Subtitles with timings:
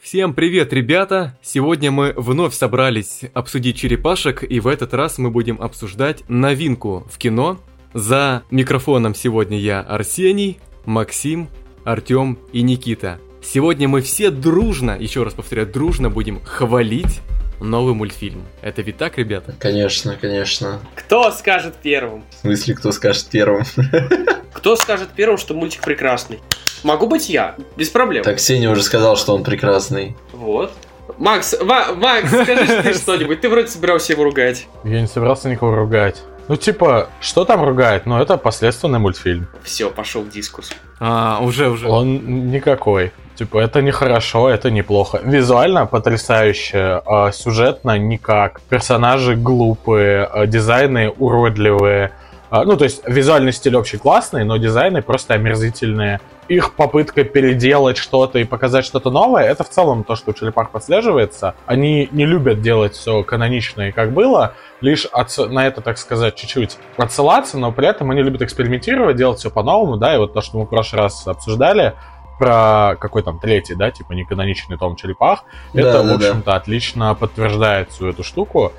[0.00, 1.36] Всем привет, ребята!
[1.42, 7.18] Сегодня мы вновь собрались обсудить черепашек, и в этот раз мы будем обсуждать новинку в
[7.18, 7.58] кино.
[7.92, 11.48] За микрофоном сегодня я Арсений, Максим,
[11.84, 13.18] Артем и Никита.
[13.42, 17.20] Сегодня мы все дружно, еще раз повторяю, дружно будем хвалить
[17.60, 18.44] новый мультфильм.
[18.62, 19.54] Это ведь так, ребята?
[19.58, 20.80] Конечно, конечно.
[20.94, 22.24] Кто скажет первым?
[22.30, 23.64] В смысле, кто скажет первым?
[24.52, 26.40] Кто скажет первым, что мультик прекрасный?
[26.86, 28.22] Могу быть я, без проблем.
[28.22, 30.16] Так Сеня уже сказал, что он прекрасный.
[30.32, 30.72] Вот.
[31.18, 33.40] Макс, Ва- Макс, скажи ты что-нибудь.
[33.40, 34.68] Ты вроде собирался его ругать.
[34.84, 36.22] Я не собирался никого ругать.
[36.46, 38.06] Ну, типа, что там ругать?
[38.06, 39.48] Ну, это последственный мультфильм.
[39.64, 40.70] Все, пошел дискурс.
[41.00, 41.88] А, уже, уже.
[41.88, 43.10] Он никакой.
[43.34, 45.20] Типа, это не хорошо, это неплохо.
[45.24, 48.60] Визуально потрясающе, а сюжетно никак.
[48.68, 52.12] Персонажи глупые, а дизайны уродливые.
[52.50, 56.20] А, ну, то есть, визуальный стиль общий классный, но дизайны просто омерзительные.
[56.48, 60.70] Их попытка переделать что-то и показать что-то новое, это в целом то, что у черепах
[60.70, 61.54] подслеживается.
[61.66, 66.36] Они не любят делать все канонично и как было, лишь отс- на это, так сказать,
[66.36, 70.40] чуть-чуть отсылаться, но при этом они любят экспериментировать, делать все по-новому, да, и вот то,
[70.40, 71.94] что мы в прошлый раз обсуждали,
[72.38, 76.14] про какой там третий, да, типа неканоничный том черепах, Да, это, да, в да.
[76.14, 78.72] общем-то, отлично подтверждает всю эту штуку.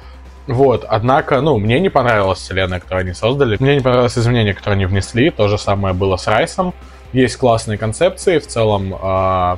[0.47, 3.57] Вот, однако, ну, мне не понравилась вселенная, которую они создали.
[3.59, 5.29] Мне не понравилось изменения, которые они внесли.
[5.29, 6.73] То же самое было с Райсом.
[7.13, 8.89] Есть классные концепции, в целом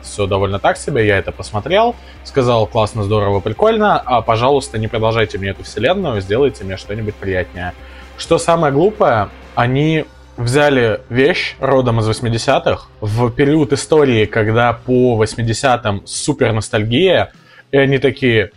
[0.03, 5.39] все довольно так себе, я это посмотрел, сказал классно, здорово, прикольно, а пожалуйста не продолжайте
[5.39, 7.73] мне эту вселенную, сделайте мне что-нибудь приятнее.
[8.19, 10.05] Что самое глупое, они
[10.37, 17.31] взяли вещь родом из 80-х в период истории, когда по 80-м супер ностальгия,
[17.71, 18.51] и они такие,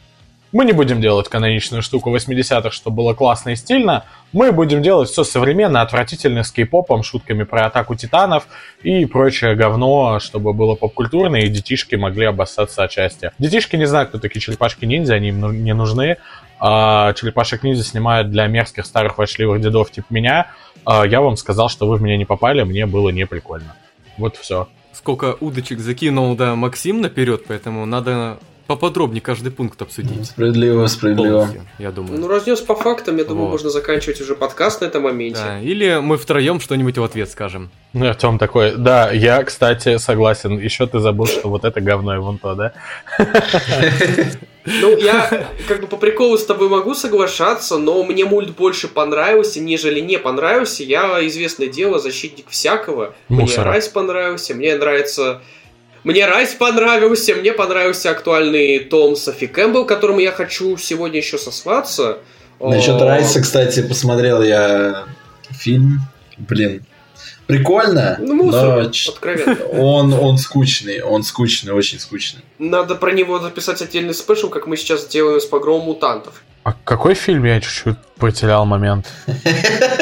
[0.52, 5.08] мы не будем делать каноничную штуку 80-х, чтобы было классно и стильно, мы будем делать
[5.08, 8.46] все современно, отвратительно, с кей-попом, шутками про атаку титанов
[8.82, 13.32] и прочее говно, чтобы было попкультурно, и детишки могли обоссаться отчасти.
[13.38, 16.18] Детишки не знают, кто такие черепашки-ниндзя, они им не нужны,
[16.60, 20.48] а черепашек-ниндзя снимают для мерзких старых вошливых дедов типа меня,
[20.84, 23.74] а я вам сказал, что вы в меня не попали, мне было не прикольно.
[24.18, 24.68] Вот все.
[24.92, 28.38] Сколько удочек закинул, да, Максим наперед, поэтому надо
[28.74, 30.26] поподробнее каждый пункт обсудить.
[30.26, 31.32] Справедливо, справедливо.
[31.32, 32.20] Полностью, я думаю.
[32.20, 33.52] Ну, разнес по фактам, я думаю, Вот.
[33.52, 35.40] можно заканчивать уже подкаст на этом моменте.
[35.40, 37.70] Да, или мы втроем что-нибудь в ответ скажем.
[37.92, 40.58] Ну, Артем такой, да, я, кстати, согласен.
[40.58, 42.72] Еще ты забыл, что вот это говно и вон то, да?
[44.64, 49.60] Ну, я как бы по приколу с тобой могу соглашаться, но мне мульт больше понравился,
[49.60, 50.84] нежели не понравился.
[50.84, 53.14] Я, известное дело, защитник всякого.
[53.28, 53.62] Мусора.
[53.62, 55.42] Мне Райс понравился, мне нравится...
[56.04, 62.18] Мне Rise понравился, мне понравился актуальный том Софи Кэмпбелл, которому я хочу сегодня еще сослаться.
[62.58, 65.04] Насчет Rise а, кстати, посмотрел я
[65.50, 66.00] фильм.
[66.38, 66.84] Блин,
[67.46, 68.90] прикольно, Ну, мусор,
[69.22, 72.42] но он, он скучный, он скучный, очень скучный.
[72.58, 76.42] Надо про него записать отдельный special, как мы сейчас делаем с погромом мутантов.
[76.64, 79.08] А какой фильм я чуть-чуть потерял момент?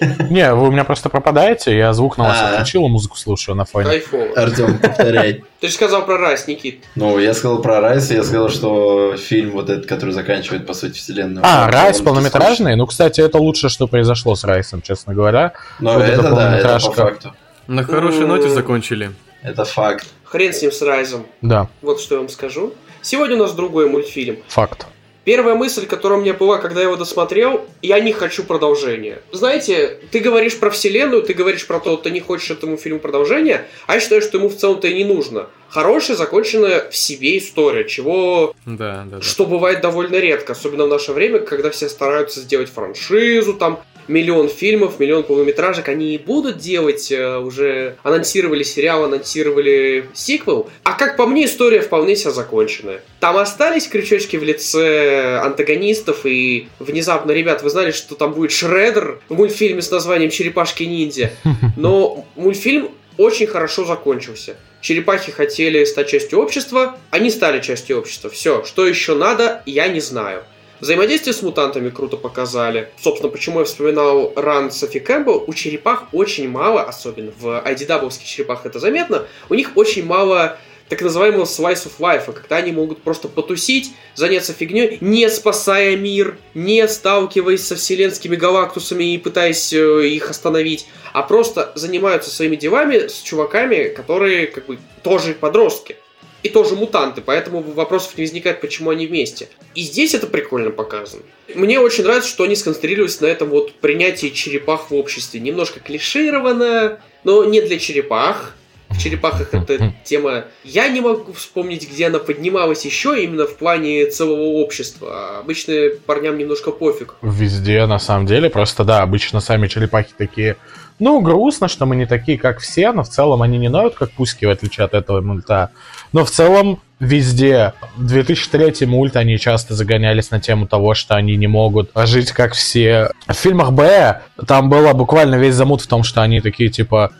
[0.30, 2.50] Не, вы у меня просто пропадаете, я звук на вас А.
[2.50, 4.02] отключил, и музыку слушаю на фоне.
[4.36, 5.44] Артем, повторяй.
[5.60, 6.84] Ты же сказал про Райс, Никит.
[6.94, 10.94] Ну, я сказал про Райса, я сказал, что фильм вот этот, который заканчивает, по сути,
[10.96, 11.44] вселенную.
[11.46, 12.76] А, Райс полнометражный?
[12.76, 15.52] Ну, кстати, это лучшее, что произошло с Райсом, честно говоря.
[15.80, 17.34] Но Вот это да, это по факту.
[17.66, 19.12] На хорошей ноте закончили.
[19.42, 20.06] Это факт.
[20.24, 21.26] Хрен с ним с Райзом.
[21.40, 22.72] Да, Вот что я вам скажу.
[23.02, 24.38] Сегодня у нас другой мультфильм.
[24.48, 24.86] факт.
[25.30, 29.22] Первая мысль, которая у меня была, когда я его досмотрел, я не хочу продолжения.
[29.30, 33.64] Знаете, ты говоришь про вселенную, ты говоришь про то, ты не хочешь этому фильму продолжения,
[33.86, 35.46] а я считаю, что ему в целом-то и не нужно.
[35.68, 39.22] Хорошая, законченная в себе история, чего Да, да, да.
[39.22, 43.78] что бывает довольно редко, особенно в наше время, когда все стараются сделать франшизу, там
[44.08, 50.92] миллион фильмов, миллион полнометражек, они и будут делать, э, уже анонсировали сериал, анонсировали сиквел, а
[50.92, 53.02] как по мне, история вполне себе законченная.
[53.20, 59.20] Там остались крючочки в лице антагонистов, и внезапно, ребят, вы знали, что там будет Шреддер
[59.28, 61.32] в мультфильме с названием «Черепашки-ниндзя»,
[61.76, 64.56] но мультфильм очень хорошо закончился.
[64.80, 68.30] Черепахи хотели стать частью общества, они стали частью общества.
[68.30, 70.42] Все, что еще надо, я не знаю.
[70.80, 72.88] Взаимодействие с мутантами круто показали.
[73.00, 78.64] Собственно, почему я вспоминал ран Софи Кэмпбелл, у черепах очень мало, особенно в IDW-ских черепах
[78.64, 83.28] это заметно, у них очень мало так называемого slice of life, когда они могут просто
[83.28, 90.30] потусить, заняться фигней, не спасая мир, не сталкиваясь со вселенскими галактусами и пытаясь э, их
[90.30, 95.96] остановить, а просто занимаются своими делами с чуваками, которые как бы тоже подростки.
[96.42, 99.48] И тоже мутанты, поэтому вопросов не возникает, почему они вместе.
[99.74, 101.22] И здесь это прикольно показано.
[101.54, 105.40] Мне очень нравится, что они сконцентрировались на этом вот принятии черепах в обществе.
[105.40, 108.54] Немножко клишировано, но не для черепах.
[108.88, 110.46] в черепахах эта тема...
[110.64, 115.40] Я не могу вспомнить, где она поднималась еще именно в плане целого общества.
[115.40, 117.16] Обычно парням немножко пофиг.
[117.20, 118.48] Везде, на самом деле.
[118.48, 120.56] Просто, да, обычно сами черепахи такие...
[121.00, 124.10] Ну, грустно, что мы не такие, как все, но в целом они не ноют, как
[124.12, 125.70] пуски, в отличие от этого мульта.
[126.12, 127.72] Но в целом везде.
[127.96, 133.10] 2003 мульт они часто загонялись на тему того, что они не могут жить как все.
[133.26, 137.10] В фильмах Б там было буквально весь замут в том, что они такие типа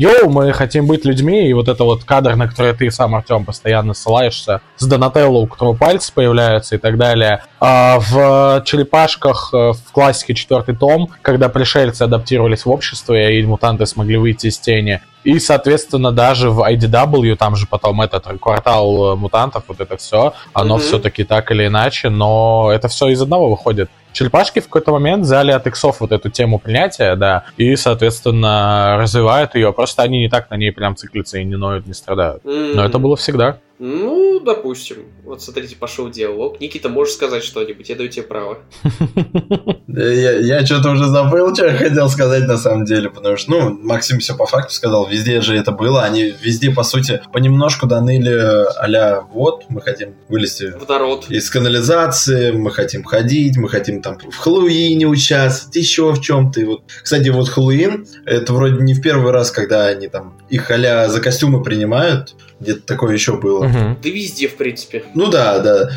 [0.00, 3.44] йоу, мы хотим быть людьми, и вот это вот кадр, на который ты сам, Артем,
[3.44, 7.44] постоянно ссылаешься, с Донателло, у которого пальцы появляются и так далее.
[7.60, 13.84] А в черепашках э, в классике четвертый том, когда пришельцы адаптировались в общество, и мутанты
[13.84, 19.16] смогли выйти из тени, и, соответственно, даже в IDW, там же потом этот квартал э,
[19.16, 20.80] мутантов, вот это все, оно mm-hmm.
[20.80, 23.90] все-таки так или иначе, но это все из одного выходит.
[24.12, 29.54] Черепашки в какой-то момент взяли от иксов вот эту тему принятия, да, и, соответственно, развивают
[29.54, 29.72] ее.
[29.72, 32.44] Просто они не так на ней прям циклятся и не ноют, не страдают.
[32.44, 32.74] Mm-hmm.
[32.74, 33.58] Но это было всегда.
[33.78, 34.98] Ну, допустим.
[35.30, 36.60] Вот смотрите, пошел диалог.
[36.60, 37.88] Никита, можешь сказать что-нибудь?
[37.88, 38.58] Я даю тебе право.
[39.86, 44.20] Я, что-то уже забыл, что я хотел сказать на самом деле, потому что, ну, Максим
[44.20, 49.26] все по факту сказал, везде же это было, они везде, по сути, понемножку доныли а
[49.32, 51.26] вот, мы хотим вылезти в народ.
[51.28, 56.60] из канализации, мы хотим ходить, мы хотим там в Хэллоуине участвовать, еще в чем-то.
[56.66, 61.08] Вот, кстати, вот Хэллоуин, это вроде не в первый раз, когда они там их а
[61.08, 63.64] за костюмы принимают, где-то такое еще было.
[63.64, 63.98] Угу.
[64.02, 65.04] Да везде, в принципе.
[65.14, 65.90] Ну да, да.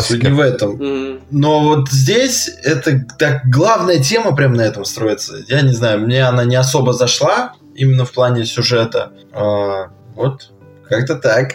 [0.00, 0.74] Суть не в этом.
[0.74, 1.20] Угу.
[1.30, 5.44] Но вот здесь это так главная тема прям на этом строится.
[5.46, 9.12] Я не знаю, мне она не особо зашла именно в плане сюжета.
[9.32, 10.50] А, вот,
[10.88, 11.54] как-то так.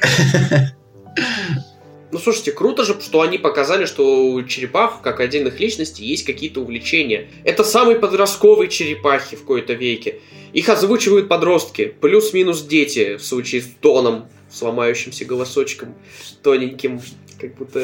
[2.11, 6.59] Ну, слушайте, круто же, что они показали, что у черепах, как отдельных личностей, есть какие-то
[6.59, 7.29] увлечения.
[7.45, 10.19] Это самые подростковые черепахи в кои-то веке.
[10.51, 15.95] Их озвучивают подростки, плюс-минус дети, в случае с Тоном с ломающимся голосочком,
[16.43, 17.01] тоненьким,
[17.39, 17.79] как будто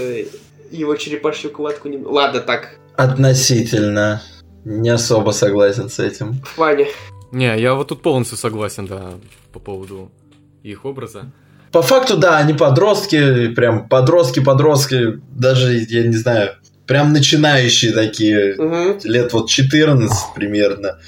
[0.71, 1.97] его черепашью кладку не...
[1.97, 2.75] Ладно, так.
[2.95, 4.21] Относительно.
[4.65, 6.41] Не особо согласен с этим.
[6.57, 6.87] Ваня.
[7.31, 9.13] Не, я вот тут полностью согласен, да,
[9.53, 10.11] по поводу
[10.63, 11.31] их образа.
[11.71, 16.51] По факту, да, они подростки, прям подростки-подростки, даже, я не знаю,
[16.85, 18.99] прям начинающие такие, угу.
[19.03, 20.99] лет вот 14 примерно.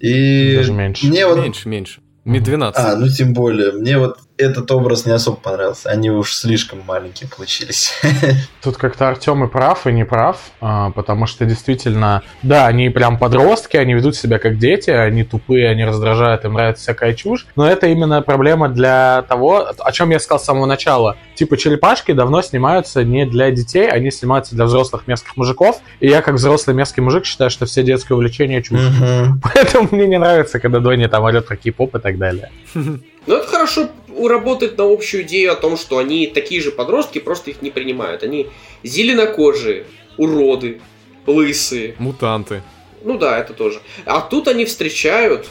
[0.00, 1.06] И даже меньше.
[1.06, 1.38] Мне вот...
[1.38, 2.00] Меньше, меньше.
[2.24, 2.80] Ми 12.
[2.82, 3.72] А, ну тем более.
[3.72, 5.90] Мне вот этот образ не особо понравился.
[5.90, 7.92] Они уж слишком маленькие получились.
[8.62, 13.18] Тут как-то Артем и прав, и не прав, а, потому что действительно, да, они прям
[13.18, 17.68] подростки, они ведут себя как дети, они тупые, они раздражают, им нравится всякая чушь, но
[17.68, 21.16] это именно проблема для того, о чем я сказал с самого начала.
[21.36, 26.22] Типа черепашки давно снимаются не для детей, они снимаются для взрослых мерзких мужиков, и я
[26.22, 28.80] как взрослый мерзкий мужик считаю, что все детские увлечения чушь.
[29.42, 32.50] Поэтому мне не нравится, когда Дони там орет про кей-поп и так далее.
[33.26, 33.88] Ну, это хорошо
[34.28, 38.22] работает на общую идею о том, что они такие же подростки, просто их не принимают.
[38.22, 38.48] Они
[38.82, 39.86] зеленокожие,
[40.16, 40.80] уроды,
[41.26, 41.94] лысые.
[41.98, 42.62] Мутанты.
[43.02, 43.80] Ну да, это тоже.
[44.04, 45.48] А тут они встречают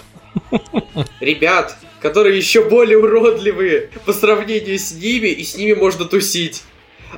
[1.19, 6.63] ребят, которые еще более уродливые по сравнению с ними, и с ними можно тусить.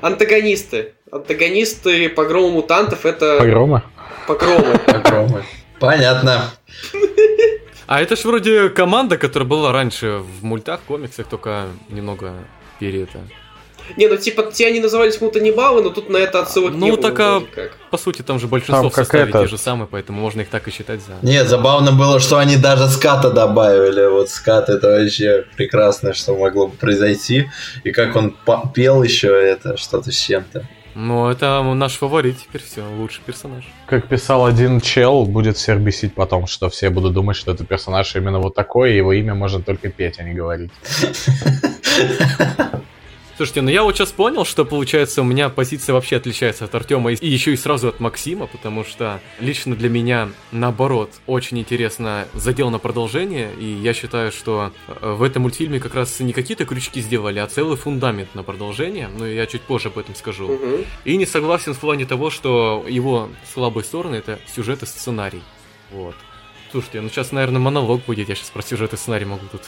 [0.02, 0.94] Антагонисты.
[1.12, 3.38] Антагонисты погрома мутантов это...
[3.40, 3.84] Погрома?
[4.28, 4.80] Погромы.
[4.86, 5.46] Погромы.
[5.80, 6.52] Понятно.
[7.87, 12.33] А это ж вроде команда, которая была раньше в мультах, комиксах, только немного
[12.79, 13.19] перед это.
[13.97, 16.97] Не, ну типа те они назывались мутанибалы, но тут на это отсылок ну, не было.
[16.97, 17.44] Ну так, а,
[17.92, 19.44] по сути, там же большинство там в составе это...
[19.44, 21.13] те же самые, поэтому можно их так и считать за...
[21.21, 24.07] Нет, забавно было, что они даже ската добавили.
[24.07, 27.49] Вот скат это вообще прекрасно, что могло бы произойти.
[27.83, 28.35] И как он
[28.73, 30.68] пел еще это, что-то с чем-то.
[30.95, 33.66] Ну, это наш фаворит теперь все, лучший персонаж.
[33.85, 38.16] Как писал один чел, будет всех бесить потом, что все будут думать, что это персонаж
[38.16, 40.71] именно вот такой, и его имя можно только петь, а не говорить.
[43.37, 47.11] Слушайте, ну я вот сейчас понял, что получается у меня позиция вообще отличается от Артема
[47.11, 52.69] и еще и сразу от Максима, потому что лично для меня, наоборот, очень интересно задел
[52.69, 57.01] на продолжение, и я считаю, что э, в этом мультфильме как раз не какие-то крючки
[57.01, 60.45] сделали, а целый фундамент на продолжение, но я чуть позже об этом скажу.
[60.45, 60.85] Угу.
[61.04, 65.42] И не согласен в плане того, что его слабые стороны это сюжет и сценарий.
[65.92, 66.15] Вот.
[66.71, 69.61] Слушайте, ну сейчас, наверное, монолог будет, я сейчас про сюжет и сценарий могу тут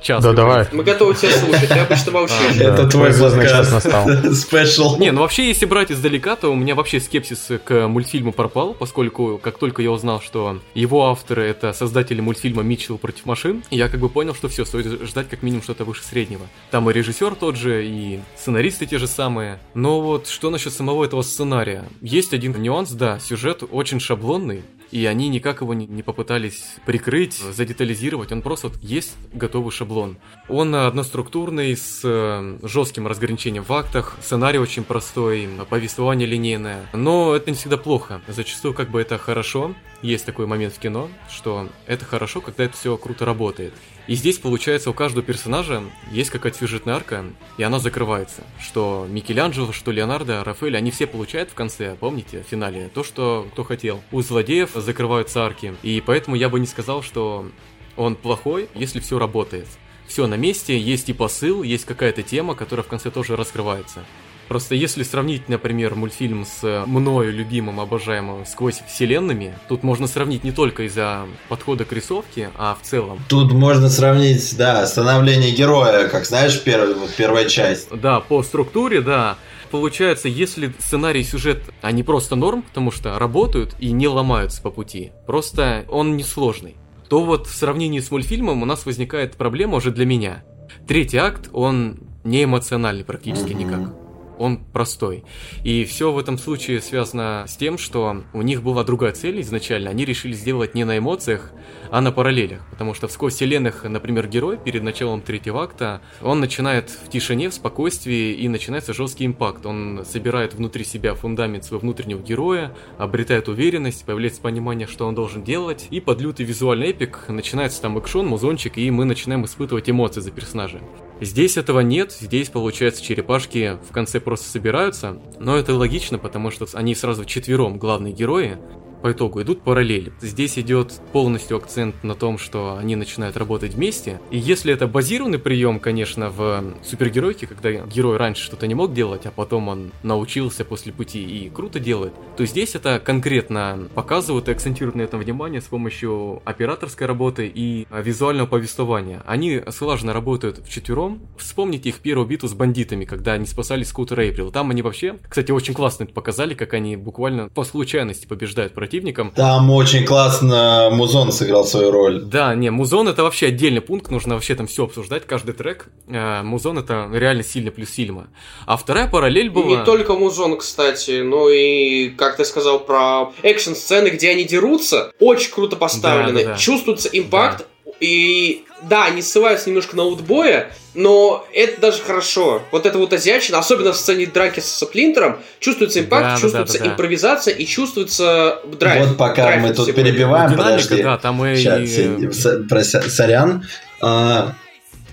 [0.00, 0.22] час.
[0.22, 0.66] Да, давай.
[0.72, 2.56] Мы готовы тебя слушать, ты обычно молчишь.
[2.58, 4.08] Это твой звездный час настал.
[4.32, 4.98] Спешл.
[4.98, 9.38] Не, ну вообще, если брать издалека, то у меня вообще скепсис к мультфильму пропал, поскольку
[9.42, 14.00] как только я узнал, что его авторы это создатели мультфильма Митчелл против машин, я как
[14.00, 16.46] бы понял, что все, стоит ждать как минимум что-то выше среднего.
[16.70, 19.58] Там и режиссер тот же, и сценаристы те же самые.
[19.74, 21.84] Но вот что насчет самого этого сценария?
[22.00, 28.32] Есть один нюанс, да, сюжет очень шаблонный, и они никак его не, попытались прикрыть, задетализировать,
[28.32, 30.18] он просто вот есть готовый шаблон.
[30.48, 37.50] Он одноструктурный, с э, жестким разграничением в актах, сценарий очень простой, повествование линейное, но это
[37.50, 42.04] не всегда плохо, зачастую как бы это хорошо, есть такой момент в кино, что это
[42.04, 43.74] хорошо, когда это все круто работает.
[44.08, 47.26] И здесь, получается, у каждого персонажа есть какая-то сюжетная арка,
[47.58, 48.42] и она закрывается.
[48.58, 53.46] Что Микеланджело, что Леонардо, Рафаэль, они все получают в конце, помните, в финале, то, что
[53.52, 54.02] кто хотел.
[54.10, 57.50] У злодеев закрываются арки, и поэтому я бы не сказал, что
[57.96, 59.68] он плохой, если все работает.
[60.06, 64.04] Все на месте, есть и посыл, есть какая-то тема, которая в конце тоже раскрывается.
[64.48, 70.52] Просто если сравнить, например, мультфильм с мною любимым, обожаемым «Сквозь вселенными», тут можно сравнить не
[70.52, 73.20] только из-за подхода к рисовке, а в целом.
[73.28, 77.88] Тут можно сравнить, да, становление героя, как знаешь, первая, вот первая часть.
[77.94, 79.36] Да, по структуре, да.
[79.70, 84.70] Получается, если сценарий и сюжет, они просто норм, потому что работают и не ломаются по
[84.70, 86.76] пути, просто он несложный,
[87.10, 90.42] то вот в сравнении с мультфильмом у нас возникает проблема уже для меня.
[90.86, 93.54] Третий акт, он не эмоциональный практически mm-hmm.
[93.54, 93.97] никак
[94.38, 95.24] он простой.
[95.64, 99.90] И все в этом случае связано с тем, что у них была другая цель изначально.
[99.90, 101.52] Они решили сделать не на эмоциях,
[101.90, 102.60] а на параллелях.
[102.70, 107.50] Потому что в «Сквозь вселенных», например, герой перед началом третьего акта, он начинает в тишине,
[107.50, 109.66] в спокойствии, и начинается жесткий импакт.
[109.66, 115.42] Он собирает внутри себя фундамент своего внутреннего героя, обретает уверенность, появляется понимание, что он должен
[115.44, 120.20] делать, и под лютый визуальный эпик начинается там экшон, музончик, и мы начинаем испытывать эмоции
[120.20, 120.80] за персонажа.
[121.20, 126.66] Здесь этого нет, здесь, получается, черепашки в конце просто собираются, но это логично, потому что
[126.74, 128.58] они сразу четвером главные герои,
[129.02, 130.12] по итогу идут параллели.
[130.20, 134.20] Здесь идет полностью акцент на том, что они начинают работать вместе.
[134.30, 139.26] И если это базированный прием, конечно, в супергеройке, когда герой раньше что-то не мог делать,
[139.26, 144.52] а потом он научился после пути и круто делает, то здесь это конкретно показывают и
[144.52, 149.22] акцентируют на этом внимание с помощью операторской работы и визуального повествования.
[149.26, 151.20] Они слаженно работают в четвером.
[151.36, 154.50] Вспомните их первую битву с бандитами, когда они спасали скутер Эйприл.
[154.50, 159.32] Там они вообще, кстати, очень классно показали, как они буквально по случайности побеждают против противником.
[159.34, 162.22] Там очень классно Музон сыграл свою роль.
[162.22, 165.88] Да, не, Музон это вообще отдельный пункт, нужно вообще там все обсуждать, каждый трек.
[166.08, 168.28] Э, Музон это реально сильно плюс фильма.
[168.66, 169.78] А вторая параллель была...
[169.78, 175.52] Не только Музон, кстати, но и, как ты сказал, про экшн-сцены, где они дерутся, очень
[175.52, 176.38] круто поставлены.
[176.38, 176.58] Да, да, да.
[176.58, 177.92] Чувствуется импакт, да.
[178.00, 182.60] и да, они ссылаются немножко на утбоя, но это даже хорошо.
[182.72, 186.80] Вот эта вот азиатчина, особенно в сцене драки с Плинтером, чувствуется импакт, да, чувствуется да,
[186.80, 189.06] да, да, импровизация и чувствуется драйв.
[189.06, 191.02] Вот пока драйв мы тут перебиваем, Динамика, подожди.
[191.04, 191.54] Да, там и...
[191.54, 193.64] Сейчас, про, сорян.
[194.00, 194.54] А,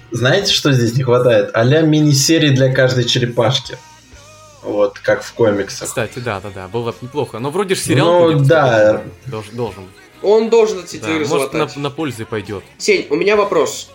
[0.09, 1.51] знаете, что здесь не хватает?
[1.53, 3.77] А-ля мини-серии для каждой черепашки.
[4.63, 7.37] Вот, как в комиксах.Кстати, да, да, да, было бы неплохо.
[7.37, 9.03] Но вроде же сериал ну, да.
[9.27, 9.83] Должен, должен.
[10.23, 12.63] Он должен эти да, может, на, на пользу пойдет.
[12.79, 13.91] Сень, у меня вопрос.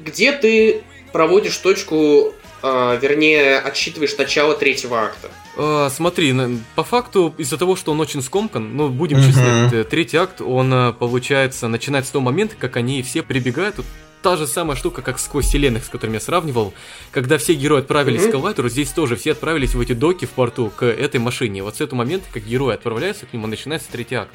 [0.00, 5.28] Где ты проводишь точку, э, вернее, отсчитываешь начало третьего акта?
[5.56, 6.34] Uh, смотри,
[6.74, 9.26] по факту, из-за того, что он очень скомкан, ну, будем uh-huh.
[9.26, 13.76] честны, э, третий акт, он, э, получается, начинает с того момента, как они все прибегают,
[13.76, 13.86] вот,
[14.22, 16.72] та же самая штука, как сквозь вселенных, с которыми я сравнивал,
[17.10, 18.30] когда все герои отправились mm-hmm.
[18.30, 21.62] к Элвайтеру, здесь тоже все отправились в эти доки в порту к этой машине.
[21.62, 24.32] Вот с этого момента, как герои отправляются к нему, начинается третий акт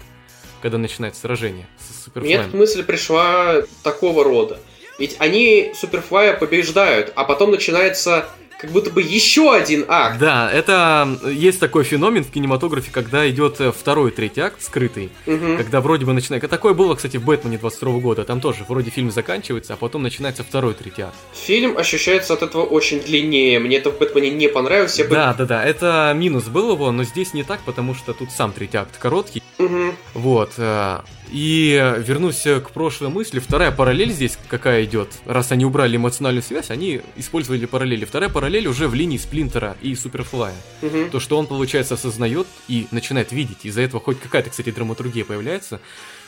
[0.62, 2.08] когда начинается сражение с.
[2.16, 4.60] Мне тут мысль пришла такого рода.
[4.98, 8.28] Ведь они Суперфлая побеждают, а потом начинается
[8.60, 10.20] как будто бы еще один акт.
[10.20, 15.58] Да, это есть такой феномен в кинематографе, когда идет э, второй, третий акт скрытый, угу.
[15.58, 16.50] когда вроде бы начинает.
[16.50, 18.24] Такое было, кстати, в Бэтмене 22 года.
[18.24, 21.16] Там тоже вроде фильм заканчивается, а потом начинается второй, третий акт.
[21.34, 23.60] Фильм ощущается от этого очень длиннее.
[23.60, 24.98] Мне это в Бэтмене не понравилось.
[24.98, 25.38] Я да, бы...
[25.40, 25.64] да, да.
[25.64, 29.44] Это минус был его, но здесь не так, потому что тут сам третий акт короткий.
[29.60, 29.94] Угу.
[30.16, 30.54] Вот.
[31.32, 33.40] И вернусь к прошлой мысли.
[33.40, 35.10] Вторая параллель здесь какая идет?
[35.26, 38.06] Раз они убрали эмоциональную связь, они использовали параллели.
[38.06, 40.56] Вторая параллель уже в линии Сплинтера и Суперфлая.
[40.82, 41.10] Угу.
[41.12, 43.60] То, что он, получается, осознает и начинает видеть.
[43.64, 45.80] Из-за этого хоть какая-то, кстати, драматургия появляется.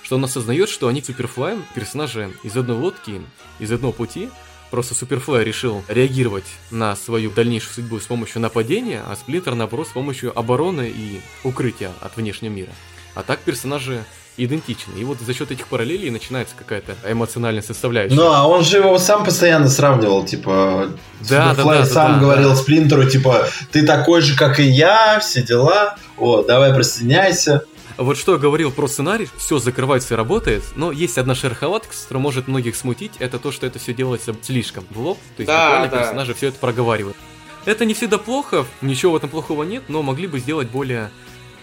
[0.04, 3.22] Что он осознает, что они Суперфлаем, персонажи из одной лодки,
[3.60, 4.30] из одного пути.
[4.72, 9.92] Просто Суперфлай решил реагировать на свою дальнейшую судьбу с помощью нападения, а Сплинтер, наоборот, с
[9.92, 12.72] помощью обороны и укрытия от внешнего мира.
[13.16, 14.06] А так персонажи
[14.46, 15.00] идентичны.
[15.00, 18.16] И вот за счет этих параллелей начинается какая-то эмоциональная составляющая.
[18.16, 20.90] Ну, а он же его сам постоянно сравнивал, типа,
[21.22, 22.56] да, да, да, сам да, говорил да.
[22.56, 27.64] Сплинтеру, типа, ты такой же, как и я, все дела, вот, давай присоединяйся.
[27.98, 32.22] Вот что я говорил про сценарий, все закрывается и работает, но есть одна шероховатка, которая
[32.24, 35.86] может многих смутить, это то, что это все делается слишком в лоб, то есть да,
[35.86, 35.98] да.
[35.98, 37.18] персонажи все это проговаривают.
[37.66, 41.12] Это не всегда плохо, ничего в этом плохого нет, но могли бы сделать более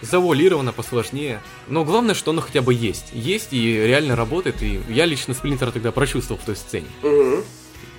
[0.01, 1.41] завуалировано, посложнее.
[1.67, 3.07] Но главное, что оно хотя бы есть.
[3.13, 6.87] Есть и реально работает, и я лично Сплинтера тогда прочувствовал в той сцене.
[7.03, 7.43] Мгм.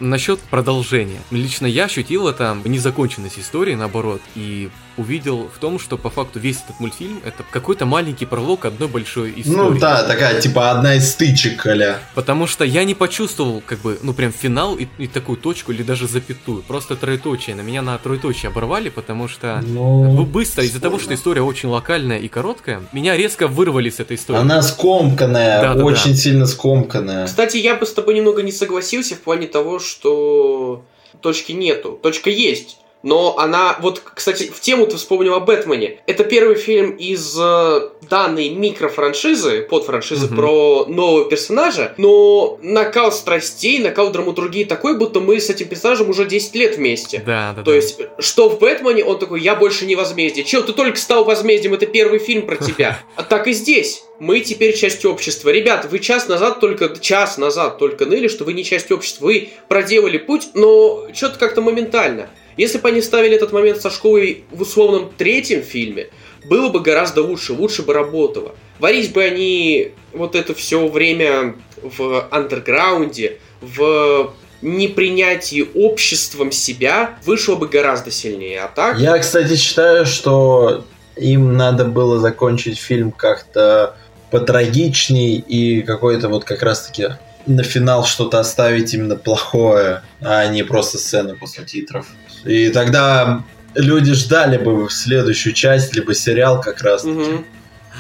[0.01, 1.21] Насчет продолжения.
[1.31, 6.59] Лично я ощутил это незаконченность истории, наоборот, и увидел в том, что по факту весь
[6.65, 9.57] этот мультфильм это какой-то маленький пролог одной большой истории.
[9.57, 11.99] Ну да, такая, типа, одна из стычек, аля.
[12.15, 15.83] Потому что я не почувствовал, как бы, ну прям финал и, и такую точку, или
[15.83, 16.63] даже запятую.
[16.63, 17.57] Просто троеточие.
[17.57, 21.69] На меня на троеточие оборвали, потому что ну, Ну, быстро, из-за того, что история очень
[21.69, 24.41] локальная и короткая, меня резко вырвали с этой истории.
[24.41, 25.85] она скомканная, Да-да-да.
[25.85, 27.27] очень сильно скомканная.
[27.27, 30.85] Кстати, я бы с тобой немного не согласился в плане того, что
[31.21, 31.99] точки нету.
[32.03, 32.79] Точка есть.
[33.05, 36.01] Но она, вот, кстати, в тему ты вспомнил о Бэтмене.
[36.07, 40.37] Это первый фильм из э, данной микрофраншизы, подфраншизы Мгм.
[40.37, 46.25] про нового персонажа, но накал страстей, накал драматургии такой, будто мы с этим персонажем уже
[46.27, 47.23] 10 лет вместе.
[47.25, 47.77] Да, да, То да.
[47.77, 50.45] есть, что в Бэтмене, он такой, я больше не возмездие.
[50.45, 52.99] Чел, ты только стал возмездием, это первый фильм про тебя.
[53.17, 54.05] А так и здесь.
[54.19, 55.51] Мы теперь часть общества.
[55.51, 59.27] Ребят, вы час назад только, час назад только ныли, что вы не часть общества.
[59.27, 62.29] Вы проделали путь, но что-то как-то моментально.
[62.59, 66.09] Если бы они ставили этот момент со школой в условном третьем фильме,
[66.45, 68.55] было бы гораздо лучше, лучше бы работало.
[68.81, 77.69] Варить бы они вот это все время в андерграунде, в непринятии обществом себя, вышло бы
[77.69, 78.63] гораздо сильнее.
[78.63, 80.85] А так, Я, кстати, считаю, что
[81.17, 83.97] им надо было закончить фильм как-то
[84.33, 87.11] потрагичней и какой-то вот как раз-таки
[87.47, 92.07] на финал что-то оставить именно плохое, а не просто сцены после титров.
[92.45, 97.05] И тогда люди ждали бы следующую часть, либо сериал как раз.
[97.05, 97.45] Мгм.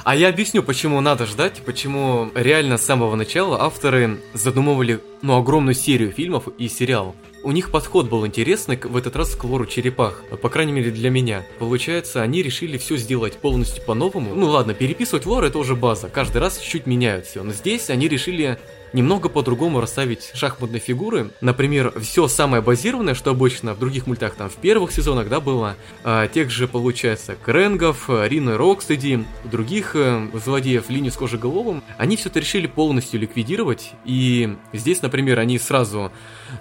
[0.04, 5.75] А я объясню, почему надо ждать, почему реально с самого начала авторы задумывали ну, огромную
[5.75, 7.14] серию фильмов и сериалов.
[7.42, 11.11] У них подход был интересный в этот раз к лору черепах, по крайней мере для
[11.11, 11.45] меня.
[11.59, 14.35] Получается, они решили все сделать полностью по-новому.
[14.35, 17.42] Ну ладно, переписывать лор это уже база, каждый раз чуть-чуть меняют все.
[17.42, 18.59] Но здесь они решили
[18.92, 21.30] немного по-другому расставить шахматные фигуры.
[21.40, 25.76] Например, все самое базированное, что обычно в других мультах там в первых сезонах, да, было,
[26.04, 32.17] а, тех же, получается, Крэнгов, а, Рины Рокстеди, других э, злодеев линию с кожеголовым, они
[32.17, 36.10] все это решили полностью ликвидировать, и здесь, например, они сразу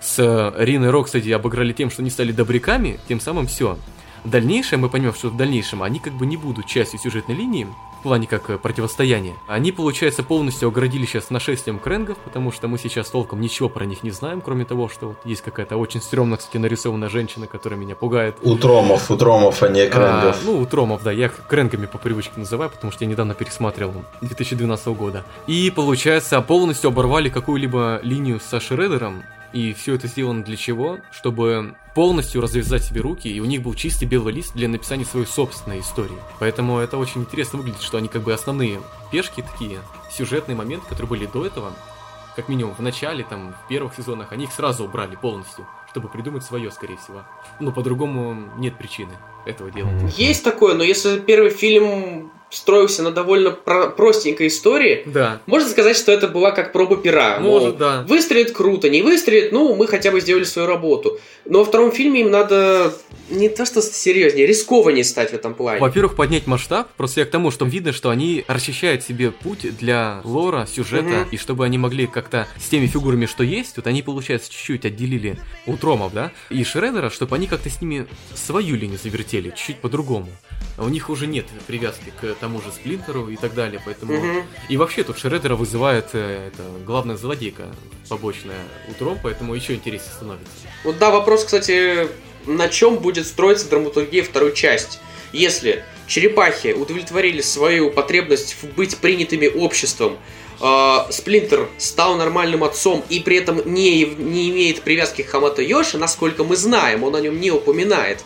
[0.01, 3.77] с э, Риной Рокстеди обыграли тем, что они стали добряками, тем самым все.
[4.23, 7.67] В дальнейшем мы поймем, что в дальнейшем они как бы не будут частью сюжетной линии,
[7.99, 9.35] в плане как э, противостояния.
[9.47, 14.03] Они, получается, полностью оградили сейчас нашествием кренгов, потому что мы сейчас толком ничего про них
[14.03, 17.95] не знаем, кроме того, что вот есть какая-то очень стрёмно, кстати, нарисованная женщина, которая меня
[17.95, 18.37] пугает.
[18.41, 20.45] Утромов, Утромов, а не А, Крэнгов.
[20.45, 24.87] ну, Утромов, да, я их кренгами по привычке называю, потому что я недавно пересматривал 2012
[24.87, 25.25] года.
[25.47, 30.99] И, получается, полностью оборвали какую-либо линию со Шредером, и все это сделано для чего?
[31.11, 35.25] Чтобы полностью развязать себе руки, и у них был чистый белый лист для написания своей
[35.25, 36.19] собственной истории.
[36.37, 38.81] Поэтому это очень интересно выглядит, что они как бы основные
[39.11, 39.79] пешки такие,
[40.11, 41.73] сюжетные моменты, которые были до этого,
[42.35, 46.43] как минимум в начале, там, в первых сезонах, они их сразу убрали полностью, чтобы придумать
[46.43, 47.23] свое, скорее всего.
[47.59, 49.13] Ну, по-другому нет причины
[49.47, 50.15] этого делать.
[50.19, 55.41] есть такое, но если первый фильм строился на довольно про- простенькой истории, Да.
[55.47, 57.39] можно сказать, что это была как проба пера.
[57.39, 58.05] Мол, Может, да.
[58.07, 61.19] Выстрелит круто, не выстрелит, ну, мы хотя бы сделали свою работу.
[61.45, 62.93] Но во втором фильме им надо
[63.29, 65.81] не то что серьезнее, рискованнее стать в этом плане.
[65.81, 70.21] Во-первых, поднять масштаб, просто я к тому, что видно, что они расчищают себе путь для
[70.23, 71.29] лора, сюжета, Мгм.
[71.31, 75.37] и чтобы они могли как-то с теми фигурами, что есть, вот они, получается, чуть-чуть отделили
[75.65, 80.29] Утромов, да, и Шредера, чтобы они как-то с ними свою линию завертели, чуть-чуть по-другому.
[80.77, 84.13] А у них уже нет привязки к тому же Сплинтеру и так далее, поэтому...
[84.13, 84.43] Мгм.
[84.69, 87.65] И вообще тут Шредера вызывает э, это, главная злодейка
[88.07, 90.51] побочная Утром, поэтому еще интереснее становится.
[90.83, 92.07] Вот да, вопрос, кстати,
[92.45, 94.99] на чем будет строиться драматургия второй части.
[95.33, 100.17] Если черепахи удовлетворили свою потребность в быть принятыми обществом,
[100.61, 105.97] э, Сплинтер стал нормальным отцом и при этом не, не имеет привязки к Хамато Йоши,
[105.97, 108.23] насколько мы знаем, он о нем не упоминает.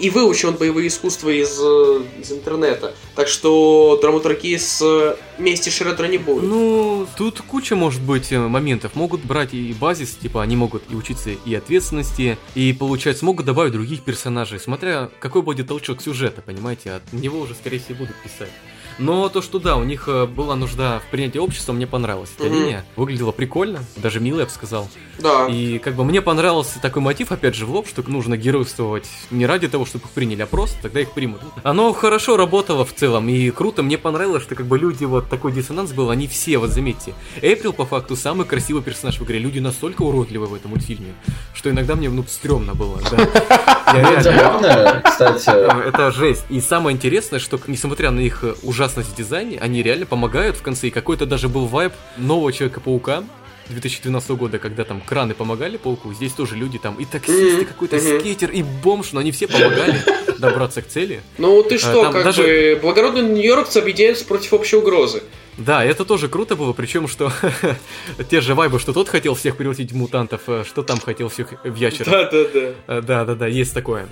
[0.00, 2.94] И выучил он боевые искусства из, э, из интернета.
[3.14, 6.42] Так что драматургии с э, мести Шредера не будет.
[6.42, 8.94] Ну, тут куча может быть э, моментов.
[8.94, 13.72] Могут брать и базис, типа они могут и учиться и ответственности, и получается могут добавить
[13.72, 18.50] других персонажей, смотря какой будет толчок сюжета, понимаете, от него уже скорее всего будут писать.
[18.98, 22.48] Но то, что да, у них э, была нужда в принятии общества, мне понравилась эта
[22.48, 22.54] Мгм.
[22.54, 22.84] линия.
[22.96, 24.88] Выглядела прикольно, даже мило, я бы сказал.
[25.18, 25.46] Да.
[25.48, 29.46] И как бы мне понравился такой мотив, опять же, в лоб, что нужно геройствовать не
[29.46, 31.40] ради того, чтобы их приняли, а просто тогда их примут.
[31.62, 35.52] Оно хорошо работало в целом, и круто, мне понравилось, что как бы люди, вот такой
[35.52, 37.14] диссонанс был, они все, вот заметьте.
[37.40, 39.38] Эйприл, по факту, самый красивый персонаж в игре.
[39.38, 41.14] Люди настолько уродливы в этом мультфильме,
[41.54, 43.71] что иногда мне, ну, стрёмно было, да.
[43.94, 45.88] Ну, Забавно, кстати.
[45.88, 46.44] Это жесть.
[46.48, 50.88] И самое интересное, что несмотря на их ужасность в дизайне, они реально помогают в конце.
[50.88, 53.24] И какой-то даже был вайб нового Человека-паука,
[53.68, 57.98] 2012 года, когда там краны помогали пауку, здесь тоже люди там и таксист, и какой-то
[57.98, 60.02] скейтер, и бомж, но они все помогали
[60.38, 61.22] добраться к цели.
[61.38, 65.22] Ну ты что, Там как даже- бы благородные нью-йоркцы объединяются против общей угрозы.
[65.58, 67.30] Да, это тоже круто было, причем что
[68.30, 71.52] те же вайбы, что тот хотел всех превратить в мутантов, э, что там хотел всех
[71.62, 72.08] в ящеров.
[72.08, 72.72] Да-да-да.
[72.86, 74.08] Э, Да, да, да, есть такое.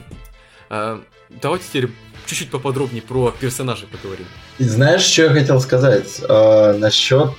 [0.69, 1.91] А, Давайте теперь
[2.27, 4.27] чуть-чуть поподробнее про персонажей поговорим.
[4.59, 6.21] И знаешь, что я хотел сказать?
[6.29, 7.33] Э, насчет,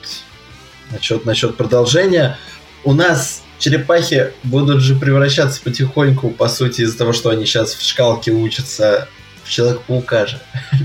[0.91, 2.37] насчет, насчет продолжения.
[2.83, 7.83] У нас черепахи будут же превращаться потихоньку, по сути, из-за того, что они сейчас в
[7.87, 9.07] шкалке учатся
[9.43, 10.39] в Человека-паука же.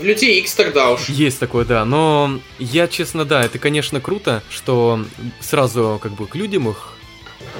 [0.00, 1.10] В Людей Икс тогда уж.
[1.10, 5.04] Есть такое, да, но я, честно, да, это, конечно, круто, что
[5.40, 6.94] сразу как бы к людям их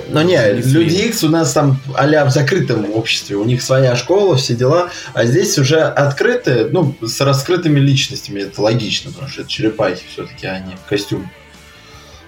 [0.09, 0.73] Но не, Несли.
[0.73, 4.89] Люди Икс у нас там а в закрытом обществе, у них своя школа, все дела,
[5.13, 10.47] а здесь уже открытые, ну, с раскрытыми личностями, это логично, потому что это черепахи все-таки,
[10.47, 11.31] они в костюм.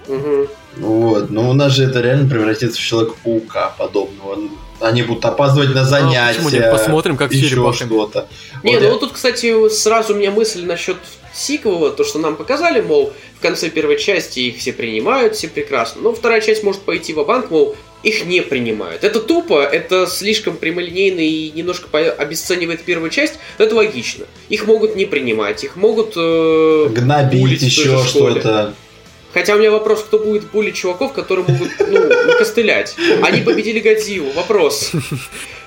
[0.07, 0.47] Мгм.
[0.77, 4.37] Вот, но у нас же это реально превратится в Человека-паука подобного.
[4.83, 6.33] Они будут опаздывать на Ну, занятия.
[6.39, 6.71] почему нет?
[6.71, 7.87] Посмотрим, как с еще черепахами.
[7.87, 8.27] что-то.
[8.63, 10.97] Не, Вот ну я- тут, кстати, сразу у меня мысль насчет
[11.33, 16.01] сиквела, то, что нам показали, мол, в конце первой части их все принимают, все прекрасно.
[16.01, 19.05] Но вторая часть может пойти в банк мол, их не принимают.
[19.05, 24.25] Это тупо, это слишком прямолинейно и немножко по- обесценивает первую часть, но это логично.
[24.49, 26.13] Их могут не принимать, их могут...
[26.17, 28.73] э, гнобить еще что-то.
[29.33, 32.95] Хотя у меня вопрос, кто будет булить чуваков, которые могут, ну, накостылять.
[33.21, 34.31] Они победили Годзиллу.
[34.31, 34.91] Вопрос.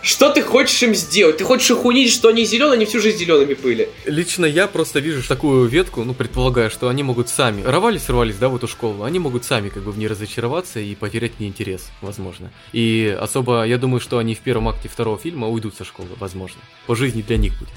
[0.02, 1.38] Что ты хочешь им сделать?
[1.38, 3.88] Ты хочешь их унизить, что они зеленые, они всю жизнь зелеными были.
[4.04, 8.48] Лично я просто вижу такую ветку, ну, предполагаю, что они могут сами, рвались, рвались, да,
[8.48, 11.88] в эту школу, они могут сами как бы в ней разочароваться и потерять в интерес,
[12.02, 12.52] возможно.
[12.72, 16.60] И особо, я думаю, что они в первом акте второго фильма уйдут со школы, возможно.
[16.86, 17.72] По жизни для них будет.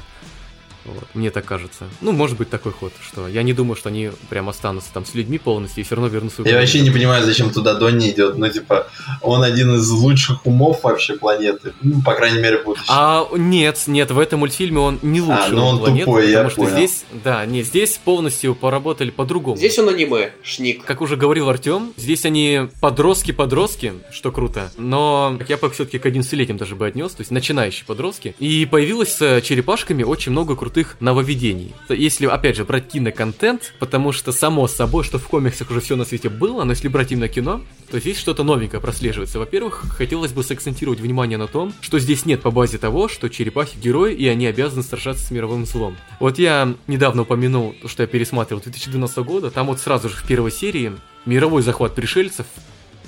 [0.93, 1.86] Вот, мне так кажется.
[2.02, 5.13] Ну, может быть такой ход, что я не думаю, что они прям останутся там с
[5.13, 8.38] людьми полностью и все равно вернутся в Я вообще не понимаю, зачем туда Донни идет.
[8.38, 8.88] Ну, типа,
[9.21, 11.73] он один из лучших умов вообще планеты.
[11.82, 12.88] Ну, по крайней мере, будущего.
[12.89, 16.49] А нет, нет, в этом мультфильме он не лучший ну он планеты, тупой, я потому
[16.49, 16.75] что понял.
[16.75, 19.58] здесь, да, не, здесь полностью поработали по-другому.
[19.58, 20.86] Здесь он аниме, шник.
[20.86, 26.58] Как уже говорил Артем, здесь они подростки-подростки, что круто, но я бы все-таки к 11-летним
[26.58, 28.36] даже бы отнес, то есть начинающие подростки.
[28.39, 31.73] И появилось с черепашками очень много крутых нововведений.
[31.89, 36.05] Если, опять же, брать киноконтент, потому что само собой, что в комиксах уже все на
[36.05, 39.39] свете было, но если брать именно кино, то здесь что-то новенькое прослеживается.
[39.39, 43.77] Во-первых, хотелось бы сакцентировать внимание на том, что здесь нет по базе того, что черепахи
[43.77, 45.97] герои, и они обязаны сражаться с мировым злом.
[46.19, 50.51] Вот я недавно упомянул, что я пересматривал 2012 года, там вот сразу же в первой
[50.51, 50.93] серии
[51.25, 52.45] мировой захват пришельцев,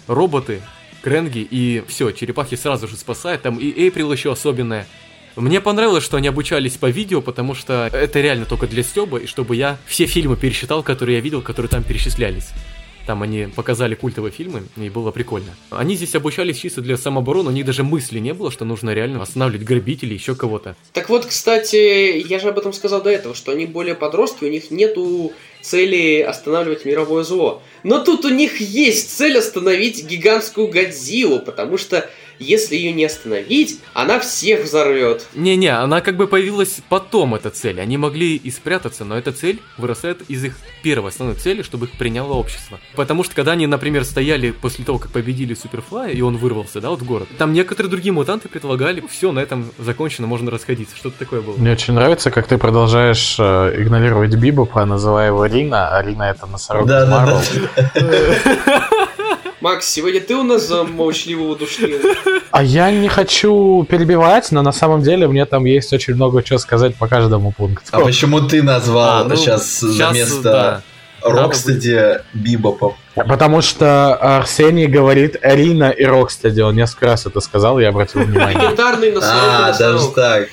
[0.08, 0.62] роботы,
[1.02, 4.88] кренги и все, черепахи сразу же спасают, там и Эйприл еще особенная.
[5.36, 9.28] Мне понравилось, что они обучались по видео, потому что это реально только для Стеба, и
[9.28, 12.50] чтобы я все фильмы пересчитал, которые я видел, которые там перечислялись.
[13.08, 15.56] Там они показали культовые фильмы, и было прикольно.
[15.70, 19.22] Они здесь обучались чисто для самообороны, у них даже мысли не было, что нужно реально
[19.22, 20.76] останавливать грабителей, еще кого-то.
[20.94, 24.50] Так вот, кстати, я же об этом сказал до этого, что они более подростки, у
[24.50, 27.62] них нету цели останавливать мировое зло.
[27.84, 32.10] Но тут у них есть цель остановить гигантскую Годзиллу, потому что
[32.42, 35.28] если ее не остановить, она всех взорвет.
[35.36, 37.80] Не-не, она как бы появилась потом, эта цель.
[37.80, 41.92] Они могли и спрятаться, но эта цель вырастает из их первой основной цели, чтобы их
[41.92, 42.80] приняло общество.
[42.96, 46.90] Потому что когда они, например, стояли после того, как победили Суперфлая, и он вырвался, да,
[46.90, 50.96] вот в город, там некоторые другие мутанты предлагали, все, на этом закончено, можно расходиться.
[50.96, 51.56] Что-то такое было.
[51.58, 56.48] Мне очень нравится, как ты продолжаешь э, игнорировать Бибопа, называя его Рина, а Рина это
[56.48, 57.42] носорог Да, да,
[57.96, 58.90] да.
[59.62, 62.00] Макс, сегодня ты у нас за молчаливого душнила.
[62.50, 66.58] А я не хочу перебивать, но на самом деле мне там есть очень много чего
[66.58, 67.86] сказать по каждому пункту.
[67.92, 70.82] А почему ты назвал А, ну, сейчас за щас, место да.
[71.22, 72.96] Рокстеди Бибопом?
[73.14, 76.62] Потому что Арсений говорит Рина и Рокстеди.
[76.62, 78.60] Он несколько раз это сказал, я обратил внимание.
[78.60, 80.50] Легендарный и А, даже так.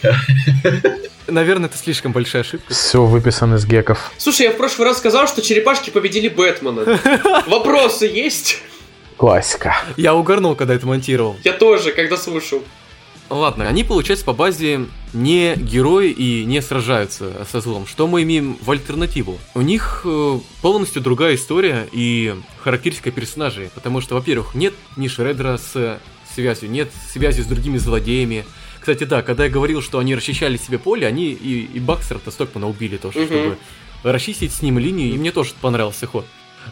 [1.27, 2.75] Наверное, это слишком большая ошибка.
[2.75, 4.12] Все выписан из геков.
[4.18, 6.99] Слушай, я в прошлый раз сказал, что черепашки победили Бэтмена.
[7.47, 8.62] Вопросы есть?
[9.18, 9.76] Классика.
[9.96, 11.37] Я угорнул, когда это монтировал.
[11.44, 12.62] Я тоже, когда слушал.
[13.28, 17.87] Ладно, они, получается, по базе не герои и не сражаются со злом.
[17.87, 19.38] Что мы имеем в альтернативу?
[19.54, 23.68] У них э, полностью другая история и характеристика персонажей.
[23.74, 25.98] Потому что, во-первых, нет ни Шреддера с
[26.35, 28.46] связью, нет связи с другими злодеями.
[28.81, 32.68] Кстати, да, когда я говорил, что они расчищали себе поле, они и, и Бакстера-то Стокмана
[32.68, 33.26] убили тоже, Мгм.
[33.26, 33.57] чтобы
[34.04, 36.24] расчистить с ним линию, и мне тоже понравился ход.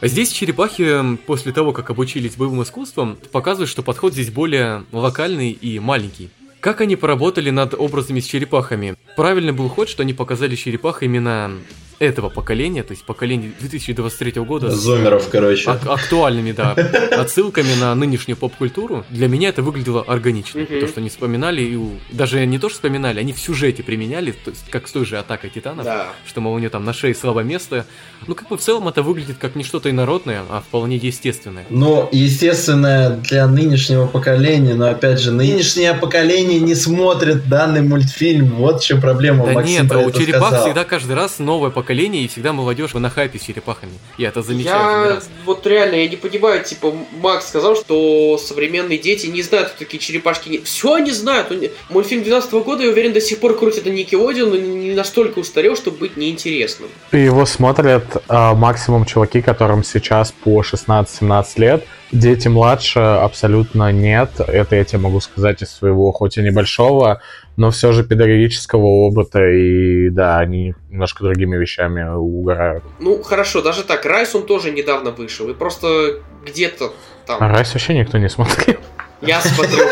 [0.03, 5.79] Здесь черепахи, после того, как обучились боевым искусствам, показывают, что подход здесь более локальный и
[5.79, 6.31] маленький.
[6.61, 8.97] как они поработали над образами с черепахами?
[9.17, 11.53] Правильный был ход, что они показали черепах именно
[11.99, 14.71] этого поколения, то есть поколения 2023 года.
[14.71, 15.71] Зумеров, короче.
[15.71, 16.73] ак- актуальными, да,
[17.19, 19.05] отсылками на нынешнюю поп-культуру.
[19.11, 20.61] Для меня это выглядело органично.
[20.61, 20.81] Мгм.
[20.81, 24.33] То, что они вспоминали, и у- даже не то, что вспоминали, они в сюжете применяли,
[24.33, 26.09] то есть как с той же атакой титанов, Да.
[26.27, 27.87] что, мол, у нее там на шее слабое место.
[28.27, 31.65] Ну, как бы в целом это выглядит как не что-то инородное, а вполне естественное.
[31.71, 38.49] Ну, естественно, для нынешнего поколения, но опять же, нынешнее поколение не смотрит данный мультфильм.
[38.57, 39.47] Вот в чем проблема.
[39.47, 43.11] Да Максим нет, про у черепах всегда каждый раз новое поколение, и всегда молодежь на
[43.11, 43.93] хайпе с черепахами.
[44.19, 49.27] Я это замечаю Я вот реально, я не понимаю, типа, Макс сказал, что современные дети
[49.27, 50.61] не знают, кто такие черепашки.
[50.65, 51.53] Все они знают.
[51.91, 55.77] Мультфильм 12 года, я уверен, до сих пор крутит на Никелодеон, но не настолько устарел,
[55.77, 56.89] чтобы быть неинтересным.
[57.13, 61.87] И его смотрят а, максимум чуваки, которым сейчас по 16-17 лет.
[62.13, 64.31] Дети младше абсолютно нет.
[64.39, 67.21] Это я тебе могу сказать из своего, хоть и небольшого,
[67.57, 69.45] но все же педагогического опыта.
[69.45, 72.85] И да, они немножко другими вещами угорают.
[73.01, 76.93] Ну, хорошо, даже так, Райс он тоже недавно вышел, и просто где-то
[77.25, 77.51] А там.
[77.51, 78.77] раз вообще никто не смотрел.
[79.23, 79.85] Я смотрю.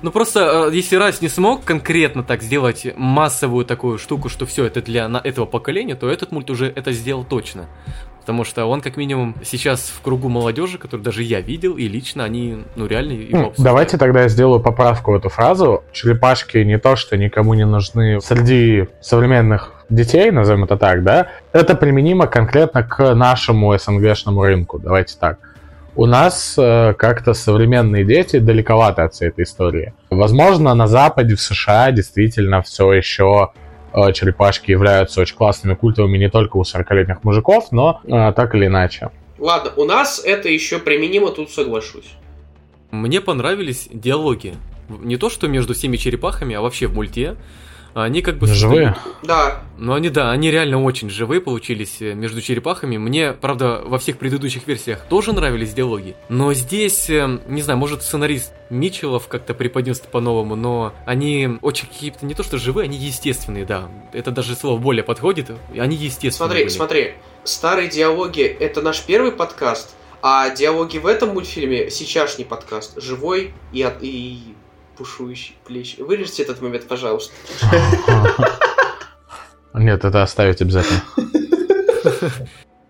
[0.00, 4.64] Ну просто, э, если Райс не смог конкретно так сделать массовую такую штуку, что все
[4.64, 7.66] это для на- этого поколения, то этот мульт уже это сделал точно.
[8.28, 12.24] Потому что он, как минимум, сейчас в кругу молодежи, который даже я видел, и лично
[12.24, 13.56] они, ну, реально его Ну, обсуждают.
[13.64, 15.82] давайте тогда я сделаю поправку в эту фразу.
[15.92, 21.74] Черепашки не то, что никому не нужны среди современных детей, назовем это так, да, это
[21.74, 24.78] применимо конкретно к нашему СНГшному рынку.
[24.78, 25.38] Давайте так.
[25.96, 29.94] У нас э, как-то современные дети далековаты от всей этой истории.
[30.10, 33.52] Возможно, на Западе, в США действительно все еще
[34.12, 39.10] черепашки являются очень классными культовыми не только у 40-летних мужиков, но э, так или иначе.
[39.38, 42.12] Ладно, у нас это еще применимо, тут соглашусь.
[42.90, 44.54] Мне понравились диалоги.
[44.88, 47.36] Не то, что между всеми черепахами, а вообще в мульте.
[48.02, 48.46] Они как бы...
[48.46, 48.96] Живые?
[49.22, 52.96] Да, Ну они, да, они реально очень живые получились э, между черепахами.
[52.96, 56.16] Мне, правда, во всех предыдущих версиях тоже нравились диалоги.
[56.28, 62.26] Но здесь, э, не знаю, может сценарист Митчеллов как-то преподнес по-новому, но они очень какие-то
[62.26, 63.88] не то что живые, они естественные, да.
[64.12, 65.50] Это даже слово более подходит.
[65.72, 66.72] и Они естественные смотри, были.
[66.72, 67.14] смотри.
[67.44, 73.00] Старые диалоги это наш первый подкаст, а диалоги в этом мультфильме сейчасшний подкаст.
[73.00, 74.54] Живой и, от, и
[74.98, 76.00] пушующий плечи.
[76.00, 77.32] Вырежьте этот момент, пожалуйста.
[79.74, 81.02] Нет, это оставить обязательно.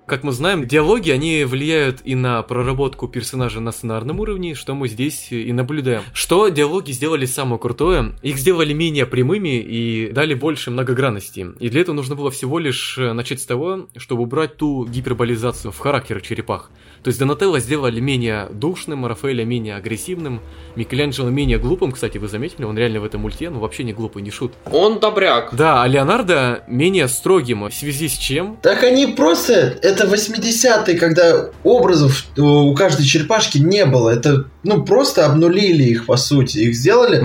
[0.09, 4.89] Как мы знаем, диалоги, они влияют и на проработку персонажа на сценарном уровне, что мы
[4.89, 6.01] здесь и наблюдаем.
[6.15, 8.15] Что диалоги сделали самое крутое?
[8.23, 11.49] Их сделали менее прямыми и дали больше многогранности.
[11.61, 15.79] И для этого нужно было всего лишь начать с того, чтобы убрать ту гиперболизацию в
[15.79, 16.71] характере черепах.
[17.03, 20.41] То есть Донателло сделали менее душным, Рафаэля менее агрессивным,
[20.77, 24.23] Микеланджело менее глупым, кстати, вы заметили, он реально в этом мульте, ну вообще не глупый,
[24.23, 24.53] не шут.
[24.71, 25.51] Он добряк.
[25.53, 29.79] Да, а Леонардо менее строгим, в связи с чем Так они просто...
[29.83, 34.11] Это 80-е, когда образов у каждой черепашки не было.
[34.11, 36.59] Это, ну, просто обнулили их, по сути.
[36.59, 37.25] Их сделали,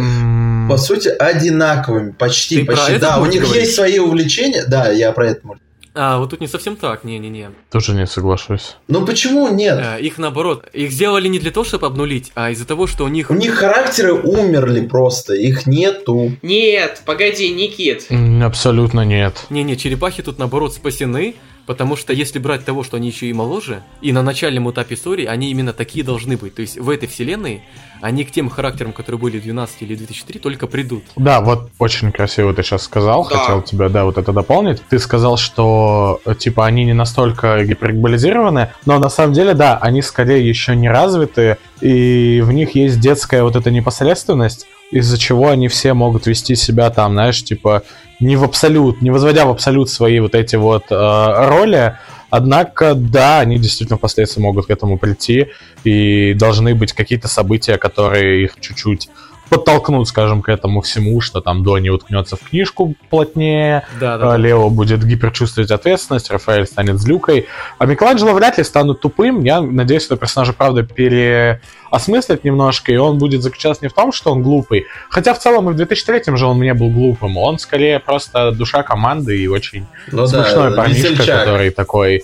[0.70, 2.12] по сути, одинаковыми.
[2.12, 2.92] Почти, Ты про почти.
[2.94, 3.64] этот Да, у них говоришь?
[3.64, 4.64] есть свои увлечения.
[4.68, 5.63] Да, я про это мультик.
[5.96, 7.52] А, вот тут не совсем так, не-не-не.
[7.70, 8.78] Тоже не соглашусь.
[8.88, 9.78] Ну почему нет?
[9.80, 13.08] Э, Их наоборот, их сделали не для того, чтобы обнулить, а из-за того, что у
[13.10, 13.30] них...
[13.30, 16.32] У них характеры умерли просто, их нету.
[16.42, 18.08] Нет, погоди, Никит.
[18.44, 19.46] Абсолютно нет.
[19.52, 23.84] Не-не, черепахи тут наоборот спасены, потому что если брать того, что они еще и моложе,
[24.02, 26.56] и на начальном этапе истории они именно такие должны быть.
[26.56, 27.64] То есть в этой вселенной
[28.02, 31.04] они к тем характерам, которые были в 12 или 2003, только придут.
[31.16, 33.38] Да, вот очень красиво ты сейчас сказал, Да.
[33.38, 34.82] хотел тебя, да, вот это дополнить.
[34.90, 40.02] Ты сказал, что, э, типа, они не настолько гиперболизированы, но на самом деле, да, они
[40.02, 45.68] скорее еще не развиты, и в них есть детская вот эта непосредственность, из-за чего они
[45.68, 47.84] все могут вести себя там, знаешь, типа,
[48.20, 51.98] не в абсолют, не возводя в абсолют свои вот эти вот э, роли,
[52.36, 55.50] Однако, да, они действительно впоследствии могут к этому прийти,
[55.84, 59.08] и должны быть какие-то события, которые их чуть-чуть
[59.50, 64.38] подтолкнут, скажем, к этому всему, что там Донни уткнется в книжку плотнее, Да, а да.
[64.38, 69.44] Лео будет гиперчувствовать ответственность, Рафаэль станет злюкой, а Микеланджело вряд ли станут тупым.
[69.44, 74.32] Я надеюсь, что персонажа, правда, переосмыслят немножко, и он будет заключаться не в том, что
[74.32, 74.86] он глупый.
[75.10, 77.38] Хотя в целом и в 2003 же он не был глупым.
[77.38, 81.40] Он скорее просто душа команды и очень Ну смешной да, парнишка, весельчак.
[81.40, 82.24] который такой...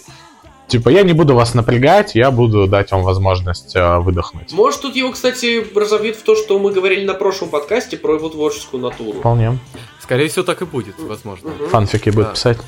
[0.70, 4.54] Типа, я не буду вас напрягать, я буду дать вам возможность э, выдохнуть.
[4.54, 8.30] Может, тут его, кстати, разовьют в то, что мы говорили на прошлом подкасте про его
[8.30, 9.20] творческую натуру.
[9.20, 9.58] Вполне.
[10.00, 11.50] Скорее всего, так и будет, возможно.
[11.50, 11.70] Мгм.
[11.70, 12.26] Фанфики Да.
[12.26, 12.60] писать.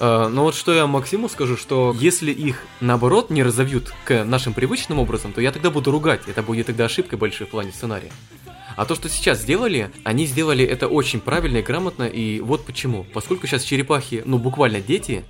[0.00, 4.24] А, Но ну вот что я Максиму скажу, что если их наоборот не разовьют к
[4.24, 6.20] нашим привычным образом, то я тогда буду ругать.
[6.26, 8.10] Это будет тогда ошибкой большой в плане сценария.
[8.76, 13.04] А то, что сейчас сделали, они сделали это очень правильно и грамотно, и вот почему.
[13.14, 15.24] Поскольку сейчас черепахи, ну буквально дети,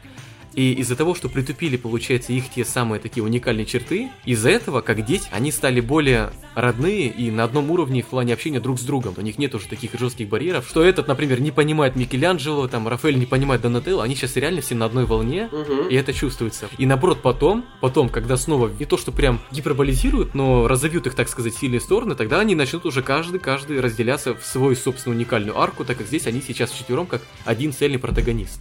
[0.54, 5.04] и из-за того, что притупили, получается, их те самые такие уникальные черты, из-за этого, как
[5.04, 9.14] дети, они стали более родные и на одном уровне в плане общения друг с другом.
[9.16, 13.18] У них нет уже таких жестких барьеров, что этот, например, не понимает Микеланджело, там, Рафаэль
[13.18, 15.88] не понимает Донателло, они сейчас реально все на одной волне, Мгм.
[15.88, 16.68] и это чувствуется.
[16.78, 21.28] И наоборот, потом, потом, когда снова не то, что прям гиперболизируют, но разовьют их, так
[21.28, 25.84] сказать, сильные стороны, тогда они начнут уже каждый, каждый разделяться в свою собственную уникальную арку,
[25.84, 28.60] так как здесь они сейчас вчетвером как один цельный протагонист.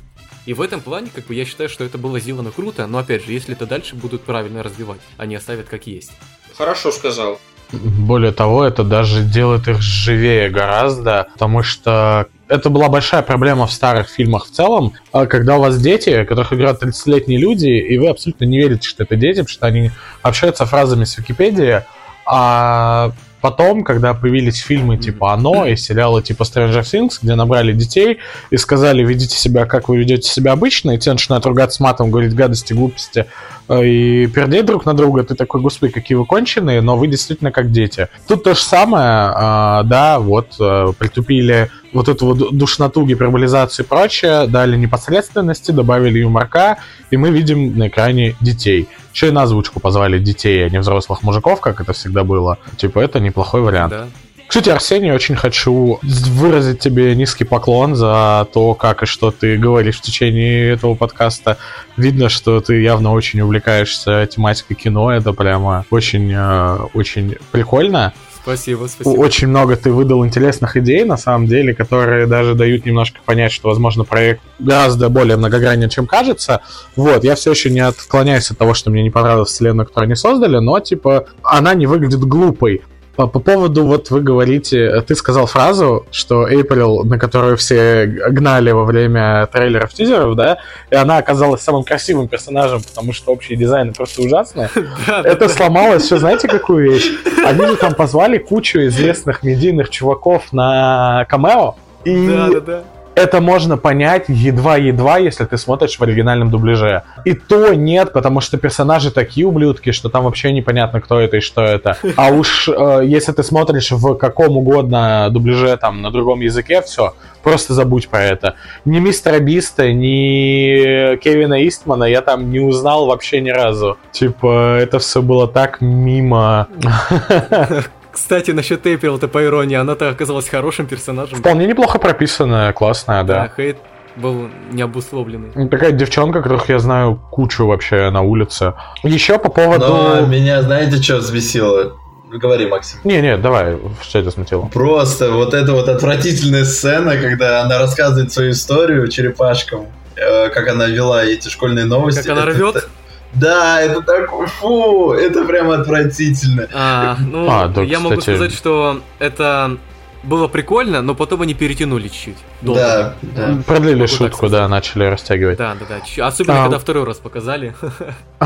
[0.49, 3.23] И в этом плане, как бы, я считаю, что это было сделано круто, но опять
[3.23, 6.11] же, если это дальше будут правильно развивать, они оставят как есть.
[6.57, 7.39] Хорошо сказал.
[7.71, 13.71] Более того, это даже делает их живее гораздо, потому что это была большая проблема в
[13.71, 18.09] старых фильмах в целом, а когда у вас дети, которых играют 30-летние люди, и вы
[18.09, 19.91] абсолютно не верите, что это дети, потому что они
[20.23, 21.83] общаются фразами с Википедии,
[22.25, 28.19] а потом, когда появились фильмы типа «Оно» и сериалы типа Stranger Things, где набрали детей
[28.49, 32.35] и сказали, ведите себя, как вы ведете себя обычно, и те начинают ругаться матом, говорить
[32.35, 33.25] гадости, глупости,
[33.67, 37.51] э, и пердеть друг на друга, ты такой, господи, какие вы конченые, но вы действительно
[37.51, 38.07] как дети.
[38.27, 43.89] Тут то же самое, а, да, вот, э, притупили вот эту вот душноту, гиперболизацию и
[43.89, 46.77] прочее, дали непосредственности, добавили юморка,
[47.11, 48.87] и мы видим на экране детей.
[49.13, 52.57] Еще и на озвучку позвали детей, а не взрослых мужиков, как это всегда было.
[52.77, 53.91] Типа, это неплохой вариант.
[53.91, 54.07] Да.
[54.49, 59.97] Кстати, Арсений, очень хочу выразить тебе низкий поклон за то, как и что ты говоришь
[59.97, 61.59] в течение этого подкаста.
[61.97, 65.11] Видно, что ты явно очень увлекаешься тематикой кино.
[65.11, 68.13] Это прямо очень, э, прикольно.
[68.49, 69.19] Спасибо, спасибо.
[69.19, 73.69] Очень много ты выдал интересных идей, на самом деле, которые даже дают немножко понять, что,
[73.69, 76.61] возможно, проект гораздо более многогранен, чем кажется.
[76.95, 80.15] Вот, я все еще не отклоняюсь от того, что мне не понравилась вселенная, которую они
[80.15, 82.81] создали, но, типа, она не выглядит глупой.
[83.19, 88.71] По, по поводу, вот вы говорите, ты сказал фразу, что Эйприл, на которую все гнали
[88.71, 93.91] во время трейлеров, тизеров, да, и она оказалась самым красивым персонажем, потому что общие дизайны
[93.91, 94.69] просто ужасные.
[95.05, 97.11] Да, Это сломалось все, знаете, какую вещь?
[97.45, 102.83] Они же там позвали кучу известных медийных чуваков на камео, и Да, да, да.
[103.19, 107.03] Это можно понять едва-едва, если ты смотришь в оригинальном дубляже.
[107.25, 111.39] И то нет, потому что персонажи такие ублюдки, что там вообще непонятно, кто это и
[111.41, 111.97] что это.
[112.15, 117.13] А уж э, если ты смотришь в каком угодно дубляже, там, на другом языке, все,
[117.43, 118.55] просто забудь про это.
[118.85, 123.97] Ни мистера Биста, ни Кевина Истмана я там не узнал вообще ни разу.
[124.11, 126.67] Типа, это все было так мимо.
[128.19, 131.39] Кстати, насчет Эйприл, это по иронии, она-то оказалась хорошим персонажем.
[131.39, 133.51] Вполне неплохо прописанная, классная, Да, да.
[133.55, 133.77] хейт
[134.17, 135.51] был необусловленный.
[135.55, 138.73] Ну, Такая девчонка, которых я знаю кучу вообще на улице.
[139.03, 140.25] Еще по Но поводу...
[140.27, 141.95] меня, знаете, что взбесило?
[142.29, 142.99] Говори, Максим.
[143.05, 144.65] Не-не, давай, что это смутило?
[144.65, 149.85] Просто вот эта вот отвратительная сцена, когда она рассказывает свою историю черепашкам,
[150.17, 152.27] э, как она вела эти школьные новости.
[152.27, 152.89] Как она Это рвет?
[153.33, 156.67] Да, это так, фу, это прям отвратительно.
[156.73, 158.35] А, ну, А, да, я могу кстати.
[158.35, 159.77] сказать, что это
[160.23, 162.37] было прикольно, но потом они перетянули чуть-чуть.
[162.61, 162.81] Долго.
[162.81, 163.57] Да, да.
[163.65, 165.57] Продлили Могу шутку, да, начали растягивать.
[165.57, 166.01] Да, да, да.
[166.01, 166.63] чуть- Особенно, А.
[166.63, 167.73] когда второй раз показали.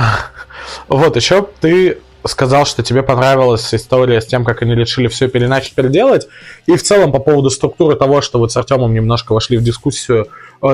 [0.87, 5.73] Вот, еще ты сказал, что тебе понравилась история с тем, как они решили все переначать,
[5.73, 6.27] переделать.
[6.67, 10.27] И в целом по поводу структуры того, что вот с Артемом немножко вошли в дискуссию,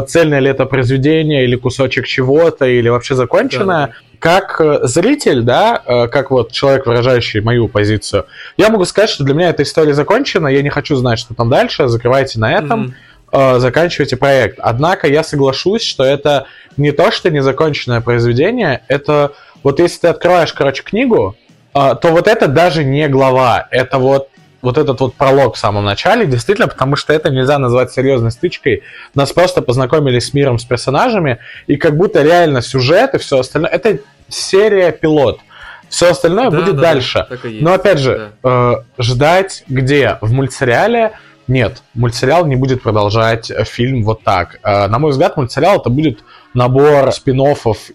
[0.08, 3.96] цельное ли это произведение, или кусочек чего-то, или вообще законченное.
[4.20, 8.26] Как э, зритель, да, э, как вот человек, выражающий мою позицию,
[8.58, 11.50] я могу сказать, что для меня эта история закончена, я не хочу знать, что там
[11.50, 12.80] дальше, закрывайте на этом.
[12.82, 12.96] Мгм.
[13.32, 14.60] э, заканчивайте проект.
[14.60, 16.48] Однако я соглашусь, что это
[16.78, 21.36] не то, что незаконченное произведение, это вот если ты открываешь, короче, книгу,
[21.74, 24.30] э, то вот это даже не глава, это вот
[24.62, 28.84] вот этот вот пролог в самом начале, действительно, потому что это нельзя назвать серьезной стычкой.
[29.16, 33.72] Нас просто познакомились с миром, с персонажами, и как будто реально сюжет и все остальное.
[33.72, 35.40] Это серия пилот.
[35.90, 37.26] Все остальное Да, будет да, дальше.
[37.30, 37.62] да, есть.
[37.62, 40.18] Но опять же, э, ждать где?
[40.22, 41.14] В мультсериале?
[41.48, 44.60] Нет, мультсериал не будет продолжать фильм вот так.
[44.62, 46.20] Э, на мой взгляд, мультсериал это будет
[46.54, 47.40] набор спин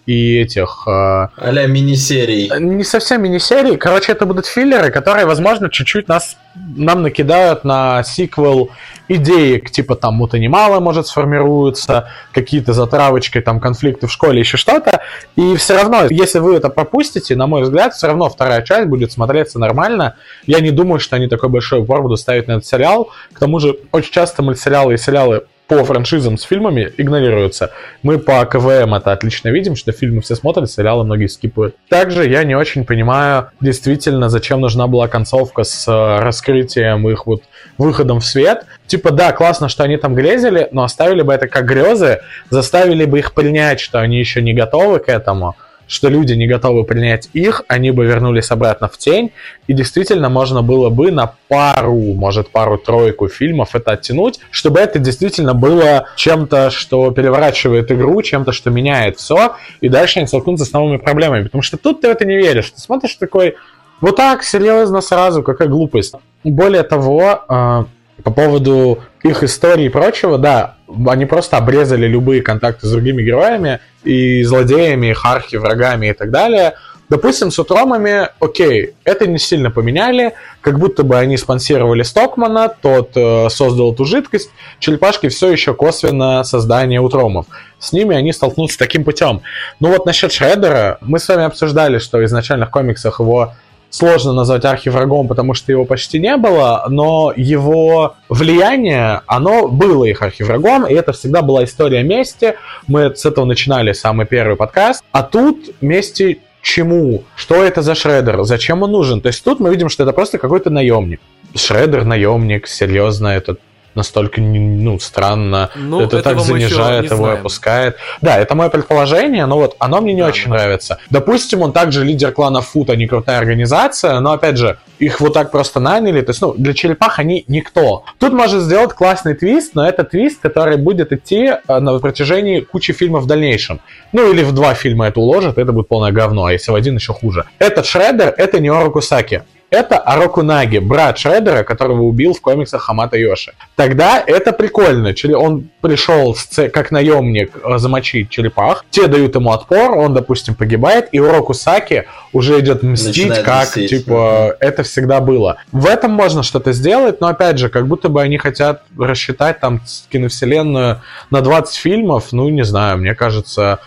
[0.05, 0.83] и этих...
[0.87, 2.51] э, А-ля мини-серий.
[2.59, 3.75] не совсем мини-серии.
[3.75, 8.69] Короче, это будут филлеры, которые, возможно, чуть-чуть нас, нам накидают на сиквел
[9.07, 15.01] идеи, типа там мута немало, может, сформируются, какие-то затравочки, там, конфликты в школе, еще что-то.
[15.35, 19.11] И все равно, если вы это пропустите, на мой взгляд, все равно вторая часть будет
[19.11, 20.15] смотреться нормально.
[20.45, 23.11] Я не думаю, что они такой большой упор будут ставить на этот сериал.
[23.33, 27.71] К тому же, очень часто мультсериалы и сериалы по франшизам с фильмами игнорируются.
[28.03, 31.75] Мы по КВМ это отлично видим, что фильмы все смотрят, сериалы многие скипают.
[31.89, 37.43] Также я не очень понимаю, действительно, зачем нужна была концовка с э, раскрытием их вот
[37.77, 38.65] выходом в свет.
[38.87, 43.19] Типа, да, классно, что они там грезили, но оставили бы это как грезы, заставили бы
[43.19, 45.55] их принять, что они еще не готовы к этому,
[45.87, 49.31] что люди не готовы принять их, они бы вернулись обратно в тень,
[49.67, 55.53] и действительно можно было бы на пару, может, пару-тройку фильмов это оттянуть, чтобы это действительно
[55.53, 60.97] было чем-то, что переворачивает игру, чем-то, что меняет все, и дальше они столкнутся с новыми
[60.97, 61.43] проблемами.
[61.43, 62.71] Потому что тут ты в это не веришь.
[62.71, 63.55] Ты смотришь такой,
[64.01, 66.15] вот так, серьезно, сразу, какая глупость.
[66.43, 67.85] Более того, э,
[68.25, 73.79] по поводу их истории и прочего, да, они просто обрезали любые контакты с другими героями
[74.03, 76.73] и злодеями, их архи, врагами и так далее.
[77.07, 83.11] Допустим, с утромами, окей, это не сильно поменяли, как будто бы они спонсировали Стокмана, тот
[83.13, 84.49] э, создал эту жидкость,
[84.79, 87.45] черепашки все еще косвенно создание утромов.
[87.77, 89.43] С ними они столкнутся таким путем.
[89.79, 93.53] Ну вот насчет Шреддера, мы с вами обсуждали, что в изначальных комиксах его
[93.95, 100.21] сложно назвать архиврагом, потому что его почти не было, но его влияние, оно было их
[100.21, 102.55] архиврагом, и это всегда была история мести.
[102.87, 105.03] Мы с этого начинали самый первый подкаст.
[105.11, 107.23] А тут мести чему?
[107.35, 108.43] Что это за Шредер?
[108.43, 109.21] Зачем он нужен?
[109.21, 111.21] То есть тут мы видим, что это просто какой-то наемник.
[111.55, 113.55] Шредер наемник, серьезно, это
[113.95, 115.69] настолько ну, странно.
[115.75, 117.39] Ну, это так занижает его, знаем.
[117.39, 117.97] опускает.
[118.21, 120.57] Да, это мое предположение, но вот оно мне не да, очень да.
[120.57, 120.99] нравится.
[121.09, 125.33] Допустим, он также лидер клана Фут, а не крутая организация, но опять же, их вот
[125.33, 126.21] так просто наняли.
[126.21, 128.05] То есть, ну, для черепах они никто.
[128.19, 132.93] Тут может сделать классный твист, но это твист, который будет идти э, на протяжении кучи
[132.93, 133.81] фильмов в дальнейшем.
[134.13, 136.95] Ну, или в два фильма это уложат, это будет полное говно, а если в один
[136.95, 137.45] еще хуже.
[137.59, 139.43] Этот Шреддер, это не Орокусаки
[139.75, 143.53] это Арокунаги, брат Шреддера, которого убил в комиксах Хамата Йоши.
[143.75, 145.13] Тогда это прикольно.
[145.37, 146.35] Он пришел
[146.73, 152.05] как наемник э, замочить черепах, те дают ему отпор, он, допустим, погибает, и Уроку Саки
[152.33, 153.89] уже идет мстить, Начинает как, мстить.
[153.89, 155.57] типа, это всегда было.
[155.71, 159.81] В этом можно что-то сделать, но, опять же, как будто бы они хотят рассчитать там
[160.09, 163.79] киновселенную на 20 фильмов, ну, не знаю, мне кажется,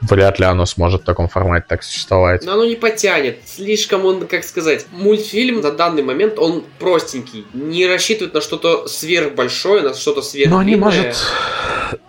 [0.00, 2.44] вряд ли оно сможет в таком формате так существовать.
[2.44, 3.40] Но оно не потянет.
[3.46, 7.46] Слишком он, как сказать, мультфильм на данный момент, он простенький.
[7.54, 10.50] Не рассчитывает на что-то сверхбольшое, на что-то сверх.
[10.50, 11.16] Но они, может,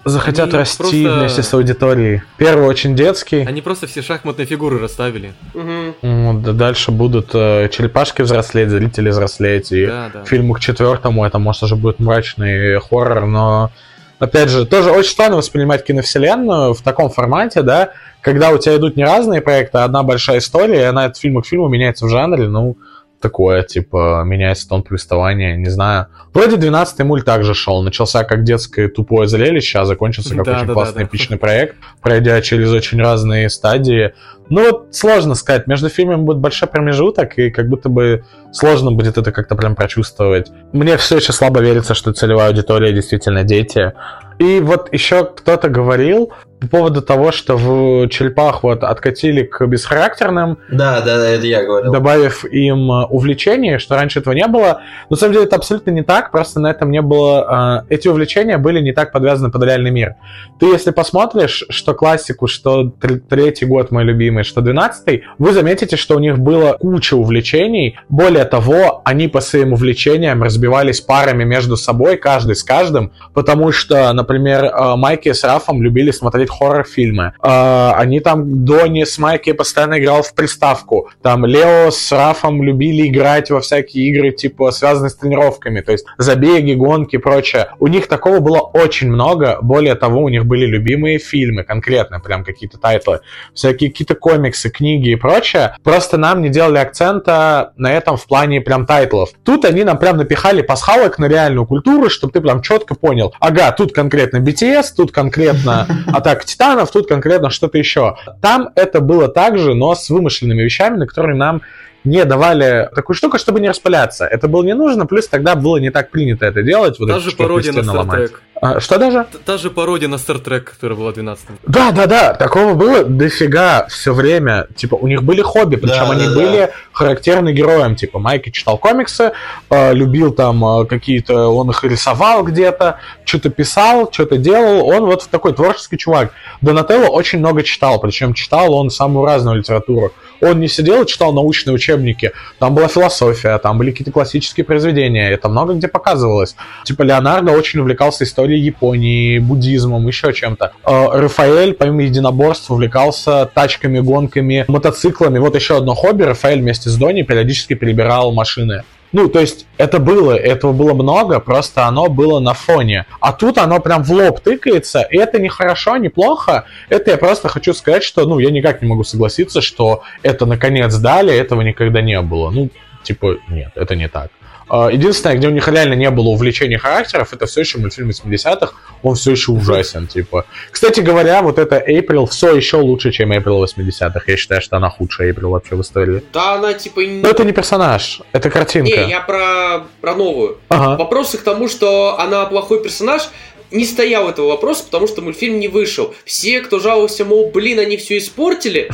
[0.05, 1.19] захотят они расти просто...
[1.19, 2.21] вместе с аудиторией.
[2.37, 3.45] Первый очень детский.
[3.45, 5.33] Они просто все шахматные фигуры расставили.
[5.53, 6.41] Угу.
[6.41, 9.71] Да, дальше будут э, черепашки взрослеть, зрители взрослеть.
[9.71, 10.25] И да, да.
[10.25, 13.71] фильму к четвертому это, может, уже будет мрачный хоррор, но
[14.19, 17.91] опять же, тоже очень странно воспринимать киновселенную в таком формате, да,
[18.21, 21.41] когда у тебя идут не разные проекты, а одна большая история, и она от фильма
[21.41, 22.77] к фильму меняется в жанре, ну,
[23.19, 26.07] такое, типа, меняется тон повествования, не знаю.
[26.33, 30.67] Вроде 12-й мульт также шел, начался как детское тупое зрелище, а закончился как да, очень
[30.67, 34.13] да, классный да, эпичный проект, пройдя через очень разные стадии.
[34.49, 39.17] Ну вот сложно сказать, между фильмами будет большой промежуток, и как будто бы сложно будет
[39.17, 40.51] это как-то прям прочувствовать.
[40.71, 43.93] Мне все еще слабо верится, что целевая аудитория действительно дети.
[44.39, 50.57] И вот еще кто-то говорил, по поводу того, что в черепах вот откатили к бесхарактерным.
[50.71, 51.91] Да, да, да, это я говорил.
[51.91, 54.81] Добавив им э, увлечение, что раньше этого не было.
[55.09, 57.83] Но на самом деле это абсолютно не так, просто на этом не было...
[57.89, 60.15] Э, эти увлечения были не так подвязаны под реальный мир.
[60.59, 62.91] Ты если посмотришь, что классику, что
[63.29, 67.99] третий год мой любимый, что двенадцатый, вы заметите, что у них было куча увлечений.
[68.09, 74.11] Более того, они по своим увлечениям разбивались парами между собой, каждый с каждым, потому что,
[74.13, 77.33] например, э, Майки с Рафом любили смотреть хоррор-фильмы.
[77.41, 81.09] Э, они там, Дони с Майки постоянно играл в приставку.
[81.21, 86.05] Там Лео с Рафом любили играть во всякие игры, типа, связанные с тренировками, то есть
[86.17, 87.67] забеги, гонки и прочее.
[87.79, 89.59] У них такого было очень много.
[89.61, 93.21] Более того, у них были любимые фильмы, конкретно, прям какие-то тайтлы,
[93.53, 95.77] всякие какие-то комиксы, книги и прочее.
[95.83, 99.29] Просто нам не делали акцента на этом в плане прям тайтлов.
[99.45, 103.33] Тут они нам прям напихали пасхалок на реальную культуру, чтобы ты прям четко понял.
[103.39, 108.17] Ага, тут конкретно BTS, тут конкретно атака Титанов, тут конкретно что-то еще.
[108.41, 111.61] Там это было также, но с вымышленными вещами, на которые нам
[112.03, 114.25] не давали такую штуку, чтобы не распыляться.
[114.25, 116.99] Это было не нужно, плюс тогда было не так принято это делать.
[116.99, 118.31] Вот Даже пародия на Trek.
[118.61, 119.25] А, что даже?
[119.45, 123.03] Та же пародия на Star Trek, которая была в 12 Да, да, да, такого было
[123.03, 124.67] дофига все время.
[124.75, 126.69] Типа, у них были хобби, причем да, они да, были да.
[126.91, 127.95] характерны героям.
[127.95, 129.31] Типа, Майки читал комиксы,
[129.69, 134.87] э, любил там э, какие-то, он их рисовал где-то, что-то писал, что-то делал.
[134.87, 136.31] Он вот такой творческий чувак.
[136.61, 140.13] Донателло очень много читал, причем читал он самую разную литературу.
[140.41, 145.31] Он не сидел и читал научные учебники, там была философия, там были какие-то классические произведения,
[145.31, 146.55] это много где показывалось.
[146.85, 150.71] Типа, Леонардо очень увлекался историей историей Японии, буддизмом, еще чем-то.
[150.85, 155.39] Э, Рафаэль, помимо единоборств, увлекался тачками, гонками, мотоциклами.
[155.39, 156.23] Вот еще одно хобби.
[156.23, 158.83] Рафаэль вместе с Доней периодически перебирал машины.
[159.13, 163.05] Ну, то есть это было, этого было много, просто оно было на фоне.
[163.21, 166.65] А тут оно прям в лоб тыкается, и это не хорошо, не плохо.
[166.89, 170.93] Это я просто хочу сказать, что, ну, я никак не могу согласиться, что это наконец
[170.97, 172.51] дали, этого никогда не было.
[172.51, 172.69] Ну,
[173.03, 174.29] типа, нет, это не так.
[174.69, 178.73] А, единственное, где у них реально не было увлечения характеров, это все еще мультфильм 80-х,
[179.01, 180.45] он все еще ужасен, типа.
[180.71, 184.21] Кстати говоря, вот это April все еще лучше, чем April 80-х.
[184.27, 186.23] Я считаю, что она худшая April вообще в истории.
[186.33, 187.01] Да, она типа...
[187.01, 189.05] Но это не персонаж, это картинка.
[189.05, 190.57] Не, я про, про новую.
[190.69, 190.97] Ага.
[190.97, 193.29] Вопросы к тому, что она плохой персонаж,
[193.71, 196.13] не стоял этого вопроса, потому что мультфильм не вышел.
[196.25, 198.89] Все, кто жаловался, мол, блин, они все испортили,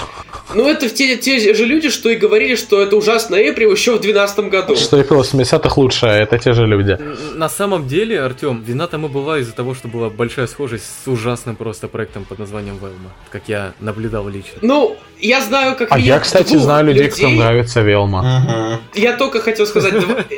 [0.53, 4.01] ну это те, те же люди, что и говорили, что это ужасно Эприл еще в
[4.01, 4.75] 2012 году.
[4.75, 6.97] Что Эприл 80-х лучше, а это те же люди.
[7.35, 11.55] На самом деле, Артем, вина тому была из-за того, что была большая схожесть с ужасным
[11.55, 14.59] просто проектом под названием Велма, как я наблюдал лично.
[14.61, 18.79] Ну, я знаю, как А я, кстати, знаю людей, людей, кто нравится Велма.
[18.93, 19.01] Угу.
[19.01, 19.93] Я только хотел сказать,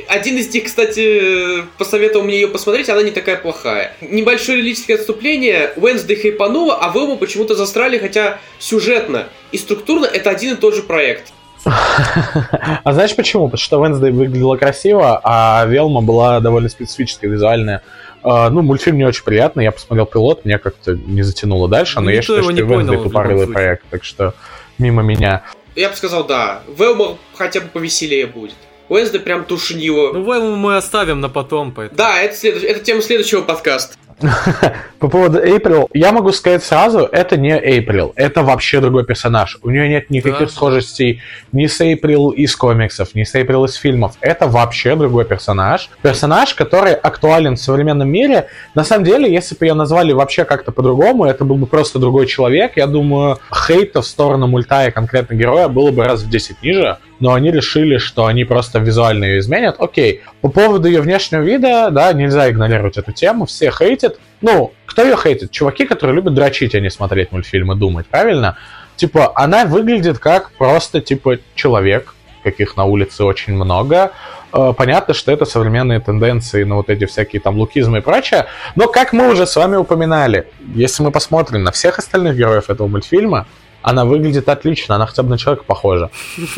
[0.07, 3.95] один из них, кстати, посоветовал мне ее посмотреть, она не такая плохая.
[4.25, 10.55] Небольшое лирическое отступление, Уэнсдей хайпанула, а Велму почему-то застрали, хотя сюжетно и структурно это один
[10.55, 11.31] и тот же проект.
[11.63, 13.49] А знаешь почему?
[13.49, 17.83] Потому что Wednesday выглядела красиво, а Велма была довольно специфическая, визуальная.
[18.23, 22.09] Uh, ну, мультфильм не очень приятный, я посмотрел пилот, меня как-то не затянуло дальше, но
[22.09, 24.33] я считаю, что Wednesday тупорылый проект, так что
[24.79, 25.43] мимо меня.
[25.75, 26.63] Я бы сказал, да.
[26.79, 28.55] Велма хотя бы повеселее будет.
[28.89, 30.13] Уэнсдей прям тушнило.
[30.13, 31.97] Ну, Велму мы оставим на потом, поэтому...
[31.97, 32.63] Да, это, следующ...
[32.63, 33.95] это тема следующего подкаста.
[34.99, 39.57] По поводу Эйприл, я могу сказать сразу, это не Эйприл, это вообще другой персонаж.
[39.61, 40.53] У нее нет никаких да.
[40.53, 44.15] схожестей ни с Эйприл из комиксов, ни с Эйприл из фильмов.
[44.21, 45.89] Это вообще другой персонаж.
[46.01, 48.47] Персонаж, который актуален в современном мире.
[48.73, 52.27] На самом деле, если бы ее назвали вообще как-то по-другому, это был бы просто другой
[52.27, 52.77] человек.
[52.77, 56.97] Я думаю, хейта в сторону мульта и конкретно героя было бы раз в 10 ниже
[57.19, 59.75] но они решили, что они просто визуально ее изменят.
[59.79, 64.19] Окей, по поводу ее внешнего вида, да, нельзя игнорировать эту тему, все хейтят.
[64.41, 65.51] Ну, кто ее хейтит?
[65.51, 68.57] Чуваки, которые любят дрочить, а не смотреть мультфильмы, думать, правильно?
[68.95, 74.11] Типа, она выглядит как просто, типа, человек, каких на улице очень много.
[74.53, 78.45] Э, понятно, что это современные тенденции на вот эти всякие там лукизмы и прочее.
[78.75, 82.87] Но, как мы уже с вами упоминали, если мы посмотрим на всех остальных героев этого
[82.87, 83.47] мультфильма,
[83.85, 86.09] она выглядит отлично, она хотя бы на человека похожа.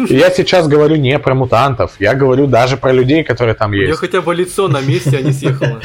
[0.07, 3.83] И я сейчас говорю не про мутантов, я говорю даже про людей, которые там есть.
[3.83, 5.81] У нее хотя бы лицо на месте, а не съехало.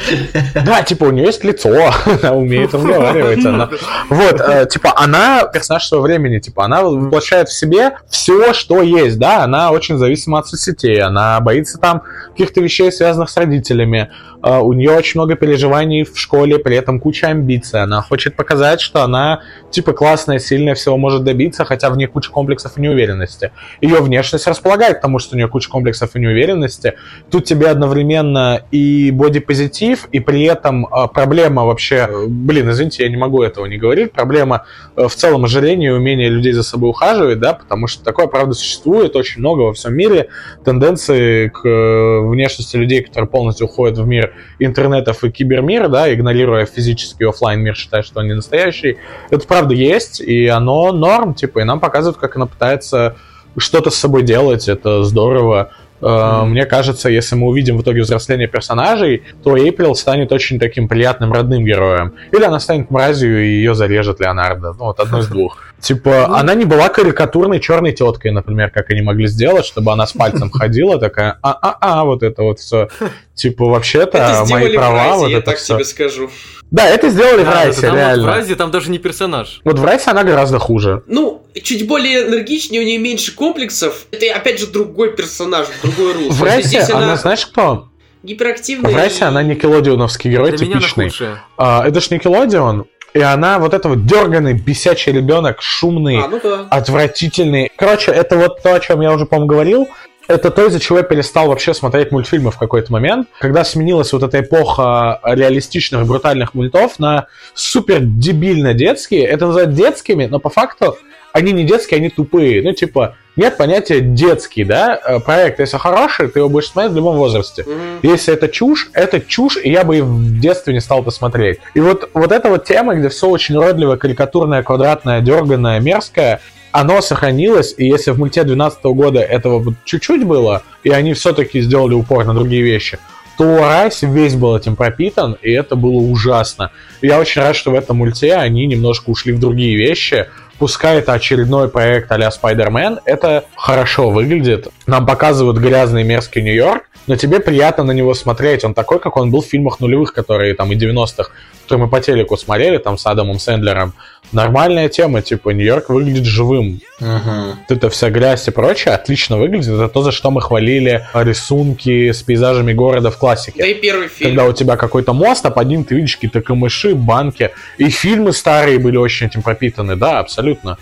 [0.65, 1.91] Да, типа у нее есть лицо,
[2.21, 3.45] она умеет разговаривать.
[3.45, 3.69] Она...
[4.09, 9.19] Вот, э, типа она персонаж своего времени, типа она воплощает в себе все, что есть,
[9.19, 14.59] да, она очень зависима от соцсетей, она боится там каких-то вещей, связанных с родителями, э,
[14.59, 19.03] у нее очень много переживаний в школе, при этом куча амбиций, она хочет показать, что
[19.03, 19.41] она
[19.71, 21.32] типа классная, сильная, всего может добиться,
[21.65, 23.51] хотя в ней куча комплексов и неуверенности.
[23.81, 26.93] Ее внешность располагает к тому, что у нее куча комплексов и неуверенности.
[27.29, 32.07] Тут тебе одновременно и бодипозитив, и при этом э, проблема вообще...
[32.09, 34.11] Э, блин, извините, я не могу этого не говорить.
[34.11, 34.65] Проблема
[34.95, 38.53] э, в целом ожирения и умения людей за собой ухаживать, да, потому что такое, правда,
[38.53, 40.29] существует очень много во всем мире.
[40.63, 47.25] Тенденции к внешности людей, которые полностью уходят в мир интернетов и кибермира, да, игнорируя физический
[47.25, 48.97] офлайн мир, считая, что они настоящий.
[49.29, 53.15] Это правда есть, и оно норм, типа, и нам показывают, как она пытается
[53.57, 55.71] что-то с собой делать, это здорово.
[56.01, 56.45] Mm-hmm.
[56.47, 61.31] Мне кажется, если мы увидим в итоге взросление персонажей, то Эйприл станет очень таким приятным
[61.31, 62.13] родным героем.
[62.31, 64.73] Или она станет мразью и ее зарежет Леонардо.
[64.73, 65.59] Ну, вот одно из двух.
[65.83, 66.35] Типа, ну...
[66.35, 70.49] она не была карикатурной черной теткой, например, как они могли сделать, чтобы она с пальцем
[70.53, 72.87] ходила, такая, а-а-а, вот это вот все.
[73.35, 76.29] Типа, вообще-то, мои права, вот это так тебе скажу.
[76.71, 78.23] Да, это сделали в Райсе, реально.
[78.23, 79.59] в Райсе там даже не персонаж.
[79.65, 81.03] Вот в Райсе она гораздо хуже.
[81.05, 84.05] Ну, чуть более энергичнее, у нее меньше комплексов.
[84.11, 86.33] Это, опять же, другой персонаж, другой русло.
[86.33, 87.89] В Райсе она, знаешь кто?
[88.23, 88.89] Гиперактивная.
[88.89, 91.11] В Райсе она никелодионовский герой Для типичный.
[91.57, 96.39] А, это ж Никелодион, и она вот это вот дерганный, бесячий ребенок, шумный, а, ну
[96.41, 96.67] да.
[96.69, 97.71] отвратительный.
[97.75, 99.87] Короче, это вот то, о чем я уже, по-моему, говорил.
[100.27, 104.23] Это то, из-за чего я перестал вообще смотреть мультфильмы в какой-то момент, когда сменилась вот
[104.23, 109.25] эта эпоха реалистичных брутальных мультов на супер дебильно детские.
[109.25, 110.97] Это называют детскими, но по факту
[111.33, 112.61] они не детские, они тупые.
[112.61, 116.95] Ну, типа, нет понятия детский, да, э, проект, если хороший, ты его будешь смотреть в
[116.95, 117.63] любом возрасте.
[117.63, 117.99] Mm-hmm.
[118.03, 121.57] Если это чушь, это чушь, и я бы и в детстве не стал это смотреть.
[121.73, 126.39] И вот, вот эта вот тема, где все очень уродливое, карикатурное, квадратное, дерганное, мерзкое,
[126.71, 131.95] оно сохранилось, и если в мульте 2012 года этого чуть-чуть было, и они все-таки сделали
[131.95, 132.99] упор на другие вещи,
[133.37, 136.71] то Райс весь был этим пропитан, и это было ужасно.
[137.01, 140.27] Я очень рад, что в этом мульте они немножко ушли в другие вещи,
[140.59, 144.67] пускай это очередной проект а-ля Spider-Man, это хорошо выглядит.
[144.87, 148.63] Нам показывают грязный мерзкий Нью-Йорк, но тебе приятно на него смотреть.
[148.63, 151.31] Он такой, как он был в фильмах нулевых, которые там и 90-х,
[151.63, 153.93] которые мы по телеку смотрели, там с Адамом Сэндлером.
[154.33, 156.81] Нормальная тема, типа, Нью-Йорк выглядит живым.
[156.99, 157.57] Угу.
[157.69, 159.69] Эта вся грязь и прочее отлично выглядит.
[159.69, 163.59] Это то, за что мы хвалили рисунки с пейзажами города в классике.
[163.59, 164.31] Да и первый фильм.
[164.31, 167.51] Когда у тебя какой-то мост, а под ним ты видишь какие-то камыши, банки.
[167.77, 170.77] И фильмы старые были очень этим пропитаны, да, абсолютно.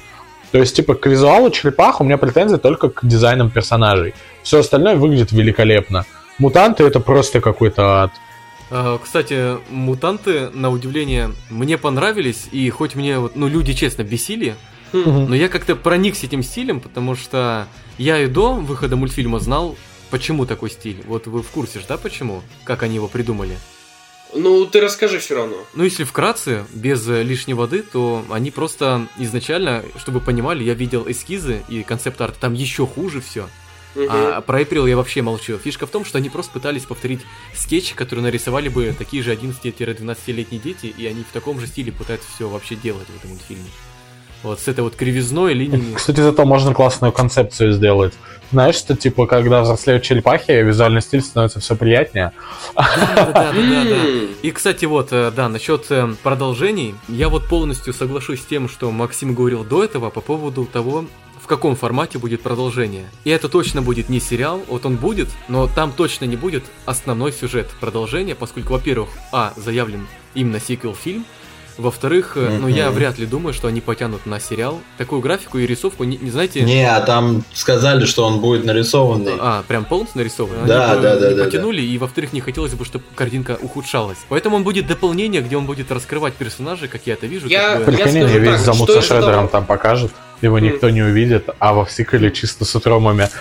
[0.52, 4.14] То есть, типа, к визуалу черепах у меня претензии только к дизайнам персонажей.
[4.44, 6.06] Все остальное выглядит великолепно.
[6.40, 8.12] Мутанты это просто какой-то ад.
[8.72, 14.56] А, Кстати, мутанты, на удивление, мне понравились, и хоть мне, вот, ну, люди, честно, бесили,
[14.94, 17.68] но я как-то проникся этим стилем, потому что
[17.98, 19.78] я и до выхода мультфильма знал,
[20.10, 21.02] почему такой стиль.
[21.06, 22.44] Вот вы в курсе ж, да, почему?
[22.64, 23.58] Как они его придумали?
[24.34, 25.58] Ну, ты расскажи все равно.
[25.74, 31.04] Ну, если вкратце, без э, лишней воды, то они просто изначально, чтобы понимали, я видел
[31.06, 33.50] эскизы и концепт-арт, там еще хуже все.
[33.96, 35.58] А про Эприл я вообще молчу.
[35.58, 37.22] Фишка в том, что они просто пытались повторить
[37.54, 42.28] скетчи, которые нарисовали бы такие же 11-12-летние дети, и они в таком же стиле пытаются
[42.34, 43.70] все вообще делать в этом мультфильме.
[44.44, 45.94] Вот с этой вот кривизной линиями.
[45.94, 48.14] Кстати, зато можно классную концепцию сделать.
[48.52, 52.32] Знаешь, что типа, когда взрослеют черепахи, визуальный стиль становится все приятнее.
[52.76, 53.96] Да-да-да-да-да.
[53.96, 54.30] М.
[54.42, 58.90] И, кстати, вот, э, да, насчет э, продолжений, я вот полностью соглашусь с тем, что
[58.90, 61.06] Максим говорил до этого по поводу того,
[61.52, 63.04] каком формате будет продолжение.
[63.26, 67.34] И это точно будет не сериал, вот он будет, но там точно не будет основной
[67.34, 71.26] сюжет продолжения, поскольку, во-первых, а, заявлен именно сиквел-фильм,
[71.78, 75.66] во-вторых, э, ну я вряд ли думаю, что они потянут на сериал такую графику и
[75.66, 76.62] рисовку, не, не знаете...
[76.62, 79.34] Не, а там сказали, что он будет нарисованный.
[79.38, 80.66] А, прям полностью нарисован?
[80.66, 83.58] Да, Они бы да, да, не да, потянули, и во-вторых, не хотелось бы, чтобы картинка
[83.62, 84.20] ухудшалась.
[84.30, 87.48] Поэтому он будет дополнение, где он будет раскрывать персонажей, как я это вижу.
[87.48, 90.12] Я- как бы- я Прикинь, скажу они весь так, замут со Шредером там покажут.
[90.42, 93.30] Его никто не увидит, а во всиколе чисто с утромами.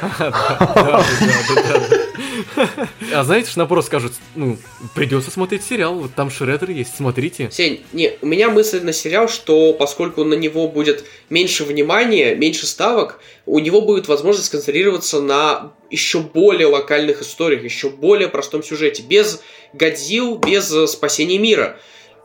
[3.12, 4.56] А знаете, что наоборот скажут, ну,
[4.94, 7.48] придется смотреть сериал, вот там Шредер есть, смотрите.
[7.50, 12.66] Сень, не, у меня мысль на сериал, что поскольку на него будет меньше внимания, меньше
[12.66, 19.02] ставок, у него будет возможность сконцентрироваться на еще более локальных историях, еще более простом сюжете,
[19.02, 19.42] без
[19.72, 21.78] Годзилл, без э, спасения мира.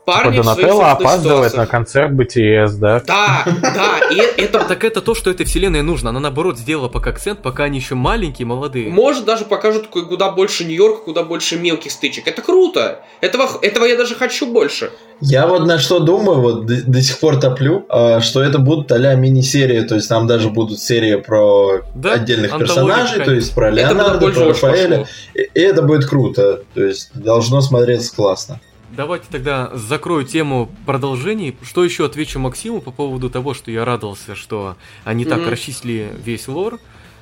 [0.05, 3.01] Типа Парни своих Донателло опаздывает на концерт BTS, да?
[3.07, 6.11] Да, да, и это Так это то, что этой вселенной нужно.
[6.11, 8.89] Она наоборот сделала пока акцент, пока они еще маленькие, молодые.
[8.89, 12.27] Может, даже покажут ку- куда больше Нью-Йорка, куда больше мелких стычек.
[12.27, 13.01] Это круто.
[13.21, 14.91] Этого, этого я даже хочу больше.
[15.21, 18.91] Я вот на что думаю, вот до, до сих пор топлю, а, что это будут
[18.91, 23.71] а серии, то есть там даже будут серии про Да, отдельных персонажей, то есть про
[23.71, 25.07] Леонардо, про Рафаэля.
[25.33, 28.59] И, и это будет круто, то есть должно смотреться классно.
[28.95, 31.55] Давайте тогда закрою тему продолжений.
[31.63, 35.49] Что еще отвечу Максиму по поводу того, что я радовался, что они так Мгм.
[35.49, 36.79] расчислили весь лор.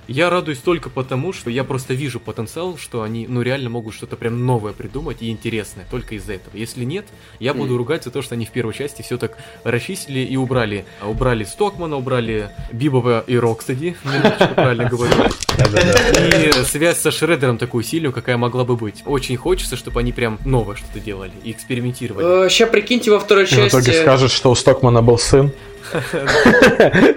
[0.07, 4.15] Я радуюсь только потому, что я просто вижу потенциал, что они, ну, реально могут что-то
[4.17, 6.55] прям новое придумать и интересное, только из-за этого.
[6.55, 7.05] Если нет,
[7.39, 7.77] я буду Мгм.
[7.77, 10.85] ругать за то, что они в первой части все так расчислили и убрали.
[11.01, 13.95] А Убрали Стокмана, убрали Бибова и Рокстеди,
[14.55, 15.13] правильно говорю.
[15.57, 19.03] И связь со Шредером такую сильную, какая могла бы быть.
[19.05, 22.49] Очень хочется, чтобы они прям новое что-то делали и экспериментировали.
[22.49, 24.01] Сейчас прикиньте во второй И в итоге части...
[24.01, 25.51] скажут, что у Стокмана был сын.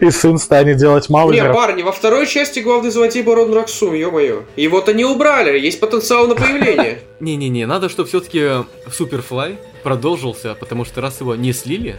[0.00, 1.52] И сын станет делать Не, Маузера.
[1.52, 4.42] парни, во второй части главный злодей Барон Раксум, ё-моё.
[4.56, 7.00] Его-то не убрали, есть потенциал на появление.
[7.20, 11.96] Не-не-не, надо, чтобы все-таки Суперфлай продолжился, потому что раз его не слили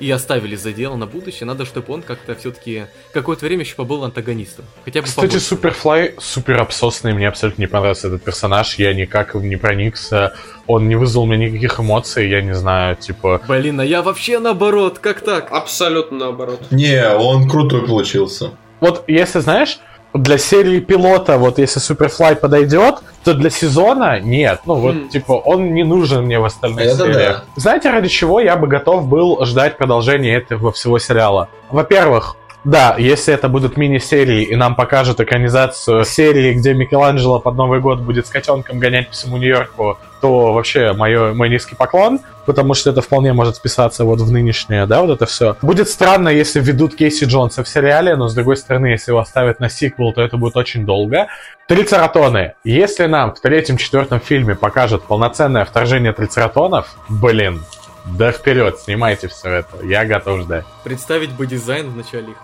[0.00, 4.04] и оставили за дело на будущее, надо, чтобы он как-то все-таки какое-то время еще побыл
[4.04, 4.64] антагонистом.
[4.84, 5.46] Хотя бы Кстати, побольше.
[5.46, 10.34] Суперфлай супер обсосный, мне абсолютно не понравился этот персонаж, я никак не проникся,
[10.66, 13.40] он не вызвал мне никаких эмоций, я не знаю, типа...
[13.48, 15.50] Блин, а я вообще наоборот, как так?
[15.50, 16.60] Абсолютно наоборот.
[16.70, 18.52] Не, он крутой получился.
[18.80, 19.80] Вот если, знаешь,
[20.14, 24.60] для серии пилота, вот если Суперфлай подойдет, то для сезона нет.
[24.64, 25.08] Ну вот, Мгм.
[25.08, 27.44] типа, он не нужен мне в остальных Это сериях.
[27.56, 31.48] Знаете, ради чего я бы готов был ждать продолжения этого всего сериала?
[31.70, 37.80] Во-первых, да, если это будут мини-серии, и нам покажут экранизацию серии, где Микеланджело под Новый
[37.80, 42.74] год будет с котенком гонять по всему Нью-Йорку, то вообще моё- мой низкий поклон, потому
[42.74, 45.56] что это вполне может вписаться вот в нынешнее, да, вот это все.
[45.62, 49.60] Будет странно, если введут Кейси Джонса в сериале, но с другой стороны, если его оставят
[49.60, 51.28] на сиквел, то это будет очень долго.
[51.68, 52.54] Трицератоны.
[52.64, 57.62] Если нам в третьем-четвертом фильме покажут полноценное вторжение трицератонов, блин,
[58.10, 59.84] Да вперед, снимайте все это.
[59.84, 60.64] Я готов ждать.
[60.88, 62.36] Представить бы дизайн в начале их.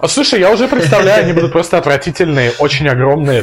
[0.00, 3.42] А слушай, я уже представляю, они будут просто отвратительные, очень огромные,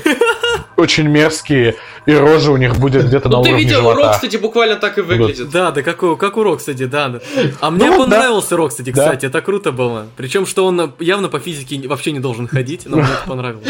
[0.78, 1.76] очень мерзкие,
[2.06, 3.94] и рожа у них будет где-то на Ну ты уровне видел.
[3.94, 5.50] Рок, кстати, буквально так и выглядит.
[5.50, 7.20] Да, да, как, у- как урок, кстати, да.
[7.62, 9.04] А мне Ну, понравился Рок, кстати, Да.
[9.04, 10.06] кстати, это круто было.
[10.18, 13.68] Причем, что он явно по физике вообще не должен ходить, но мне это понравилось.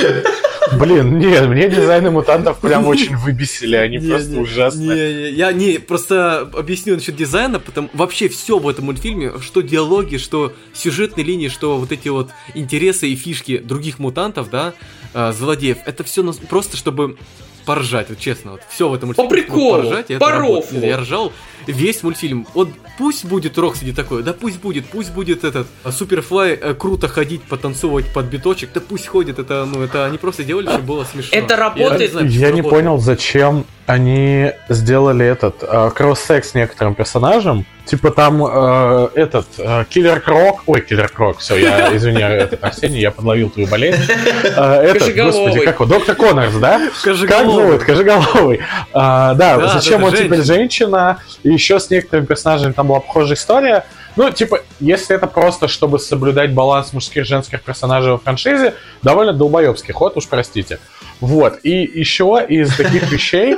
[0.80, 5.14] Блин, нет, мне дизайны мутантов прям очень выбесили, они Не, просто не, ужасные.
[5.14, 9.62] Не, не, я не, просто объясню насчет дизайна, потому вообще все в этом мультфильме, что
[9.62, 14.74] диалоги, что сюжетные линии, что вот эти вот интересы и фишки других мутантов, да,
[15.14, 17.18] а, злодеев, это все просто чтобы
[17.66, 19.30] поржать, вот честно, вот все в этом мультфильме.
[19.30, 20.72] По приколу, поржать, по работает.
[20.72, 20.86] рофлу.
[20.88, 21.34] Я ржал
[21.66, 22.46] весь мультфильм.
[22.54, 27.08] Вот пусть будет Роксиди такой, да пусть будет, пусть будет этот а, Суперфлай э, круто
[27.08, 31.04] ходить, потанцовывать под биточек, да пусть ходит, это, ну, это они просто делали, чтобы было
[31.06, 31.38] смешно.
[31.38, 32.12] Это Я работает.
[32.12, 32.70] знаю, Я не работает.
[32.70, 37.66] понял, зачем они сделали этот э, кросс-секс с некоторым персонажем.
[37.86, 40.64] Типа там э, этот э, Киллер Крок.
[40.68, 44.10] Ой, Киллер Крок, все, я извини, этот, Арсений, я подловил твою болезнь.
[44.56, 45.86] Э, Этот, господи, как его?
[45.86, 46.80] Доктор Коннорс, да?
[46.80, 47.66] Как Кожеголовый.
[47.66, 47.84] зовут?
[47.84, 48.62] Кожеголовый.
[48.94, 51.20] А, да, Да, зачем он да, теперь женщина?
[51.44, 53.84] И еще с некоторыми персонажами там была похожая история.
[54.16, 59.34] Ну, типа, если это просто, чтобы соблюдать баланс мужских и женских персонажей во франшизе, довольно
[59.34, 60.80] долбоебский ход, уж простите.
[61.20, 61.60] Вот.
[61.64, 63.56] И еще из таких вещей,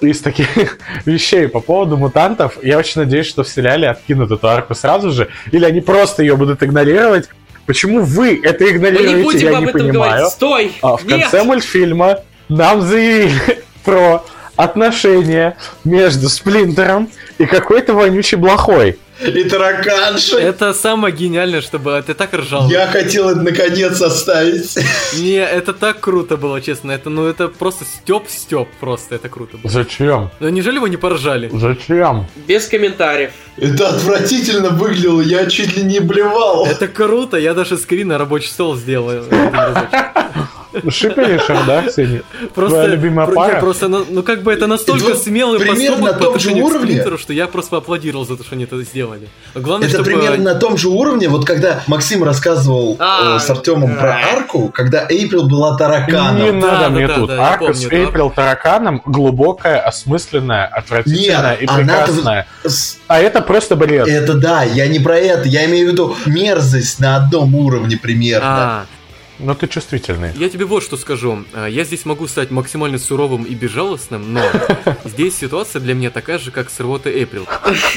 [0.00, 4.74] из таких вещей по поводу мутантов, я очень надеюсь, что в сериале откинут эту арку
[4.74, 7.28] сразу же, или они просто ее будут игнорировать.
[7.66, 10.10] Почему вы это Мы не игнорируете, будем я об не этом понимаю.
[10.12, 10.32] говорить.
[10.32, 10.72] Стой!
[10.82, 11.20] А в Нет!
[11.22, 12.18] конце мультфильма
[12.48, 14.24] нам заявили про
[14.56, 18.98] отношения между Сплинтером и какой-то вонючей блохой.
[19.26, 20.36] И тараканши.
[20.36, 22.68] Это самое гениальное, чтобы ты так ржал.
[22.70, 24.76] Я хотел это наконец оставить.
[25.18, 26.92] Не, это так круто было, честно.
[26.92, 29.70] Это, ну, это просто степ степ просто, это круто было.
[29.70, 30.30] Зачем?
[30.40, 31.50] Ну, неужели вы не поржали?
[31.52, 32.26] Зачем?
[32.46, 33.32] Без комментариев.
[33.56, 36.66] Это отвратительно выглядело, я чуть ли не блевал.
[36.66, 39.24] Это круто, я даже скрин на рабочий стол сделал.
[40.72, 40.92] разочек.
[40.92, 42.22] Шиперишер, да, Ксения?
[42.54, 43.60] Просто, Твоя любимая про- пара?
[43.60, 46.28] просто, ну, ну, как бы это настолько вот смелый примерно поступок на по том же
[46.48, 46.90] отношению к уровне.
[46.92, 49.28] Сплинтеру, что я просто поаплодировал за то, что они это сделали.
[49.54, 50.10] Но главное, Это чтобы...
[50.18, 54.36] примерно на том же уровне, вот когда Максим рассказывал А, э, с Артемом про а.
[54.36, 56.60] арку, когда Эйприл была Не тараканом.
[56.60, 57.28] Да, надо да, мне да, тут.
[57.28, 57.96] да, я Арка с помню, да.
[57.96, 62.46] Эйприл тараканом глубокая, осмысленная, отвратительная Нет, и прекрасная.
[62.64, 64.08] С- А это просто бред.
[64.08, 68.46] Это да, я не про это, я имею в виду мерзость на одном уровне примерно.
[68.46, 68.86] А,
[69.42, 70.32] Но ты чувствительный.
[70.36, 71.44] Я тебе вот что скажу.
[71.52, 74.42] А, Я здесь могу стать максимально суровым и безжалостным, но
[75.04, 77.46] здесь ситуация для меня такая же, как с рвотой Эприл.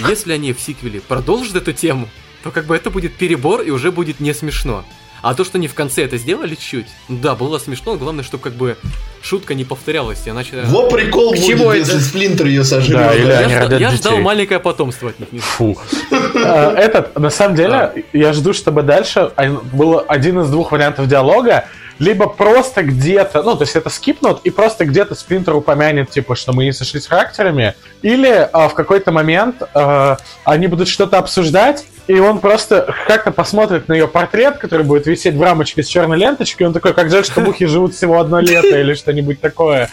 [0.10, 2.10] Если они в сиквеле продолжат эту тему,
[2.44, 4.86] то как бы это будет перебор и уже будет не смешно.
[5.26, 8.54] А то, что они в конце это сделали чуть, да, было смешно, главное, чтобы как
[8.54, 8.78] бы
[9.24, 10.62] шутка не повторялась, иначе...
[10.66, 11.80] Во прикол К будет, чему это?
[11.80, 13.00] если Сплинтер ее сожрет.
[13.00, 15.30] Да, или я, родят я ждал маленькое потомство от них.
[15.32, 15.80] не Фу.
[16.12, 21.08] А, Этот, на самом деле, я жду, чтобы дальше а, был один из двух вариантов
[21.08, 21.66] диалога,
[22.00, 26.54] либо просто где-то, ну, то есть это скипнут, и просто где-то Сплинтер упомянет, типа, что
[26.54, 32.20] мы не сошлись характерами, или а, в какой-то момент а, они будут что-то обсуждать, и
[32.20, 36.66] он просто как-то посмотрит на ее портрет, который будет висеть в рамочке с черной ленточкой,
[36.66, 39.90] и он такой, как жаль, что мухи живут всего одно лето, или что-нибудь такое.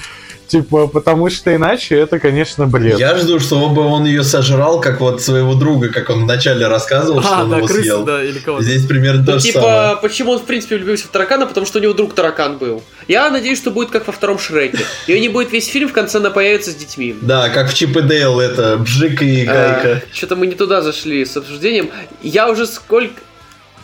[0.53, 2.99] Типа, потому что иначе это, конечно, бред.
[2.99, 7.35] Я жду, чтобы он ее сожрал, как вот своего друга, как он вначале рассказывал, что
[7.39, 8.05] А, он да, его крысы, съел.
[8.05, 8.63] да, или кого-то.
[8.63, 9.97] Здесь примерно то Ну, же типа, самое.
[10.03, 11.47] почему он, в принципе, влюбился в таракана?
[11.47, 12.83] Потому что у него друг таракан был.
[13.09, 14.79] Я надеюсь, что будет как во втором Шреке.
[15.07, 17.17] И не будет весь фильм, в конце она появится с детьми.
[17.23, 20.03] Да, как в Чип и Дейл, это Бжик и Гайка.
[20.13, 21.91] Что-то мы не туда зашли с обсуждением.
[22.23, 23.15] Я уже сколько...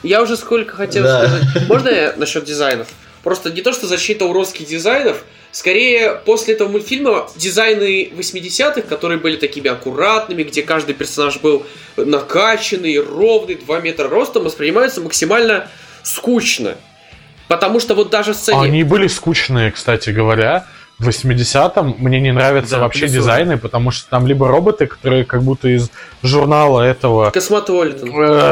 [0.03, 1.21] Я уже сколько хотел Да.
[1.27, 1.67] сказать.
[1.69, 2.89] Можно я насчет дизайнов?
[3.25, 5.25] Просто не то, что защита уродских дизайнов,
[5.59, 12.99] скорее после этого мультфильма дизайны 80-х, которые были такими аккуратными, где каждый персонаж был накачанный,
[13.01, 15.69] ровный, 2 метра ростом, воспринимаются максимально
[16.05, 16.77] скучно.
[17.49, 18.61] Потому что вот даже в сцене...
[18.61, 20.67] Они были скучные, кстати говоря.
[21.01, 23.21] В 80-м мне не нравятся Да, вообще плюсую.
[23.23, 25.91] дизайны, потому что там либо роботы, которые как будто из
[26.23, 27.31] журнала этого,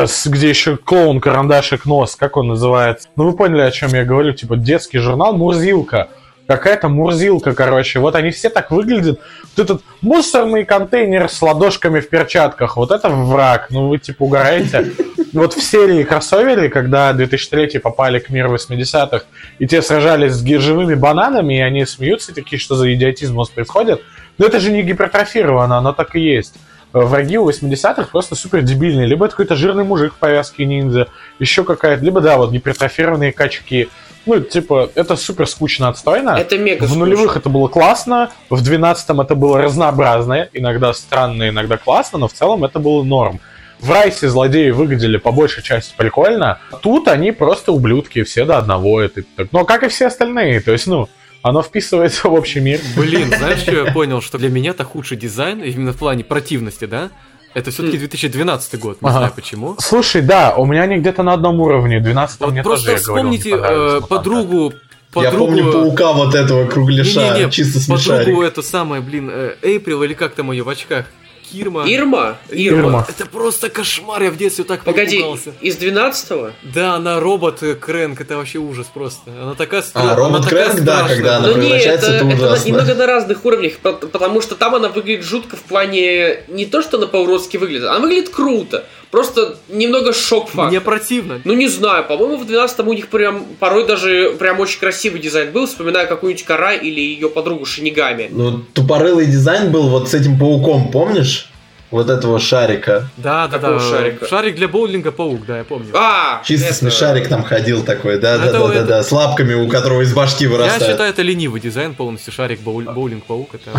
[0.03, 3.09] э, с- где еще клоун, карандашик, нос, как он называется.
[3.17, 6.09] Ну вы поняли, о чем я говорю, типа детский журнал Мурзилка.
[6.47, 7.99] Какая-то Мурзилка, короче.
[7.99, 9.21] Вот они все так выглядят.
[9.57, 12.77] Вот этот мусорный контейнер с ладошками в перчатках.
[12.77, 13.67] Вот это враг.
[13.71, 14.93] Ну вы типа угораете.
[15.33, 19.25] Вот в серии кроссовере, когда 2003 попали к миру 80-х,
[19.59, 23.41] и те сражались с ги- живыми бананами, и они смеются такие, что за идиотизм у
[23.41, 24.03] нас происходит.
[24.39, 26.55] Но это же не гипертрофировано, оно так и есть.
[26.93, 29.07] Враги у 80-х просто супер дебильные.
[29.07, 33.89] Либо это какой-то жирный мужик в повязке ниндзя, еще какая-то, либо, да, вот гипертрофированные качки.
[34.27, 36.31] Ну, типа, это супер скучно отстойно.
[36.31, 37.05] Это мега В скучно.
[37.05, 42.33] нулевых это было классно, в двенадцатом это было разнообразно, иногда странно, иногда классно, но в
[42.33, 43.41] целом это было норм.
[43.79, 46.59] В Райсе злодеи выглядели по большей части прикольно.
[46.83, 49.01] Тут они просто ублюдки, все до одного.
[49.03, 49.49] Это, так.
[49.53, 50.61] Но как и все остальные.
[50.61, 51.09] То есть, ну,
[51.43, 52.81] оно вписывается в общий мир.
[52.97, 54.23] Блин, знаешь, что я понял?
[54.23, 57.11] Что для меня это худший дизайн, именно в плане противности, да?
[57.57, 59.19] Это все-таки 2012 год, не Ага.
[59.19, 59.77] знаю почему.
[59.79, 62.01] Слушай, да, у меня они где-то на одном уровне.
[62.01, 64.09] В 12 Вот мне просто тоже, я говорил, не вспомните понравились э, мутанты.
[64.15, 64.73] подругу...
[65.15, 68.39] Я подругу- помню паука вот этого кругляша, Не-не-не, чисто подругу смешарик.
[68.43, 71.07] эту самое, блин, э, Эйприл или как там ее в очках?
[71.53, 71.85] Кирма.
[71.89, 72.37] Ирма?
[72.51, 72.79] Ирма.
[72.89, 73.07] Ирма.
[73.09, 75.53] Это просто кошмар, я в детстве так Погоди, перепугался.
[75.61, 76.51] из 12-го?
[76.75, 79.31] Да, она робот э, Крэнк, это вообще ужас просто.
[79.31, 81.15] Она такая А, стра- робот Крэнк, да, страшная.
[81.17, 82.69] когда она Ну не, превращается, это, это это ужасно.
[82.69, 86.83] немного на разных уровнях, по- потому что там она выглядит жутко в плане не то,
[86.83, 88.85] что она по-уродски выглядит, она выглядит круто.
[89.11, 90.67] Просто немного шок-фактор.
[90.69, 91.41] Мне противно.
[91.45, 95.53] Ну не знаю, по-моему, в 12-м у них прям порой даже прям очень красивый дизайн
[95.53, 98.29] был, вспоминая какую-нибудь Карай или ее подругу Шинигами.
[98.31, 101.49] Ну, тупорылый дизайн был вот с этим пауком, помнишь?
[101.93, 103.09] Вот этого шарика.
[103.17, 103.79] Да, да, да.
[103.79, 104.27] шарика?
[104.27, 105.91] Шарик для боулинга паук, да, я помню.
[105.95, 109.69] А, Чисто это- смешарик там ходил такой, да, да, да, да, да, с лапками, у
[109.69, 110.83] которого из башки Я вырастает.
[110.91, 112.33] считаю, это ленивый дизайн полностью.
[112.33, 113.51] Шарик, боуль- боулинг-паук.
[113.55, 113.71] Это...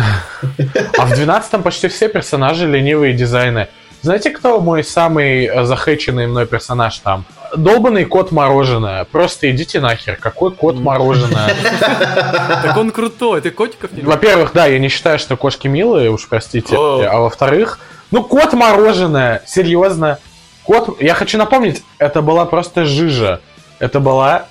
[0.96, 3.68] А в 12-м почти все персонажи ленивые дизайны.
[4.02, 7.24] Знаете, кто мой самый э, захейченный мной персонаж там?
[7.56, 9.04] Долбанный кот мороженое.
[9.04, 10.16] Просто идите нахер.
[10.16, 11.54] Какой кот мороженое?
[12.62, 14.02] Так он крутой, ты котиков не?
[14.02, 16.76] Во-первых, да, я не считаю, что кошки милые, уж простите.
[16.76, 17.78] А во-вторых,
[18.10, 20.18] ну кот мороженое, серьезно.
[20.64, 23.40] Кот, я хочу напомнить, это была просто жижа.
[23.78, 24.46] Это была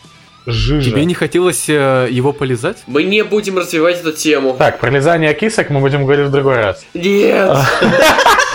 [0.45, 0.89] жижа.
[0.89, 2.77] Тебе не хотелось э, его полизать?
[2.87, 4.55] Мы не будем развивать эту тему.
[4.57, 6.83] Так, про лизание кисок мы будем говорить в другой раз.
[6.93, 7.57] Нет.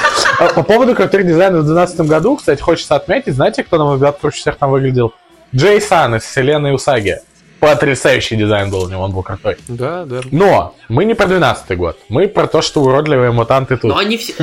[0.43, 3.95] А По поводу крутых дизайнов в 2012 году, кстати, хочется отметить, знаете, кто, на мой
[3.95, 5.15] взгляд, круче всех там выглядел?
[5.55, 7.19] Джей Сан из вселенной Усаги.
[7.61, 9.57] Потрясающий дизайн был у него, он был крутой.
[9.69, 10.21] Да, да.
[10.33, 13.91] Но мы не про 12 год, мы про то, что уродливые мутанты тут.
[13.91, 14.35] Но они все...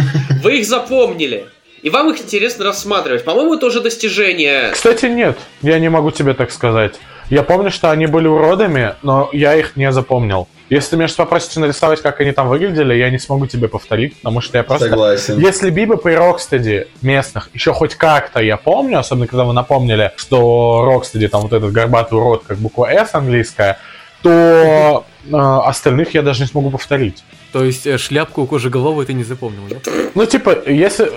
[0.41, 1.47] Вы их запомнили.
[1.81, 3.25] И вам их интересно рассматривать.
[3.25, 4.69] По-моему, это уже достижение.
[4.71, 6.95] Кстати, нет, я не могу тебе так сказать.
[7.29, 10.47] Я помню, что они были уродами, но я их не запомнил.
[10.69, 14.39] Если меня сейчас попросите нарисовать, как они там выглядели, я не смогу тебе повторить, потому
[14.39, 14.89] что я просто...
[14.89, 15.39] Согласен.
[15.39, 20.83] Если Бибоп и Рокстеди местных еще хоть как-то я помню, особенно когда вы напомнили, что
[20.85, 23.79] Рокстеди там вот этот горбатый урод, как буква S английская,
[24.21, 27.23] то э, остальных я даже не смогу повторить.
[27.51, 29.77] То есть э, шляпку кожеголовую ты не запомнил, да?
[30.13, 31.11] Ну, типа, если...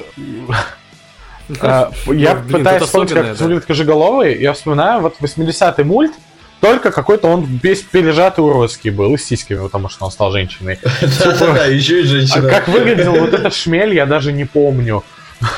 [1.49, 1.91] э, Я
[2.47, 6.13] Ну, пытаюсь вспомнить, как выглядит кожеголовый, я вспоминаю вот 80-й мульт,
[6.63, 10.79] только какой-то он весь пережатый уродский был, и с сиськами, потому что он стал женщиной.
[11.03, 12.49] Да-да-да, еще и А женщина.
[12.49, 15.03] как выглядел вот этот шмель, я даже не помню.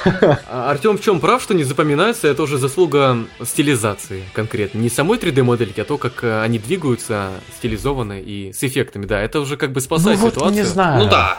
[0.03, 4.79] А Артем в чем прав, что не запоминается, это уже заслуга стилизации конкретно.
[4.79, 9.21] Не самой 3D-модельки, а то, как э, они двигаются стилизованно и с эффектами, да.
[9.21, 10.57] Это уже как бы Ну спасает вот, ситуацию.
[10.57, 11.05] не знаю.
[11.05, 11.39] Ну да.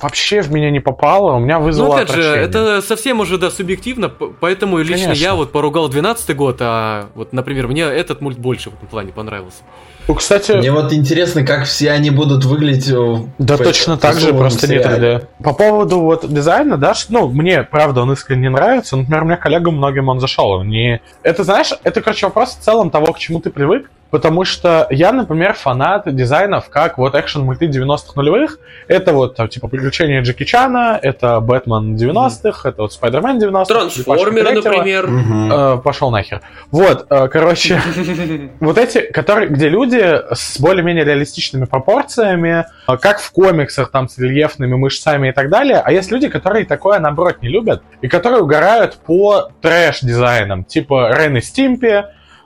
[0.00, 3.50] Вообще в меня не попало, у меня Ну, вызвало опять же, это совсем уже, да,
[3.50, 5.22] субъективно, поэтому лично Конечно.
[5.22, 9.12] я вот поругал 12 год, а вот, например, мне этот мульт больше в этом плане
[9.12, 9.62] понравился.
[10.08, 13.92] Ну, кстати, Мне вот интересно, как все они будут выглядеть э, в да в точно
[13.92, 15.28] этом так же, просто не сериале.
[15.38, 15.44] 3D.
[15.44, 19.76] По поводу вот дизайна, да, ну, мне, правда, он искренне нравится, например, у меня коллегам
[19.76, 20.62] многим он зашел.
[20.64, 21.00] Не...
[21.22, 25.10] Это, знаешь, это, короче, вопрос в целом того, к чему ты привык, потому что я,
[25.10, 30.98] например, фанат дизайнов, как вот экшен-мульты 90-х нулевых, это вот, там, типа, приключения Джеки Чана,
[31.00, 33.64] это Бэтмен 90-х, это вот Спайдермен 90-х.
[33.64, 35.06] Трансформеры, например.
[35.06, 35.52] Мгм.
[35.52, 36.42] Э, пошел нахер.
[36.70, 37.80] Вот, э, короче,
[38.60, 44.18] вот эти, которые, где люди с более-менее реалистичными пропорциями, э, как в комиксах, там, с
[44.18, 48.42] рельефными мышцами и так далее, а есть люди, которые такое, наоборот, не любят, и которые
[48.42, 52.04] угорают по трэш-дизайнам, типа Рен и Стимпи,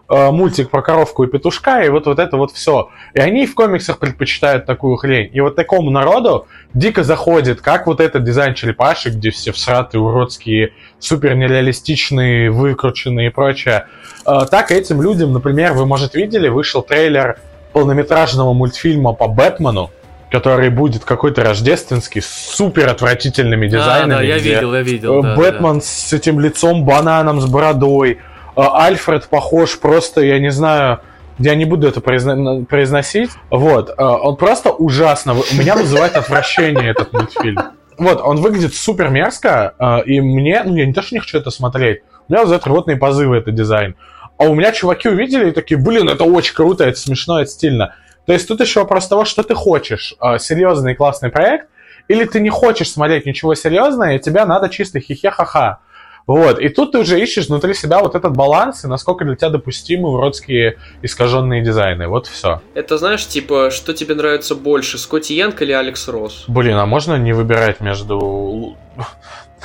[0.08, 2.90] э, мультик про коровку и петушка, и вот, вот это вот все.
[3.14, 5.30] И они в комиксах предпочитают такую хрень.
[5.32, 10.72] И вот такому народу дико заходит, как вот этот дизайн черепашек, где все всратые, уродские,
[10.98, 13.86] супер нереалистичные, выкрученные и прочее.
[14.26, 17.38] Э, Так этим людям, например, вы, может, видели, вышел трейлер
[17.72, 19.90] полнометражного мультфильма по Бэтмену,
[20.30, 24.10] который будет какой-то рождественский, с супер отвратительными дизайнами.
[24.10, 25.18] да, да, я видел, я видел.
[25.18, 28.18] э, да, да, Бэтмен с этим лицом бананом, с бородой.
[28.56, 31.00] Э, Альфред похож просто, я не знаю,
[31.38, 33.30] я не буду это произно- произносить.
[33.50, 35.34] Вот, э, он просто ужасно.
[35.34, 37.58] У меня вызывает отвращение этот мультфильм.
[37.98, 41.38] Вот, он выглядит супер мерзко, э, и мне, ну, я не то, что не хочу
[41.38, 43.94] это смотреть, у меня вызывает рвотные позывы этот дизайн.
[44.38, 47.94] А у меня чуваки увидели и такие, блин, это очень круто, это смешно, это стильно.
[48.26, 50.14] То есть тут еще вопрос того, что ты хочешь.
[50.38, 51.68] Серьезный классный проект,
[52.08, 55.78] или ты не хочешь смотреть ничего серьезного, и тебе надо чисто хихе-ха-ха.
[56.26, 59.50] Вот, и тут ты уже ищешь внутри себя вот этот баланс, и насколько для тебя
[59.50, 62.08] допустимы уродские искаженные дизайны.
[62.08, 62.60] Вот все.
[62.74, 66.44] Это знаешь, типа, что тебе нравится больше, Скотти Янг или Алекс Росс?
[66.48, 68.76] Блин, а можно не выбирать между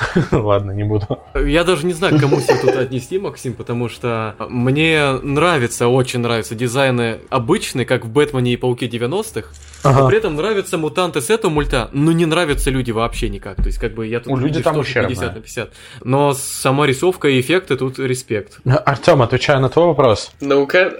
[0.32, 1.18] Ладно, не буду.
[1.34, 6.20] Я даже не знаю, к кому себя тут отнести, Максим, потому что мне нравится, очень
[6.20, 9.48] нравятся дизайны обычные, как в Бэтмене и Пауке 90-х,
[9.82, 10.00] ага.
[10.00, 13.56] но при этом нравятся мутанты с этого мульта, но не нравятся люди вообще никак.
[13.56, 14.32] То есть, как бы я тут...
[14.32, 15.70] У люди там 50 на 50.
[16.04, 18.60] Но сама рисовка и эффекты тут респект.
[18.64, 20.32] Артем, отвечаю на твой вопрос.
[20.40, 20.92] Ну-ка,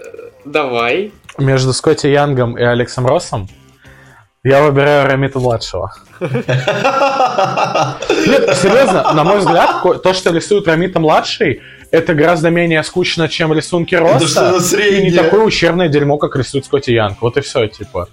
[0.45, 1.11] давай.
[1.37, 3.49] Между Скотти Янгом и Алексом Россом
[4.43, 5.93] я выбираю Рамита младшего.
[6.19, 6.31] Нет,
[8.61, 13.95] серьезно, на мой взгляд, то, что рисует Рамита младший, это гораздо менее скучно, чем рисунки
[13.95, 14.57] Роста.
[14.77, 17.21] И не такое ущербное дерьмо, как рисует Скотти Янг.
[17.21, 18.09] Вот и все, типа.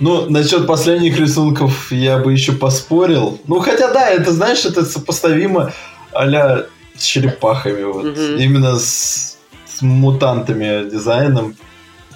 [0.00, 3.38] Ну, насчет последних рисунков я бы еще поспорил.
[3.46, 5.72] Ну, хотя да, это, знаешь, это сопоставимо
[6.12, 6.66] а
[6.96, 7.82] с черепахами.
[7.82, 8.04] Вот.
[8.06, 8.38] Угу.
[8.38, 11.56] Именно с, с мутантами дизайном.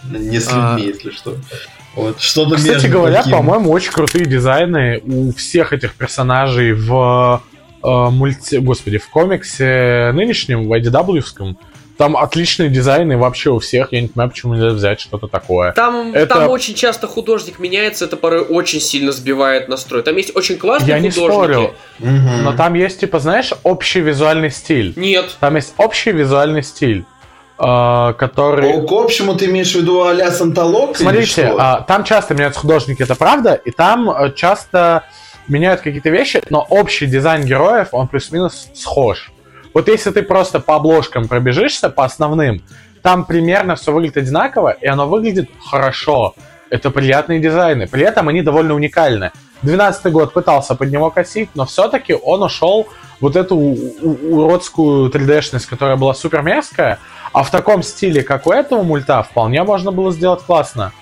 [0.04, 0.78] Не с людьми, а...
[0.78, 1.36] если что.
[1.94, 3.32] Вот, что-то Кстати говоря, таким.
[3.32, 7.42] по-моему, очень крутые дизайны у всех этих персонажей в
[7.82, 8.56] э, мульти...
[8.56, 11.58] Господи, в комиксе нынешнем, в IDW-ском.
[11.98, 13.92] Там отличные дизайны вообще у всех.
[13.92, 15.72] Я не понимаю, почему нельзя взять что-то такое.
[15.72, 16.36] Там, это...
[16.36, 20.04] там очень часто художник меняется, это порой очень сильно сбивает настрой.
[20.04, 21.18] Там есть очень классные Я художники.
[21.18, 21.74] Я не спорю.
[21.98, 22.42] Угу.
[22.44, 24.92] Но там есть, типа, знаешь, общий визуальный стиль.
[24.94, 25.36] Нет.
[25.40, 27.04] Там есть общий визуальный стиль.
[27.58, 28.86] Uh, который...
[28.86, 30.96] К общему ты имеешь в виду а-ля Санталок?
[30.96, 35.02] Смотрите, uh, там часто меняются художники, это правда, и там uh, часто
[35.48, 39.32] меняют какие-то вещи, но общий дизайн героев, он плюс-минус схож.
[39.74, 42.62] Вот если ты просто по обложкам пробежишься, по основным,
[43.02, 46.34] там примерно все выглядит одинаково, и оно выглядит хорошо.
[46.70, 47.86] Это приятные дизайны.
[47.86, 49.32] При этом они довольно уникальны.
[49.62, 52.86] 12 год пытался под него косить, но все-таки он ушел
[53.20, 56.98] вот эту уродскую 3D-шность, которая была супер мерзкая,
[57.32, 60.92] а в таком стиле, как у этого мульта, вполне можно было сделать классно.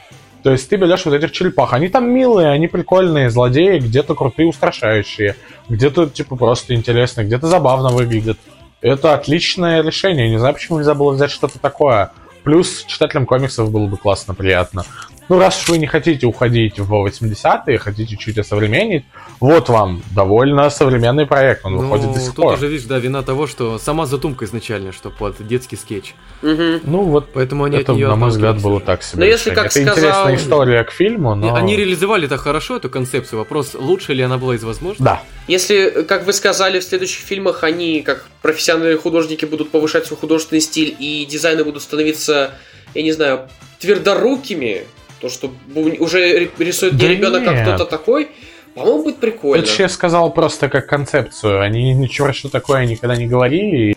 [0.42, 1.72] То есть ты берешь вот этих черепах.
[1.72, 5.34] Они там милые, они прикольные, злодеи, где-то крутые, устрашающие,
[5.68, 8.38] где-то типа просто интересные, где-то забавно выглядят.
[8.80, 10.30] Это отличное решение.
[10.30, 12.12] Не знаю, почему нельзя было взять что-то такое.
[12.44, 14.84] Плюс читателям комиксов было бы классно, приятно.
[15.28, 19.04] Ну, раз уж вы не хотите уходить в 80-е, хотите чуть осовременить,
[19.40, 22.54] вот вам довольно современный проект, он ну, выходит до сих тут пор.
[22.54, 26.14] уже, видишь, да, вина того, что сама задумка изначально, что под детский скетч.
[26.42, 26.80] Угу.
[26.84, 29.20] Ну, вот Поэтому они это, на мой взгляд, было так себе.
[29.20, 29.94] Но если, как это сказал...
[29.94, 31.54] интересная история к фильму, но...
[31.54, 33.40] Они реализовали так хорошо эту концепцию.
[33.40, 35.04] Вопрос, лучше ли она была из возможных?
[35.04, 35.22] Да.
[35.48, 40.60] Если, как вы сказали, в следующих фильмах они, как профессиональные художники, будут повышать свой художественный
[40.60, 42.52] стиль, и дизайны будут становиться,
[42.94, 43.48] я не знаю,
[43.78, 44.86] твердорукими,
[45.20, 48.28] то, что уже рисует не да ребенок, а кто-то такой,
[48.74, 49.62] по-моему, будет прикольно.
[49.62, 51.62] Это я сказал просто как концепцию.
[51.62, 53.96] Они ничего, что такое никогда не говорили.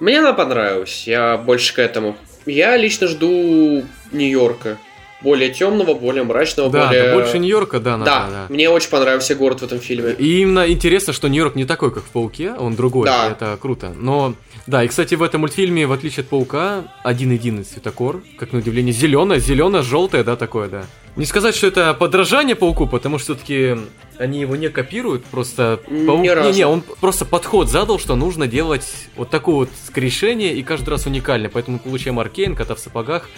[0.00, 1.06] Мне она понравилась.
[1.06, 2.16] Я больше к этому.
[2.44, 4.78] Я лично жду Нью-Йорка
[5.22, 7.02] более темного, более мрачного, да, более...
[7.04, 8.46] Да, больше Нью-Йорка, да, надо, да, да.
[8.48, 10.12] Мне очень понравился город в этом фильме.
[10.12, 13.30] И именно интересно, что Нью-Йорк не такой, как в Пауке, он другой, да.
[13.30, 13.92] это круто.
[13.96, 14.34] Но,
[14.66, 18.92] да, и, кстати, в этом мультфильме, в отличие от Паука, один-единый цветокор, как на удивление,
[18.92, 20.86] зеленое, зелено-желтое, да, такое, да.
[21.16, 23.76] Не сказать, что это подражание Пауку, потому что все-таки
[24.18, 26.22] они его не копируют, просто Паук...
[26.22, 30.90] Не, не, он просто подход задал, что нужно делать вот такое вот скрешение, и каждый
[30.90, 33.28] раз уникально, поэтому получаем Аркейн, кота в сапогах,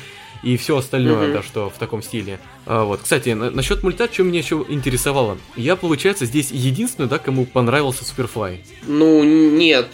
[0.43, 1.33] и все остальное, mm-hmm.
[1.33, 2.39] да, что в таком стиле.
[2.65, 5.37] А, вот, кстати, на- насчет мульта, что меня еще интересовало.
[5.57, 8.65] Я, получается, здесь единственный, да, кому понравился Суперфлай.
[8.87, 9.89] Ну, нет.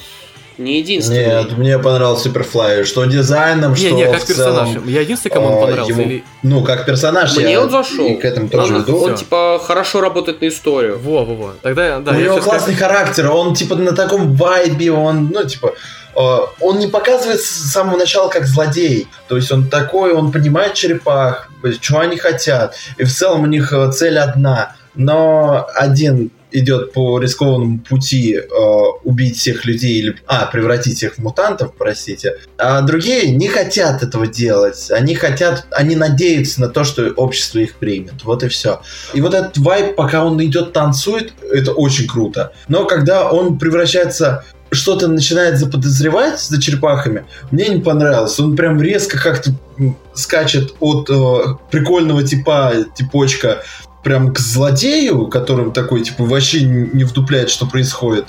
[0.58, 1.26] Не единственный.
[1.26, 2.84] Нет, мне понравился Суперфлай.
[2.84, 4.68] Что дизайном, не, что Не, как персонаж.
[4.86, 5.92] Я единственный, кому он понравился.
[5.92, 6.24] Ему, или...
[6.42, 7.36] Ну, как персонаж.
[7.36, 8.06] Мне он зашел.
[8.06, 8.96] И к этому тоже он, иду.
[8.98, 10.98] Он, типа, хорошо работает на историю.
[10.98, 11.54] Во-во-во.
[11.62, 12.92] Тогда, да, У него классный скажу...
[12.92, 13.30] характер.
[13.30, 15.74] Он, типа, на таком вайбе, он, ну, типа
[16.16, 19.08] Э, он не показывает с самого начала как злодей.
[19.28, 21.50] То есть он такой, он понимает черепах,
[21.80, 22.76] чего они хотят.
[22.96, 24.74] И в целом у них э, цель одна.
[24.94, 28.42] Но один идет по рискованному пути э,
[29.02, 34.26] убить всех людей или а превратить их в мутантов, простите, а другие не хотят этого
[34.26, 34.90] делать.
[34.90, 38.24] Они хотят, они надеются на то, что общество их примет.
[38.24, 38.80] Вот и все.
[39.12, 42.52] И вот этот вайп, пока он идет танцует, это очень круто.
[42.68, 48.40] Но когда он превращается что-то начинает заподозревать за черепахами, мне не понравилось.
[48.40, 49.52] Он прям резко как-то
[50.14, 53.62] скачет от э, прикольного типа, типочка,
[54.04, 58.26] прям к злодею, которым такой, типа, вообще не вдупляет, что происходит.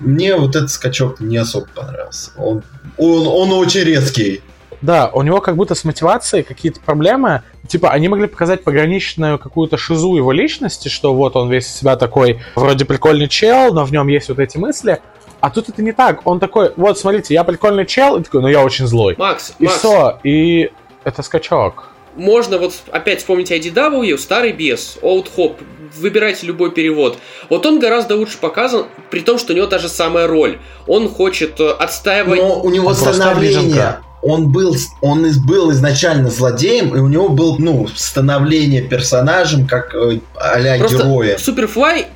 [0.00, 2.32] Мне вот этот скачок не особо понравился.
[2.36, 2.62] Он,
[2.96, 4.42] он, он очень резкий.
[4.80, 7.42] Да, у него как будто с мотивацией какие-то проблемы.
[7.68, 12.40] Типа, они могли показать пограничную какую-то шизу его личности, что вот он весь себя такой
[12.56, 15.00] вроде прикольный чел, но в нем есть вот эти мысли.
[15.40, 16.26] А тут это не так.
[16.26, 19.14] Он такой, вот, смотрите, я прикольный чел, и такой, ну я очень злой.
[19.18, 20.72] Макс, И Макс, все, и
[21.04, 21.91] это скачок.
[22.16, 25.56] Можно вот опять вспомнить IDW, старый бес, Old Hop,
[25.96, 27.18] выбирайте любой перевод.
[27.48, 30.58] Вот он гораздо лучше показан, при том, что у него та же самая роль.
[30.86, 32.40] Он хочет э, отстаивать...
[32.40, 33.98] Но у него становление.
[34.22, 39.94] Он был, он из- был изначально злодеем, и у него был, ну, становление персонажем, как
[39.94, 41.38] э, а-ля Просто героя.
[41.38, 42.06] Суперфлай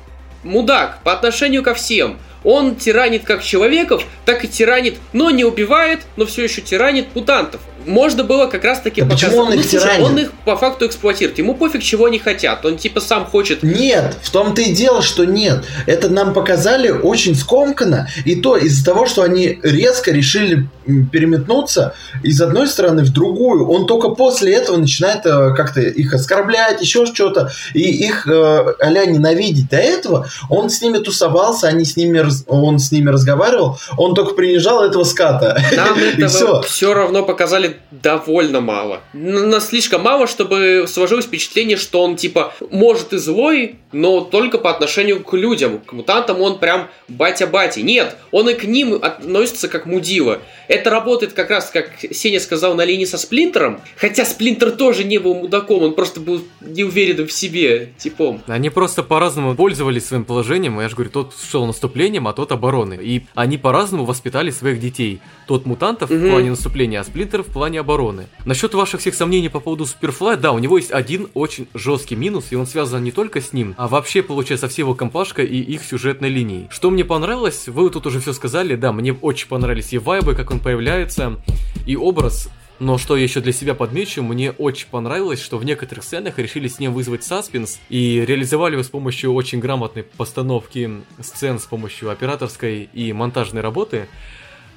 [0.43, 2.17] мудак по отношению ко всем.
[2.43, 7.59] Он тиранит как человеков, так и тиранит, но не убивает, но все еще тиранит мутантов.
[7.87, 10.05] Можно было как раз таки Да почему он их слушай, тиранит?
[10.05, 11.37] он их по факту эксплуатирует.
[11.37, 12.65] Ему пофиг, чего они хотят.
[12.65, 15.63] Он типа сам хочет Нет, в том-то и дело, что нет.
[15.85, 20.67] Это нам показали очень скомканно, и то из-за того, что они резко решили
[21.11, 23.69] переметнуться из одной стороны в другую.
[23.69, 29.05] Он только после этого начинает э, как-то их оскорблять, еще что-то, и их э, а-ля
[29.05, 29.69] ненавидеть.
[29.69, 34.33] До этого он с ними тусовался, они с ними, он с ними разговаривал, он только
[34.33, 35.61] принижал этого ската.
[35.75, 36.69] Нам этого все.
[36.69, 39.01] все равно показали довольно мало.
[39.13, 44.69] На слишком мало, чтобы сложилось впечатление, что он типа может и злой, но только по
[44.69, 45.79] отношению к людям.
[45.79, 47.79] К мутантам он прям батя-бати.
[47.79, 50.41] Нет, он и к ним относится как мудила.
[50.67, 53.81] Это работает как раз, как Сеня сказал, на линии со Сплинтером.
[53.95, 58.41] Хотя Сплинтер тоже не был мудаком, он просто был неуверенным в себе типом.
[58.47, 60.79] Они просто по-разному пользовались своим положением.
[60.79, 62.97] Я же говорю, тот шел наступлением, а тот обороной.
[63.01, 65.19] И они по-разному воспитали своих детей.
[65.47, 66.19] Тот мутантов Мгм.
[66.19, 68.27] в плане наступления, а Сплинтер в плане обороны.
[68.45, 72.47] Насчет ваших всех сомнений по поводу Суперфлая, да, у него есть один очень жесткий минус,
[72.51, 75.83] и он связан не только с ним, а вообще, получается, все его компашка и их
[75.83, 76.67] сюжетной линией.
[76.69, 80.51] Что мне понравилось, вы тут уже все сказали, да, мне очень понравились и вайбы, как
[80.51, 81.37] он появляется,
[81.85, 86.03] и образ но что я еще для себя подмечу, мне очень понравилось, что в некоторых
[86.03, 91.59] сценах решили с ним вызвать саспенс и реализовали его с помощью очень грамотной постановки сцен
[91.59, 94.07] с помощью операторской и монтажной работы.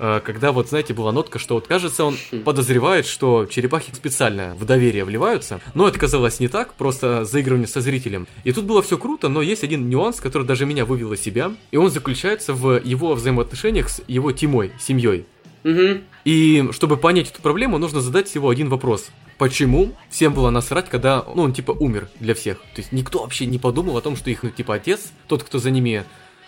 [0.00, 4.64] Э, Когда вот, знаете, была нотка, что вот кажется, он подозревает, что черепахи специально в
[4.64, 8.26] доверие вливаются, но это казалось не так, просто заигрывание со зрителем.
[8.44, 11.52] И тут было все круто, но есть один нюанс, который даже меня вывел из себя,
[11.70, 15.26] и он заключается в его взаимоотношениях с его Тимой, семьей.
[15.64, 16.00] Угу.
[16.24, 19.10] И чтобы понять эту проблему, нужно задать всего один вопрос.
[19.36, 22.58] Почему всем было насрать, когда, ну, он типа умер для всех?
[22.74, 25.58] То есть никто вообще не подумал о том, что их, ну, типа, отец, тот, кто
[25.58, 26.04] за ними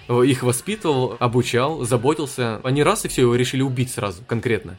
[0.08, 4.76] их воспитывал, обучал, заботился, они раз и все, его решили убить сразу, конкретно.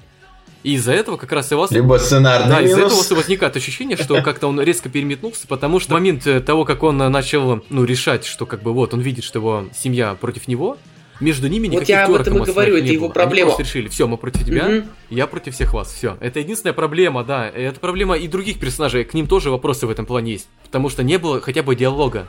[0.64, 1.72] И из-за этого как раз и вас...
[1.72, 2.98] Либо сценарный Да, из-за этого у минус.
[3.04, 6.64] вас и возникает ощущение, что как-то он резко переметнулся, потому что в момент э, того,
[6.64, 10.14] как он э, начал, ну, решать, что как бы вот, он видит, что его семья
[10.16, 10.78] против него,
[11.20, 13.14] между ними Вот никаких я об этом и говорю, не это его было.
[13.14, 13.54] проблема.
[13.56, 14.86] Они решили, все, мы против тебя, Мгм.
[15.10, 16.18] я против всех вас, все.
[16.22, 17.48] Это единственная проблема, да.
[17.50, 20.48] Это проблема и других персонажей, к ним тоже вопросы в этом плане есть.
[20.64, 22.26] Потому что не было хотя бы диалога.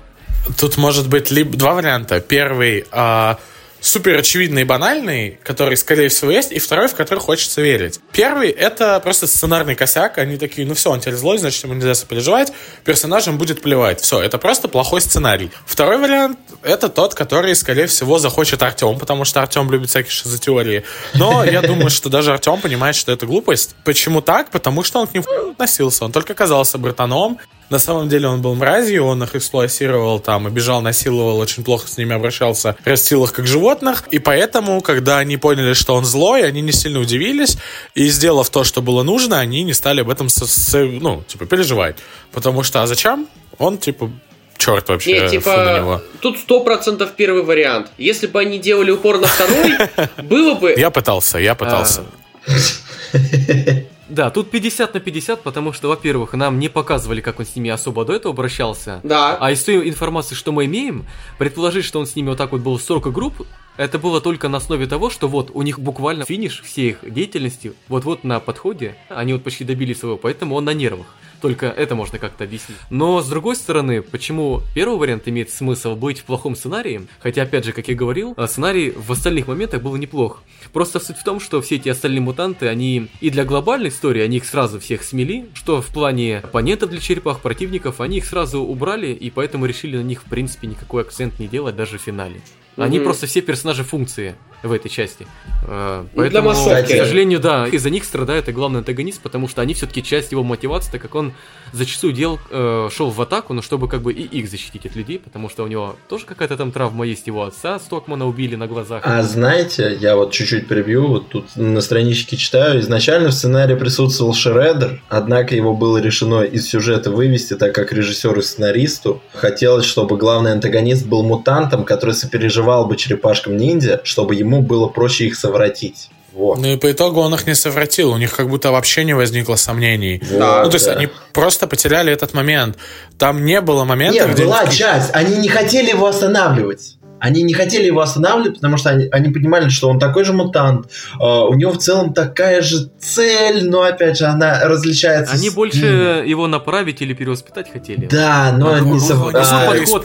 [0.58, 2.20] Тут может быть либо два варианта.
[2.20, 3.38] Первый а,
[3.84, 8.00] супер очевидный и банальный, который, скорее всего, есть, и второй, в который хочется верить.
[8.12, 10.16] Первый— это просто сценарный косяк.
[10.18, 12.52] Они такие, ну все, он теперь злой, значит, ему нельзя сопереживать.
[12.84, 14.00] Персонажам будет плевать.
[14.00, 15.50] Все, это просто плохой сценарий.
[15.66, 20.84] Второй вариант— это тот, который, скорее всего, захочет Артем, потому что Артем любит всякие шизотеории.
[21.14, 23.76] Но я думаю, что даже Артем понимает, что это глупость.
[23.84, 24.50] Почему так?
[24.50, 26.04] Потому что он к ним относился.
[26.06, 27.38] Он только казался братаном,
[27.70, 31.96] на самом деле он был мразью, он их эксплуатировал, там, обижал, насиловал, очень плохо с
[31.96, 36.60] ними обращался, растил их как животных, и поэтому, когда они поняли, что он злой, они
[36.60, 37.56] не сильно удивились,
[37.94, 41.46] и сделав то, что было нужно, они не стали об этом, со- со- ну, типа,
[41.46, 41.96] переживать.
[42.32, 43.26] Потому что, а зачем?
[43.58, 44.10] Он, типа,
[44.58, 45.96] черт вообще, Не, фу на него.
[45.98, 47.88] типа, тут сто процентов первый вариант.
[47.98, 49.72] Если бы они делали упор на второй,
[50.22, 50.74] было бы...
[50.76, 52.02] Я пытался, я пытался.
[54.08, 57.70] Да, тут 50 на 50, потому что, во-первых, нам не показывали, как он с ними
[57.70, 59.00] особо до этого обращался.
[59.02, 59.36] Да.
[59.40, 61.06] А из той информации, что мы имеем,
[61.38, 63.46] предположить, что он с ними вот так вот был столько групп,
[63.76, 67.72] это было только на основе того, что вот у них буквально финиш всей их деятельности
[67.88, 71.06] вот-вот на подходе, они вот почти добились своего, поэтому он на нервах.
[71.44, 72.78] Только это можно как-то объяснить.
[72.88, 77.66] Но с другой стороны, почему первый вариант имеет смысл быть в плохом сценарии, хотя опять
[77.66, 80.42] же, как я говорил, а, сценарий в остальных моментах был неплох.
[80.72, 84.38] Просто суть в том, что все эти остальные мутанты, они и для глобальной истории, они
[84.38, 89.08] их сразу всех смели, что в плане оппонентов для черепах, противников, они их сразу убрали,
[89.08, 92.40] и поэтому решили на них, в принципе, никакой акцент не делать даже в финале.
[92.76, 93.04] Они Мгм.
[93.04, 95.26] просто все персонажи функции в этой части.
[95.68, 96.92] Э, Ну, для Поэтому, массовки.
[96.94, 100.42] к сожалению, да, из-за них страдает и главный антагонист, потому что они все-таки часть его
[100.42, 101.32] мотивации, так как он
[101.72, 105.18] зачастую дел, э, шел в атаку, но чтобы как бы и их защитить от людей,
[105.18, 109.02] потому что у него тоже какая-то там травма есть, его отца Стокмана убили на глазах.
[109.04, 114.32] А знаете, я вот чуть-чуть прибью, вот тут на страничке читаю, изначально в сценарии присутствовал
[114.34, 120.16] Шредер, однако его было решено из сюжета вывести, так как режиссеру и сценаристу хотелось, чтобы
[120.16, 126.10] главный антагонист был мутантом, который сопереживал бы черепашкам ниндзя, чтобы ему было проще их совратить.
[126.34, 126.58] Вот.
[126.58, 129.54] Ну и по итогу он их не совратил, у них как будто вообще не возникло
[129.54, 130.20] сомнений.
[130.30, 130.94] Вот, ну, то есть да.
[130.94, 132.76] они просто потеряли этот момент.
[133.18, 134.44] Там не было момента, Нет, где...
[134.44, 135.10] была часть.
[135.14, 136.96] Они не хотели его останавливать.
[137.24, 140.90] Они не хотели его останавливать, потому что они, они понимали, что он такой же мутант.
[141.18, 145.32] э, у него в целом такая же цель, но опять же она различается.
[145.34, 145.78] Они с больше
[146.20, 146.26] ним.
[146.30, 148.06] его направить или перевоспитать хотели.
[148.06, 150.04] Да, но А, не ну, сов- не подход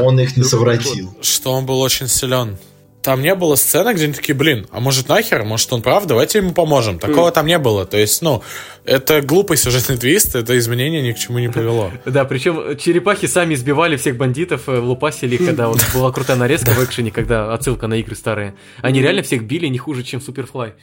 [0.00, 1.16] он их не совратил.
[1.22, 2.56] что он был очень силен.
[3.02, 6.38] Там не было сцены, где они такие, блин, а может нахер, может он прав, давайте
[6.38, 6.98] ему поможем.
[6.98, 7.86] Такого там не было.
[7.86, 8.42] То есть, ну,
[8.84, 11.92] это глупый сюжетный твист, это изменение ни к чему не привело.
[12.04, 16.70] Да, причем черепахи сами избивали всех бандитов, э, лупасили их, когда вот была крутая нарезка
[16.70, 18.54] в экшене, когда отсылка на игры старые.
[18.82, 20.74] Они реально всех били не хуже, чем Суперфлай.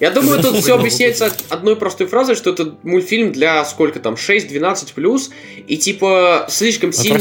[0.00, 4.00] Я думаю, тут Ну, все ну, объясняется одной простой фразой, что это мультфильм для сколько
[4.00, 5.30] там, 6-12 плюс,
[5.66, 7.18] и типа слишком сильно...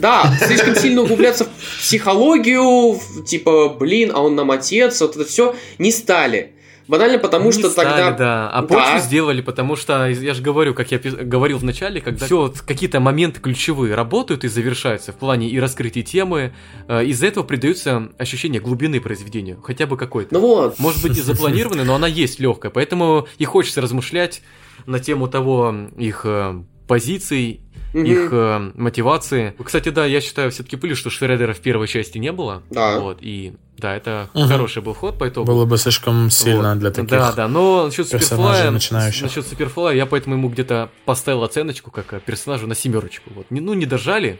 [0.00, 1.48] Да, слишком сильно углубляться в
[1.78, 6.52] психологию, в, типа, блин, а он нам отец, вот это все не стали.
[6.88, 8.10] Банально потому, Не что стали, тогда...
[8.10, 8.66] Да, а Да.
[8.66, 12.38] почву сделали, потому что, я же говорю, как я пис- говорил в начале, когда все
[12.38, 16.52] вот какие-то моменты ключевые работают и завершаются в плане и раскрытия темы,
[16.88, 20.34] э, из-за этого придается ощущение глубины произведению, хотя бы какой-то.
[20.34, 24.42] Ну вот, Может быть и запланированной, но она есть легкая, поэтому и хочется размышлять
[24.86, 27.60] на тему того их э, позиций,
[27.92, 28.04] Мгм.
[28.04, 29.54] их э, мотивации.
[29.62, 32.62] Кстати, да, я считаю все-таки пыли, что Шредера в первой части не было.
[32.70, 33.00] Да.
[33.00, 34.48] Вот, и да, это Мгм.
[34.48, 35.46] хороший был ход по итогу.
[35.46, 36.78] Было бы слишком сильно Вот.
[36.78, 37.10] для таких.
[37.10, 42.12] Да, да, но насчет персонажей Суперфлая, насчет Суперфлая, я поэтому ему где-то поставил оценочку как
[42.12, 43.30] э, персонажу на семерочку.
[43.34, 43.46] Вот.
[43.50, 44.38] Не- Ну, не дожали,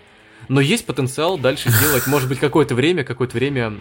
[0.49, 3.75] но есть потенциал дальше сделать, может быть, какое-то время, какое-то время,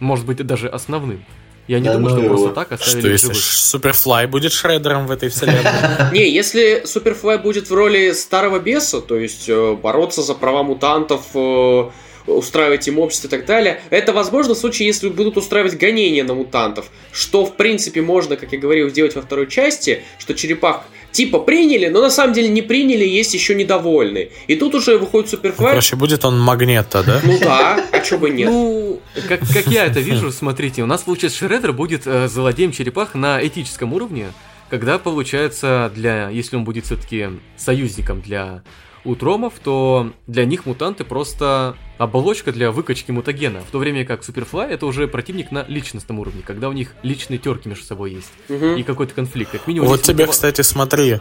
[0.00, 1.24] может быть, даже основным.
[1.68, 2.34] Я не Да думаю, ну что его.
[2.34, 3.42] просто так Что оставили в если живых.
[3.42, 5.62] Суперфлай будет Шредером в этой вселенной?
[6.12, 11.22] Не, если Суперфлай будет в роли старого беса, то есть э, бороться за права мутантов,
[11.34, 11.90] э,
[12.26, 16.34] устраивать им общество и так далее, это возможно в случае, если будут устраивать гонения на
[16.34, 20.84] мутантов, что в принципе можно, как я говорил, сделать во второй части, что черепах
[21.18, 24.30] типа приняли, но на самом деле не приняли, есть еще недовольные.
[24.46, 25.70] И тут уже выходит Суперфлай.
[25.70, 27.20] Короче, будет он Магнета, да?
[27.24, 28.48] Ну да, а чё бы нет?
[28.48, 33.16] Ну, как, как я это вижу, смотрите, у нас получается Шредер будет э, злодеем черепах
[33.16, 34.28] на этическом уровне,
[34.70, 38.62] когда получается для, если он будет все-таки союзником для
[39.04, 44.70] утромов, то для них мутанты просто оболочка для выкачки мутагена, в то время как Суперфлай
[44.70, 48.76] это уже противник на личностном уровне, когда у них личные терки между собой есть Мгм.
[48.76, 49.52] и какой-то конфликт.
[49.52, 51.18] Как минимум, Вот тебе, мотива- кстати, смотри,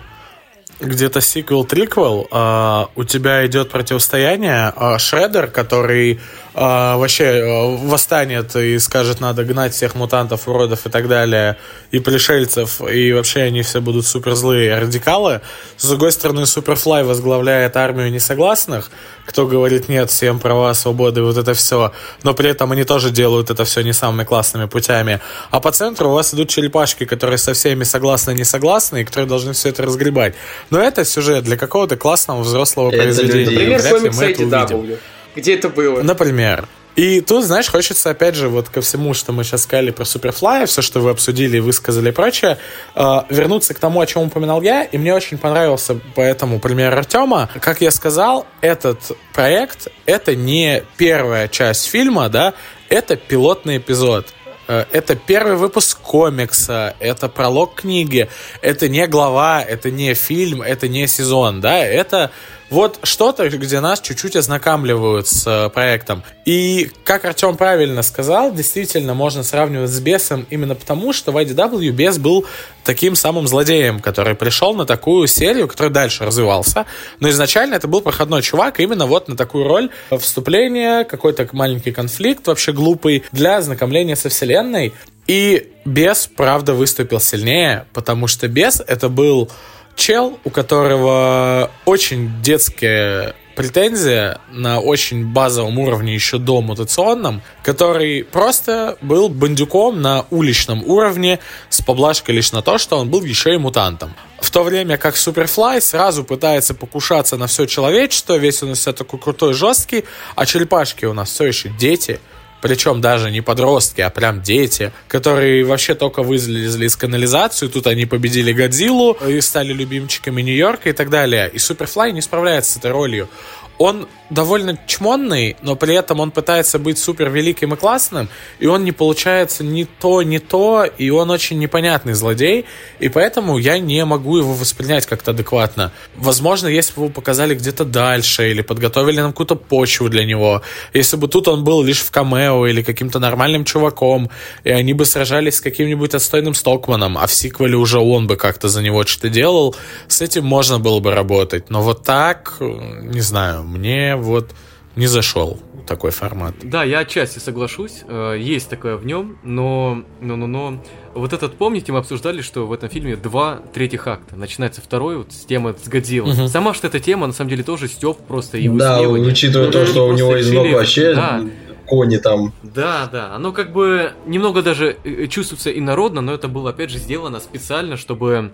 [0.79, 6.19] где-то сиквел-триквел, а, у тебя идет противостояние, а, Шредер, который
[6.53, 11.57] а, вообще а, восстанет и скажет, надо гнать всех мутантов, уродов и так далее,
[11.91, 15.41] и пришельцев, и вообще они все будут супер злые радикалы.
[15.77, 18.91] С другой стороны, Суперфлай возглавляет армию несогласных,
[19.27, 21.91] кто говорит нет всем права, свободы, вот это все,
[22.23, 25.19] но при этом они тоже делают это все не самыми классными путями.
[25.51, 29.03] А по центру у вас идут черепашки, которые со всеми согласны и не согласны, и
[29.03, 30.33] которые должны все это разгребать.
[30.69, 33.51] Но это сюжет для какого-то классного взрослого Это произведения.
[33.51, 34.49] Например, комикс увидим.
[34.49, 34.97] W.
[35.35, 36.01] Где это было?
[36.01, 36.67] Например.
[36.98, 40.65] И тут, знаешь, хочется, опять же, вот ко всему, что мы сейчас сказали про Суперфлая,
[40.65, 42.57] все, что вы обсудили, высказали и прочее,
[42.95, 47.49] э, вернуться к тому, о чем упоминал я, и мне очень понравился поэтому пример Артема.
[47.61, 52.56] Как я сказал, этот проект— это не первая часть фильма, да,
[52.90, 54.34] это пилотный эпизод.
[54.68, 58.28] Э, Это первый выпуск комикса, это пролог книги,
[58.64, 62.32] это не глава, это не фильм, это не сезон, да, это
[62.69, 66.23] вот что-то, где нас чуть-чуть ознакомливают с э, проектом.
[66.45, 71.89] И, как Артем правильно сказал, действительно можно сравнивать с Бесом именно потому, что в IDW
[71.91, 72.45] Бес был
[72.84, 76.85] таким самым злодеем, который пришел на такую серию, который дальше развивался.
[77.19, 82.48] Но изначально это был проходной чувак именно вот на такую роль вступления, какой-то маленький конфликт
[82.48, 84.94] вообще глупый для ознакомления со вселенной.
[85.27, 89.49] И Бес, правда, выступил сильнее, потому что Бес это был
[89.98, 98.98] чел, у которого очень детская претензия на очень базовом уровне еще до мутационном, который просто
[99.02, 103.57] был бандюком на уличном уровне с поблажкой лишь на то, что он был еще и
[103.57, 104.14] мутантом.
[104.40, 109.19] В то время как Суперфлай сразу пытается покушаться на все человечество, весь у себя такой
[109.19, 110.06] крутой, жесткий,
[110.36, 112.19] а черепашки у нас все еще дети,
[112.61, 118.05] причем даже не подростки, а прям дети, которые вообще только вылезли из канализации, тут они
[118.05, 121.49] победили Годзиллу и стали любимчиками Нью-Йорка и так далее.
[121.53, 123.29] И Суперфлай не справляется с этой ролью.
[123.77, 128.27] Он довольно чмонный, но при этом он пытается быть супер великим и классным,
[128.59, 132.65] и он не получается ни то, ни то, и он очень непонятный злодей,
[132.99, 135.91] и поэтому я не могу его воспринять как-то адекватно.
[136.15, 140.61] Возможно, если бы его показали где-то дальше, или подготовили нам какую-то почву для него,
[140.93, 144.29] если бы тут он был лишь в камео или каким-то нормальным чуваком,
[144.63, 148.67] и они бы сражались с каким-нибудь отстойным Стокманом, а в сиквеле уже он бы как-то
[148.67, 149.75] за него что-то делал,
[150.07, 151.69] с этим можно было бы работать.
[151.69, 154.53] Но вот так, не знаю, мне вот
[154.95, 156.56] не зашел такой формат.
[156.64, 160.84] Да, я отчасти соглашусь, э, есть такое в нем, но, но, но, но
[161.14, 164.35] вот этот, помните, мы обсуждали, что в этом фильме два третьих акта.
[164.35, 166.34] Начинается второй вот с темы с Годзиллой.
[166.34, 166.48] Угу.
[166.49, 170.07] Сама что эта тема, на самом деле, тоже степ просто и Да, учитывая то, что
[170.07, 171.41] у него из ног вообще да.
[171.85, 172.53] кони там.
[172.64, 176.89] Да, да, оно как бы немного даже э, э, чувствуется инородно, но это было, опять
[176.89, 178.52] же, сделано специально, чтобы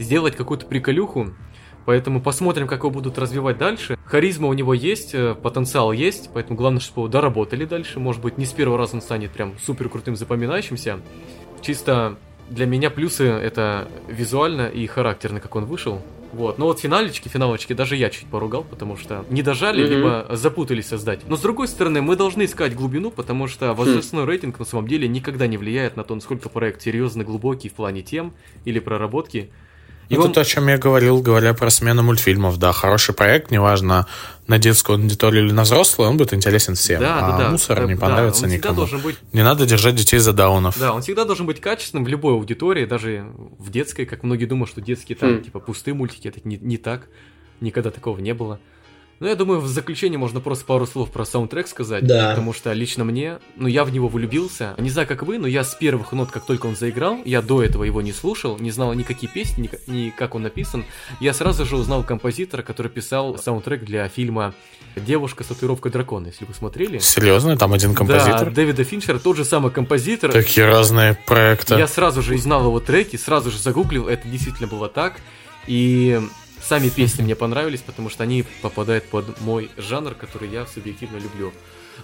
[0.00, 1.32] сделать какую-то приколюху
[1.84, 3.98] Поэтому посмотрим, как его будут развивать дальше.
[4.04, 7.98] Харизма у него есть, э, потенциал есть, поэтому главное, чтобы его доработали дальше.
[7.98, 11.00] Может быть, не с первого раза он станет прям супер крутым запоминающимся.
[11.60, 12.16] Чисто
[12.48, 16.02] для меня плюсы это визуально и характерно, как он вышел.
[16.32, 16.58] Вот.
[16.58, 19.88] Но вот финалечки, финалочки даже я чуть поругал, потому что не дожали, mm-hmm.
[19.88, 21.20] либо запутались создать.
[21.28, 24.26] Но с другой стороны, мы должны искать глубину, потому что возрастной mm.
[24.26, 28.02] рейтинг на самом деле никогда не влияет на то, насколько проект серьезный, глубокий в плане
[28.02, 28.32] тем
[28.64, 29.50] или проработки.
[30.08, 30.32] И Это он...
[30.32, 32.58] то, о чем я говорил, говоря про смену мультфильмов.
[32.58, 34.06] Да, хороший проект, неважно,
[34.46, 37.00] на детскую аудиторию или на взрослую, он будет интересен всем.
[37.00, 37.50] Да, а да, да.
[37.50, 38.76] мусор да, не понравится да, никому.
[38.76, 39.16] Должен быть...
[39.32, 40.78] Не надо держать детей за даунов.
[40.78, 43.26] Да, он всегда должен быть качественным в любой аудитории, даже
[43.58, 45.42] в детской, как многие думают, что детские там, хм.
[45.44, 47.08] типа, пустые мультики, это не, не так.
[47.60, 48.58] Никогда такого не было.
[49.22, 52.04] Ну, я думаю, в заключение можно просто пару слов про саундтрек сказать.
[52.04, 52.30] Да.
[52.30, 54.74] Потому что лично мне, ну, я в него влюбился.
[54.78, 57.62] Не знаю, как вы, но я с первых нот, как только он заиграл, я до
[57.62, 60.84] этого его не слушал, не знал никакие песни, ни, ни как он написан.
[61.20, 64.54] Я сразу же узнал композитора, который писал саундтрек для фильма
[64.96, 66.98] «Девушка с татуировкой дракона», если вы смотрели.
[66.98, 67.56] Серьезно?
[67.56, 68.46] Там один композитор?
[68.46, 70.32] Да, Дэвида Финчера, тот же самый композитор.
[70.32, 71.76] Такие разные проекты.
[71.76, 75.20] Я сразу же узнал его треки, сразу же загуглил, это действительно было так.
[75.68, 76.20] И
[76.62, 81.52] Сами песни мне понравились, потому что они попадают под мой жанр, который я субъективно люблю.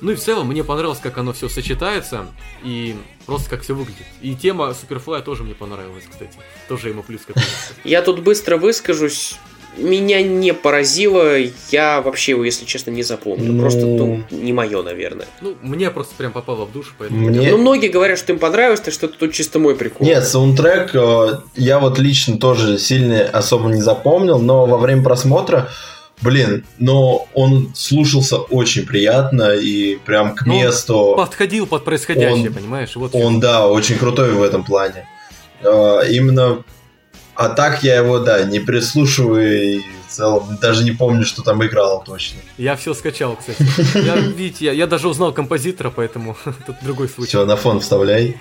[0.01, 2.27] Ну и в целом мне понравилось, как оно все сочетается
[2.63, 4.07] и просто как все выглядит.
[4.21, 6.37] И тема Суперфлая тоже мне понравилась, кстати.
[6.69, 7.49] Тоже ему плюс какой-то.
[7.85, 9.37] Я тут быстро выскажусь
[9.77, 11.37] меня не поразило,
[11.71, 13.53] я вообще его, если честно, не запомнил.
[13.53, 13.61] Ну...
[13.61, 15.27] Просто ну, не мое, наверное.
[15.41, 17.29] Ну, мне просто прям попало в душу, поэтому.
[17.29, 17.51] Мне...
[17.51, 20.07] Ну, многие говорят, что им понравилось, так что это тут чисто мой прикол.
[20.07, 25.69] Нет, саундтрек э, я вот лично тоже сильно особо не запомнил, но во время просмотра
[26.21, 31.15] Блин, но он слушался очень приятно и прям к ну, месту.
[31.17, 32.97] подходил под происходящее, он, понимаешь?
[32.97, 35.07] Вот он, да, очень крутой в этом плане.
[35.63, 36.65] Э, именно
[37.39, 41.65] а так я его, да, не прислушиваю и в целом даже не помню, что там
[41.65, 42.41] играл точно.
[42.57, 43.65] Я все скачал, кстати.
[43.97, 46.37] Я, видите, я, я даже узнал композитора, поэтому
[46.67, 47.29] тут другой случай.
[47.29, 48.37] Все, на фон вставляй.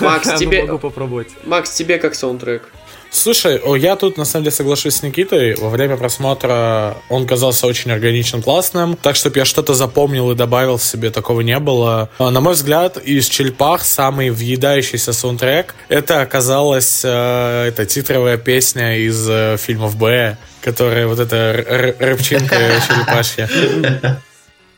[0.00, 0.64] Макс, тебе...
[0.64, 1.28] Могу попробовать.
[1.44, 2.68] Макс, тебе как саундтрек?
[3.12, 5.54] Слушай, я тут на самом деле соглашусь с Никитой.
[5.54, 8.96] Во время просмотра он казался очень органичным, классным.
[8.96, 12.08] Так, чтобы я что-то запомнил и добавил себе, такого не было.
[12.18, 18.96] А, на мой взгляд, из Черепах самый въедающийся саундтрек это оказалась э, эта титровая песня
[18.96, 22.56] из э, фильмов Б, которая вот эта рыбчинка
[22.88, 23.48] черепашья.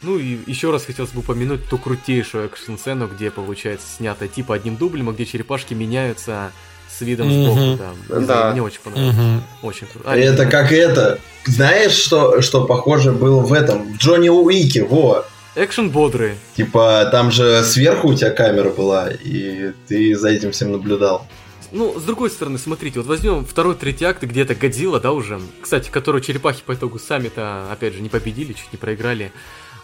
[0.02, 4.76] Ну и еще раз хотелось бы упомянуть ту крутейшую экшн-сцену, где, получается, снято типа одним
[4.76, 6.52] дублем, а где черепашки меняются
[6.96, 7.78] с видом сбоку.
[8.08, 8.20] Да.
[8.20, 8.50] да.
[8.52, 9.42] Мне очень понравилось.
[9.62, 10.10] Очень круто.
[10.10, 11.18] А, это как это.
[11.44, 13.94] Знаешь, что, что похоже было в этом?
[13.94, 15.24] В Джонни Уике, во.
[15.56, 16.34] Экшен бодрый.
[16.56, 21.26] Типа, там же сверху у тебя камера была, и ты за этим всем наблюдал.
[21.70, 25.40] Ну, с другой стороны, смотрите, вот возьмем второй, третий акт, где то Годзилла, да, уже.
[25.60, 29.32] Кстати, которую черепахи по итогу сами-то, опять же, не победили, чуть не проиграли.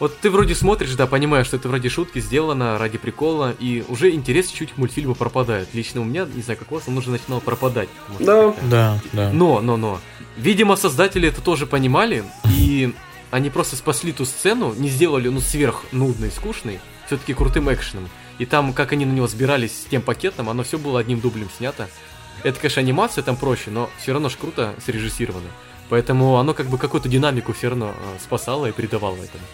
[0.01, 4.11] Вот ты вроде смотришь, да, понимаешь, что это вроде шутки сделано ради прикола, и уже
[4.13, 5.69] интерес чуть к мультфильму пропадает.
[5.75, 7.91] Лично у меня, не знаю, как у вас, он уже начинал пропадать.
[8.19, 9.31] Да, да, да.
[9.31, 10.01] Но, но, но.
[10.39, 12.95] Видимо, создатели это тоже понимали, и
[13.31, 18.09] они просто спасли ту сцену, не сделали, ну, сверх нудной, скучной, все-таки крутым экшеном.
[18.39, 21.51] И там, как они на него сбирались с тем пакетом, оно все было одним дублем
[21.59, 21.91] снято.
[22.43, 25.49] Это, конечно, анимация там проще, но все равно ж круто срежиссировано.
[25.91, 29.45] Поэтому оно как бы какую-то динамику все равно э, спасало и придавало этому.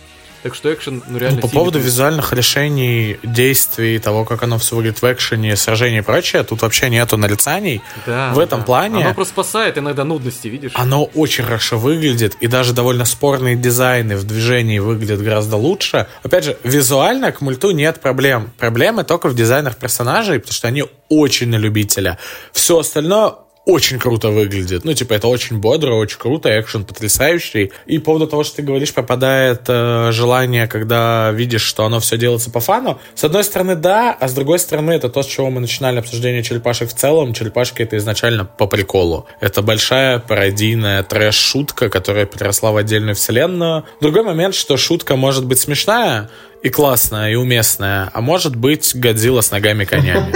[0.46, 1.40] Так что экшен, ну реально...
[1.42, 6.02] Ну, по поводу визуальных решений, действий, того, как оно все выглядит в экшене, сражений и
[6.02, 7.82] прочее, тут вообще нету нарицаний.
[8.06, 8.66] Да, в этом да.
[8.66, 9.04] плане...
[9.04, 10.70] Оно просто спасает иногда нудности, видишь?
[10.76, 16.06] Оно очень хорошо выглядит, и даже довольно спорные дизайны в движении выглядят гораздо лучше.
[16.22, 18.52] Опять же, визуально к мульту нет проблем.
[18.56, 22.18] Проблемы только в дизайнах персонажей, потому что они очень на любителя.
[22.52, 23.32] Все остальное
[23.66, 24.84] очень круто выглядит.
[24.84, 27.72] Ну, типа, это очень бодро, очень круто, экшен потрясающий.
[27.86, 32.16] И по поводу того, что ты говоришь, попадает э, желание, когда видишь, что оно все
[32.16, 33.00] делается по фану.
[33.16, 36.44] С одной стороны, да, а с другой стороны, это то, с чего мы начинали обсуждение
[36.44, 37.34] черепашек в целом.
[37.34, 39.26] Черепашки это изначально по приколу.
[39.40, 43.84] Это большая пародийная трэш-шутка, которая переросла в отдельную вселенную.
[44.00, 46.30] Другой момент, что шутка может быть смешная,
[46.66, 50.34] и классная, и уместная, а может быть Годзилла с ногами конями.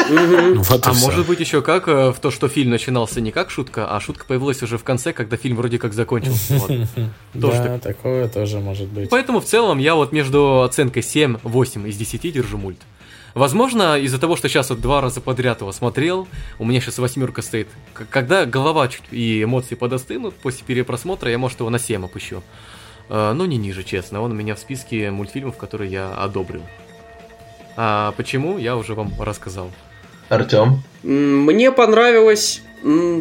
[0.70, 3.88] Вот а может быть еще как э, в то, что фильм начинался не как шутка,
[3.88, 6.88] а шутка появилась уже в конце, когда фильм вроде как закончился.
[7.34, 9.10] Да, такое тоже может быть.
[9.10, 12.78] Поэтому в целом я вот между оценкой 7-8 из 10 держу мульт.
[13.34, 16.28] Возможно, из-за того, что сейчас вот два раза подряд его смотрел,
[16.58, 17.68] у меня сейчас восьмерка стоит.
[17.92, 22.42] Когда голова чуть и эмоции подостынут, после перепросмотра я, может, его на 7 опущу.
[23.10, 24.22] Э, но не ниже, честно.
[24.22, 26.62] Он у меня в списке мультфильмов, которые я одобрил.
[27.76, 29.70] А почему, я уже вам рассказал.
[30.28, 30.82] Артем?
[31.02, 32.62] Мне понравилось.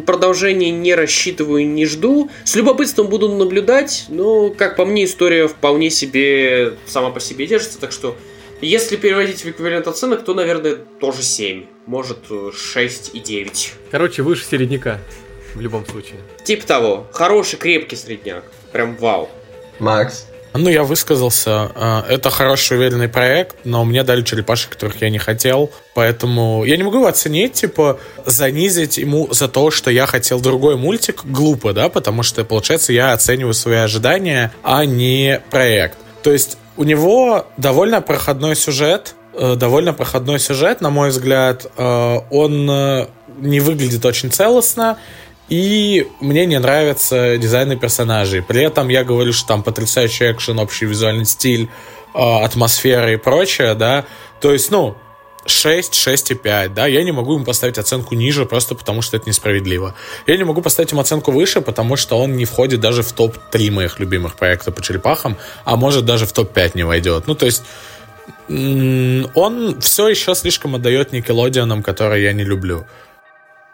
[0.06, 2.30] Продолжение не рассчитываю, не жду.
[2.44, 7.78] С любопытством буду наблюдать, но, как по мне, история вполне себе сама по себе держится,
[7.78, 8.16] так что
[8.62, 11.66] если переводить в эквивалент оценок, то, наверное, тоже 7.
[11.86, 12.18] Может,
[12.54, 13.72] 6 и 9.
[13.90, 14.98] Короче, выше середняка.
[15.54, 16.20] В любом случае.
[16.44, 17.06] Тип того.
[17.12, 18.44] Хороший, крепкий средняк.
[18.72, 19.28] Прям вау.
[19.80, 20.26] Макс.
[20.52, 21.70] Ну, я высказался.
[21.74, 25.70] А, это хороший, уверенный проект, но мне дали черепашек, которых я не хотел.
[25.94, 30.76] Поэтому я не могу его оценить, типа, занизить ему за то, что я хотел другой
[30.76, 35.98] мультик, глупо, да, потому что, получается, я оцениваю свои ожидания, а не проект.
[36.22, 41.66] То есть у него довольно проходной сюжет, э, довольно проходной сюжет, на мой взгляд.
[41.76, 43.06] Э, он э,
[43.38, 44.98] не выглядит очень целостно,
[45.50, 48.40] и мне не нравятся дизайны персонажей.
[48.40, 51.68] При этом я говорю, что там потрясающий экшен, общий визуальный стиль,
[52.14, 54.06] э, атмосфера и прочее, да.
[54.40, 54.96] То есть, ну,
[55.46, 59.94] 6, 6,5, да, я не могу ему поставить оценку ниже, просто потому что это несправедливо.
[60.26, 63.70] Я не могу поставить ему оценку выше, потому что он не входит даже в топ-3
[63.72, 67.26] моих любимых проектов по черепахам, а может даже в топ-5 не войдет.
[67.26, 67.64] Ну, то есть,
[68.48, 72.86] он все еще слишком отдает Никелодионам, которые я не люблю.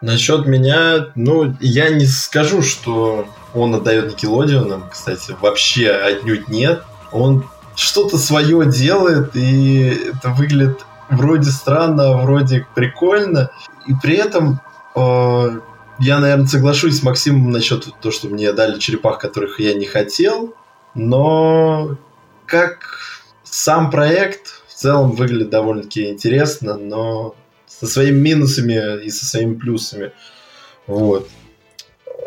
[0.01, 6.83] Насчет меня, ну, я не скажу, что он отдает Никелодионам, кстати, вообще отнюдь нет.
[7.11, 13.49] Он что-то свое делает, и это выглядит вроде странно, вроде прикольно.
[13.87, 14.59] И при этом
[14.95, 15.59] э,
[15.99, 20.53] я, наверное, соглашусь с Максимом насчет того, что мне дали черепах, которых я не хотел.
[20.93, 21.97] Но
[22.45, 22.79] как
[23.43, 27.35] сам проект в целом выглядит довольно-таки интересно, но
[27.67, 30.11] со своими минусами и со своими плюсами.
[30.87, 31.29] Вот.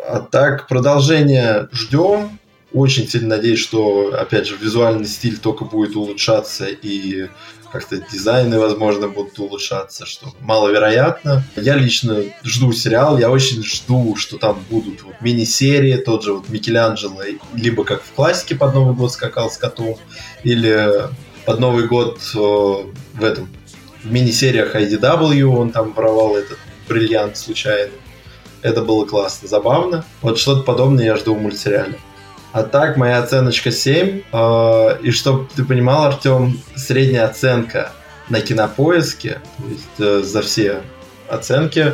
[0.07, 2.39] А так, продолжение ждем.
[2.73, 7.27] Очень сильно надеюсь, что, опять же, визуальный стиль только будет улучшаться и
[7.71, 11.43] как-то дизайны, возможно, будут улучшаться, что маловероятно.
[11.55, 16.49] Я лично жду сериал, я очень жду, что там будут вот мини-серии, тот же вот
[16.49, 17.21] Микеланджело,
[17.53, 19.97] либо как в классике под Новый год скакал с котом,
[20.43, 21.09] или
[21.45, 23.49] под Новый год э, в этом
[24.03, 26.57] в мини-сериях IDW он там воровал этот
[26.87, 27.93] бриллиант случайно.
[28.61, 30.05] Это было классно, забавно.
[30.21, 31.97] Вот что-то подобное я жду в мультсериале.
[32.51, 34.21] А так, моя оценочка 7.
[34.31, 37.91] Э, и чтобы ты понимал, Артем, средняя оценка
[38.29, 40.81] на кинопоиске, то есть э, за все
[41.29, 41.93] оценки,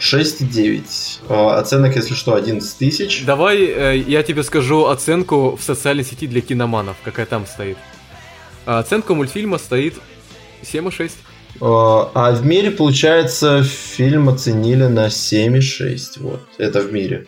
[0.00, 1.20] 6,9.
[1.28, 3.24] Э, оценок, если что, 11 тысяч.
[3.24, 7.76] Давай э, я тебе скажу оценку в социальной сети для киноманов, какая там стоит.
[8.64, 9.94] Оценка мультфильма стоит
[10.62, 11.12] 7,6.
[11.60, 15.98] А, а в мире, получается, фильм оценили на 7,6.
[16.18, 17.26] Вот, это в мире.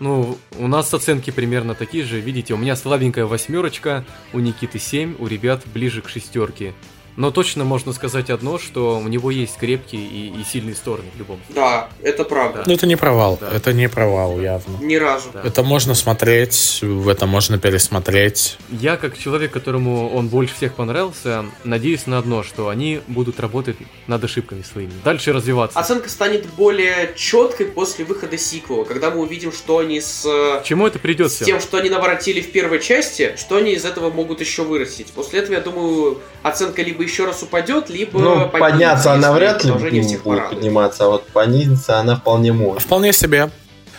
[0.00, 2.20] Ну, у нас оценки примерно такие же.
[2.20, 6.72] Видите, у меня слабенькая восьмерочка, у Никиты 7, у ребят ближе к шестерке.
[7.16, 11.18] Но точно можно сказать одно, что у него есть крепкие и, и сильные стороны в
[11.18, 11.54] любом случае.
[11.54, 12.64] Да, это правда.
[12.66, 13.38] Ну, это не провал.
[13.40, 13.50] Да.
[13.52, 14.78] Это не провал, явно.
[14.80, 15.28] Ни разу.
[15.32, 15.42] Да.
[15.44, 18.56] Это можно смотреть, в это можно пересмотреть.
[18.70, 23.76] Я, как человек, которому он больше всех понравился, надеюсь на одно, что они будут работать
[24.06, 24.92] над ошибками своими.
[25.04, 25.78] Дальше развиваться.
[25.78, 30.22] Оценка станет более четкой после выхода сиквела, когда мы увидим, что они с...
[30.64, 31.32] чему это придет?
[31.32, 35.08] С тем, что они наворотили в первой части, что они из этого могут еще вырастить.
[35.08, 39.72] После этого, я думаю, оценка либо еще раз упадет, либо ну, подняться она вряд ли
[39.72, 42.82] будет подниматься, а вот понизиться она вполне может.
[42.82, 43.50] Вполне себе.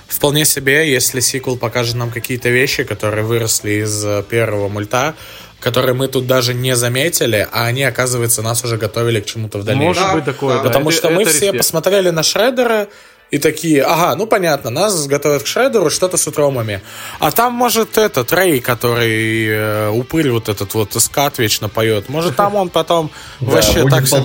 [0.08, 5.16] Вполне себе, если сиквел покажет нам какие-то вещи, которые выросли из э, первого мульта,
[5.62, 9.64] которые мы тут даже не заметили, а они, оказывается, нас уже готовили к чему-то в
[9.64, 10.04] дальнейшем.
[10.04, 10.64] Может быть такое, да.
[10.64, 11.58] Потому это, что это мы это все респект.
[11.60, 12.90] посмотрели на Шреддера,
[13.32, 16.82] и такие, ага, ну понятно, нас готовят к шредеру, что-то с утромами.
[17.20, 22.36] А там, может, этот Рэй, который э, упырь вот этот вот скат вечно поет, может,
[22.36, 23.10] там он потом
[23.40, 24.22] вообще так все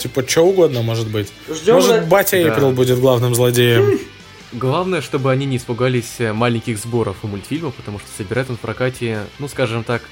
[0.00, 1.28] Типа, что угодно может быть.
[1.66, 4.00] Может, батя Эйприл будет главным злодеем.
[4.52, 8.60] Главное, чтобы они не испугались э, маленьких сборов у мультфильма, потому что собирает он в
[8.60, 10.02] прокате, ну, скажем так,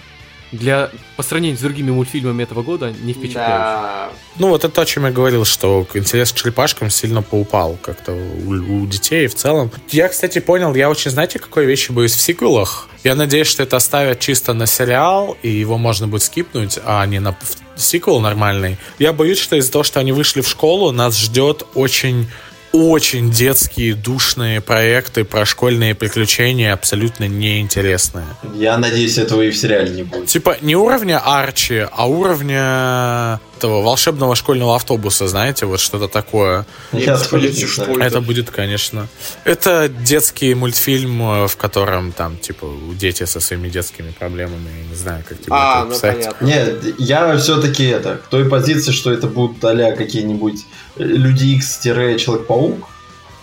[0.55, 3.83] для по сравнению с другими мультфильмами этого года не впечатляющий.
[3.83, 4.11] Да.
[4.39, 8.13] Ну вот это то, о чем я говорил, что интерес к черепашкам сильно поупал как-то
[8.13, 9.71] у, у детей в целом.
[9.91, 12.89] Я, кстати, понял, я очень, знаете, какой вещи боюсь в сиквелах?
[13.05, 17.21] Я надеюсь, что это оставят чисто на сериал, и его можно будет скипнуть, а не
[17.21, 17.37] на
[17.77, 18.79] сиквел нормальный.
[18.99, 22.29] Я боюсь, что из-за того, что они вышли в школу, нас ждет очень
[22.75, 28.27] очень детские, душные проекты про школьные приключения, абсолютно неинтересные.
[28.55, 30.27] Я надеюсь, этого и в сериале не будет.
[30.27, 36.67] Типа не уровня Арчи, а уровня этого волшебного школьного автобуса, знаете, вот что-то такое.
[36.93, 38.01] Я Господи, что это?
[38.01, 39.09] это будет, конечно.
[39.45, 42.67] Это детский мультфильм, э, в котором там, типа,
[42.99, 46.17] дети со своими детскими проблемами, я не знаю, как тебе а, это описать.
[46.17, 46.45] Ну, понятно.
[46.47, 50.65] Нет, я все-таки это, к той позиции, что это будут а какие-нибудь
[50.97, 52.89] Люди Икс-Человек-паук,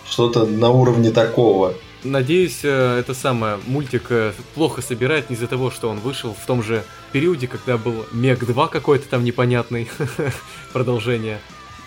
[0.08, 1.74] что-то на уровне такого.
[2.04, 6.46] Надеюсь, э, это самое, мультик э, плохо собирает не из-за того, что он вышел в
[6.46, 9.88] том же периоде, когда был Мег 2 какой-то там непонятный
[10.72, 11.38] продолжение.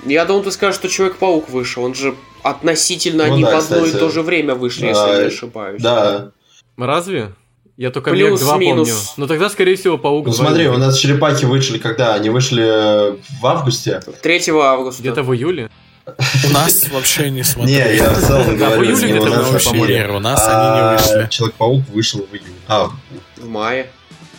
[0.06, 1.84] Я думал, ты скажешь, что Человек-паук вышел.
[1.84, 3.96] Он же относительно ну, они да, в одно кстати.
[3.96, 5.82] и то же время вышли, если а, не ошибаюсь.
[5.82, 6.32] Да.
[6.78, 7.34] Разве?
[7.76, 8.88] Я только Плюс, Мег 2 минус.
[8.90, 9.04] помню.
[9.18, 12.14] Но тогда, скорее всего, Паук Ну смотри, у нас черепахи вышли когда?
[12.14, 14.02] Они вышли в августе?
[14.22, 15.02] 3 августа.
[15.02, 15.70] Где-то в июле.
[16.08, 17.92] У нас вообще не смотрели.
[17.92, 21.30] Не, я в целом говорю, в июле где-то вообще У нас они не вышли.
[21.30, 22.54] Человек-паук вышел в июле.
[22.68, 22.90] А,
[23.38, 23.90] в мае.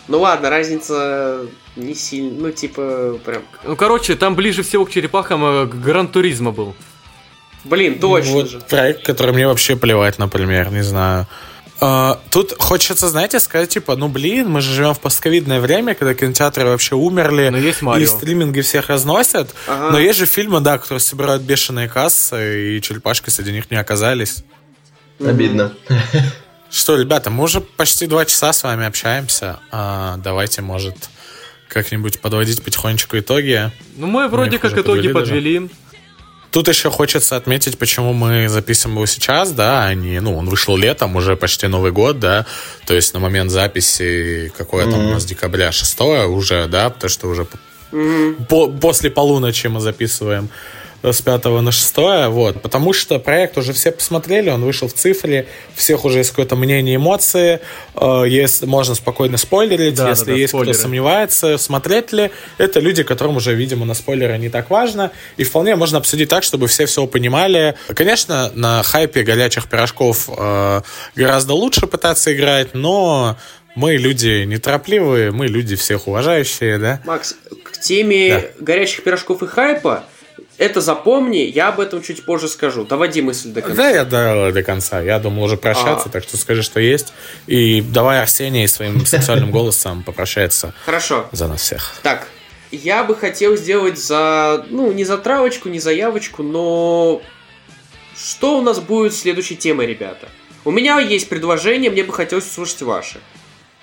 [0.08, 3.42] Ну ладно, разница не сильно, ну типа прям...
[3.64, 6.74] Ну короче, там ближе всего к черепахам э, Гран Туризма был.
[7.64, 8.60] Блин, точно вот же.
[8.60, 11.26] проект, который мне вообще плевать, например, не знаю.
[11.78, 16.14] Uh, тут хочется, знаете, сказать, типа, ну блин, мы же живем в постковидное время, когда
[16.14, 18.04] кинотеатры вообще умерли, но есть Марио.
[18.04, 19.54] и стриминги всех разносят.
[19.66, 19.90] Ага.
[19.90, 24.42] Но есть же фильмы, да, которые собирают бешеные кассы, и черепашки среди них не оказались.
[25.20, 25.74] Обидно.
[26.70, 29.60] Что, ребята, мы уже почти два часа с вами общаемся.
[29.70, 31.10] А, давайте, может,
[31.68, 33.70] как-нибудь подводить потихонечку итоги.
[33.96, 35.58] Ну, мы вроде как итоги подвели.
[35.58, 35.70] Даже.
[36.56, 40.74] Тут еще хочется отметить, почему мы записываем его сейчас, да, а не, ну, он вышел
[40.74, 42.46] летом, уже почти Новый год, да,
[42.86, 44.90] то есть на момент записи, какое mm-hmm.
[44.90, 46.00] там у нас декабря, 6
[46.30, 47.46] уже, да, потому что уже
[47.92, 48.46] mm-hmm.
[48.46, 50.48] по- после полуночи мы записываем
[51.02, 51.96] с 5 на 6,
[52.28, 56.56] вот, потому что проект уже все посмотрели, он вышел в цифре, всех уже есть какое-то
[56.56, 57.60] мнение, эмоции,
[57.94, 60.74] э, есть, можно спокойно спойлерить, да, если да, да, есть спойлеры.
[60.74, 65.44] кто сомневается, смотреть ли, это люди, которым уже, видимо, на спойлеры не так важно, и
[65.44, 67.74] вполне можно обсудить так, чтобы все все понимали.
[67.94, 70.82] Конечно, на хайпе горячих пирожков э,
[71.14, 73.36] гораздо лучше пытаться играть, но
[73.76, 77.00] мы люди неторопливые, мы люди всех уважающие, да?
[77.04, 78.64] Макс, к теме да.
[78.64, 80.04] горячих пирожков и хайпа
[80.58, 82.84] это запомни, я об этом чуть позже скажу.
[82.84, 83.76] Доводи мысль до конца.
[83.76, 85.00] Да, я довел до конца.
[85.00, 86.10] Я думал уже прощаться, а.
[86.10, 87.12] так что скажи, что есть.
[87.46, 90.74] И давай Арсений своим сексуальным голосом попрощается.
[90.84, 91.28] Хорошо.
[91.32, 91.94] За нас всех.
[92.02, 92.28] Так,
[92.70, 97.22] я бы хотел сделать за, ну, не за травочку, не заявочку, но
[98.16, 100.28] что у нас будет следующей темой, ребята?
[100.64, 103.20] У меня есть предложение, мне бы хотелось услышать ваши.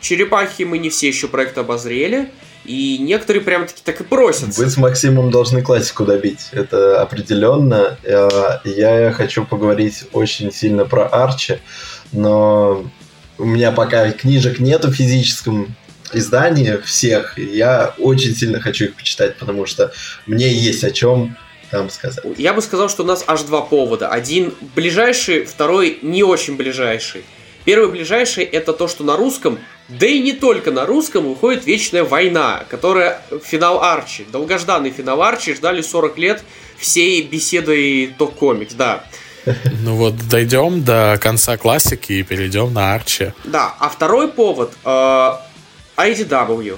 [0.01, 2.29] Черепахи мы не все еще проект обозрели.
[2.65, 4.61] И некоторые прям таки так и просятся.
[4.61, 6.47] Вы с Максимом должны классику добить.
[6.51, 7.97] Это определенно.
[8.03, 11.59] Э, я хочу поговорить очень сильно про Арчи,
[12.11, 12.85] но
[13.37, 15.75] у меня пока книжек нету в физическом
[16.13, 17.37] издании всех.
[17.37, 19.91] Я очень сильно хочу их почитать, потому что
[20.25, 21.35] мне есть о чем
[21.69, 22.23] там сказать.
[22.37, 24.07] Я бы сказал, что у нас аж два повода.
[24.07, 27.23] Один ближайший, второй не очень ближайший.
[27.65, 29.57] Первый ближайший это то, что на русском,
[29.89, 34.25] да и не только на русском, выходит Вечная война, которая финал Арчи.
[34.31, 36.43] Долгожданный финал Арчи, ждали 40 лет
[36.77, 39.03] всей беседой до комикс, да.
[39.81, 43.33] Ну вот, дойдем до конца классики и перейдем на Арчи.
[43.43, 45.31] Да, а второй повод э,
[45.97, 46.77] IDW.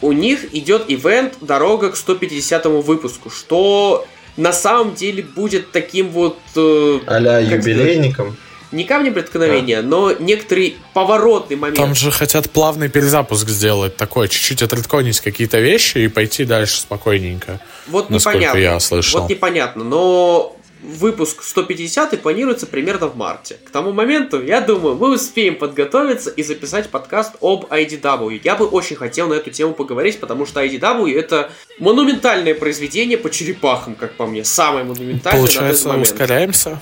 [0.00, 4.06] У них идет ивент «Дорога к 150 му выпуску», что
[4.38, 6.38] на самом деле будет таким вот...
[6.56, 8.28] Э, а-ля юбилейником?
[8.28, 9.88] Сказать, не камни преткновения, да.
[9.88, 11.76] но некоторый поворотный момент.
[11.76, 17.60] Там же хотят плавный перезапуск сделать, такой, чуть-чуть отредконить какие-то вещи и пойти дальше спокойненько.
[17.88, 18.58] Вот непонятно.
[18.58, 19.22] я слышал.
[19.22, 23.56] Вот непонятно, но выпуск 150 планируется примерно в марте.
[23.64, 28.40] К тому моменту, я думаю, мы успеем подготовиться и записать подкаст об IDW.
[28.42, 33.30] Я бы очень хотел на эту тему поговорить, потому что IDW это монументальное произведение по
[33.30, 34.44] черепахам, как по мне.
[34.44, 36.06] Самое монументальное Получается, на этот момент.
[36.08, 36.78] ускоряемся.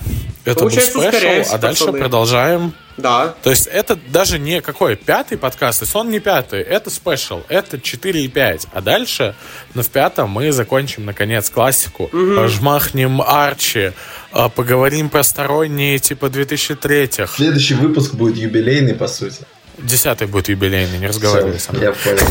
[0.49, 1.99] Это Получается, был special, а дальше пацаны.
[1.99, 2.73] продолжаем.
[2.97, 3.35] Да.
[3.43, 7.41] То есть это даже не какой пятый подкаст, то есть он не пятый, это special,
[7.49, 8.67] это 4,5.
[8.73, 9.35] А дальше,
[9.73, 12.09] ну, в пятом мы закончим, наконец, классику,
[12.47, 13.91] жмахнем Арчи,
[14.31, 17.27] а, поговорим про сторонние, типа, 2003-х.
[17.35, 19.37] Следующий выпуск будет юбилейный, по сути.
[19.77, 21.85] Десятый будет юбилейный, не разговаривай Всё, со мной.
[21.85, 22.27] я понял.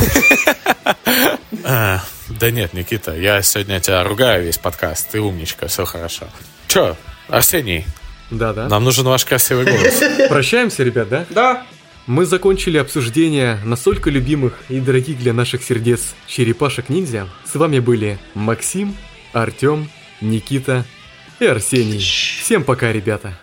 [1.65, 6.27] А, да нет, Никита, я сегодня тебя ругаю весь подкаст, ты умничка, все хорошо.
[6.67, 6.97] Че,
[7.29, 7.85] Арсений,
[8.31, 8.69] Да-да.
[8.69, 10.03] нам нужен ваш красивый голос.
[10.29, 11.27] Прощаемся, ребят, да?
[11.31, 11.67] Да.
[12.07, 17.29] Мы закончили обсуждение настолько любимых и дорогих для наших сердец черепашек-ниндзя.
[17.45, 18.97] С вами были Максим,
[19.33, 19.91] Артем,
[20.21, 20.85] Никита
[21.39, 21.99] и Арсений.
[21.99, 23.39] Всем пока, ребята.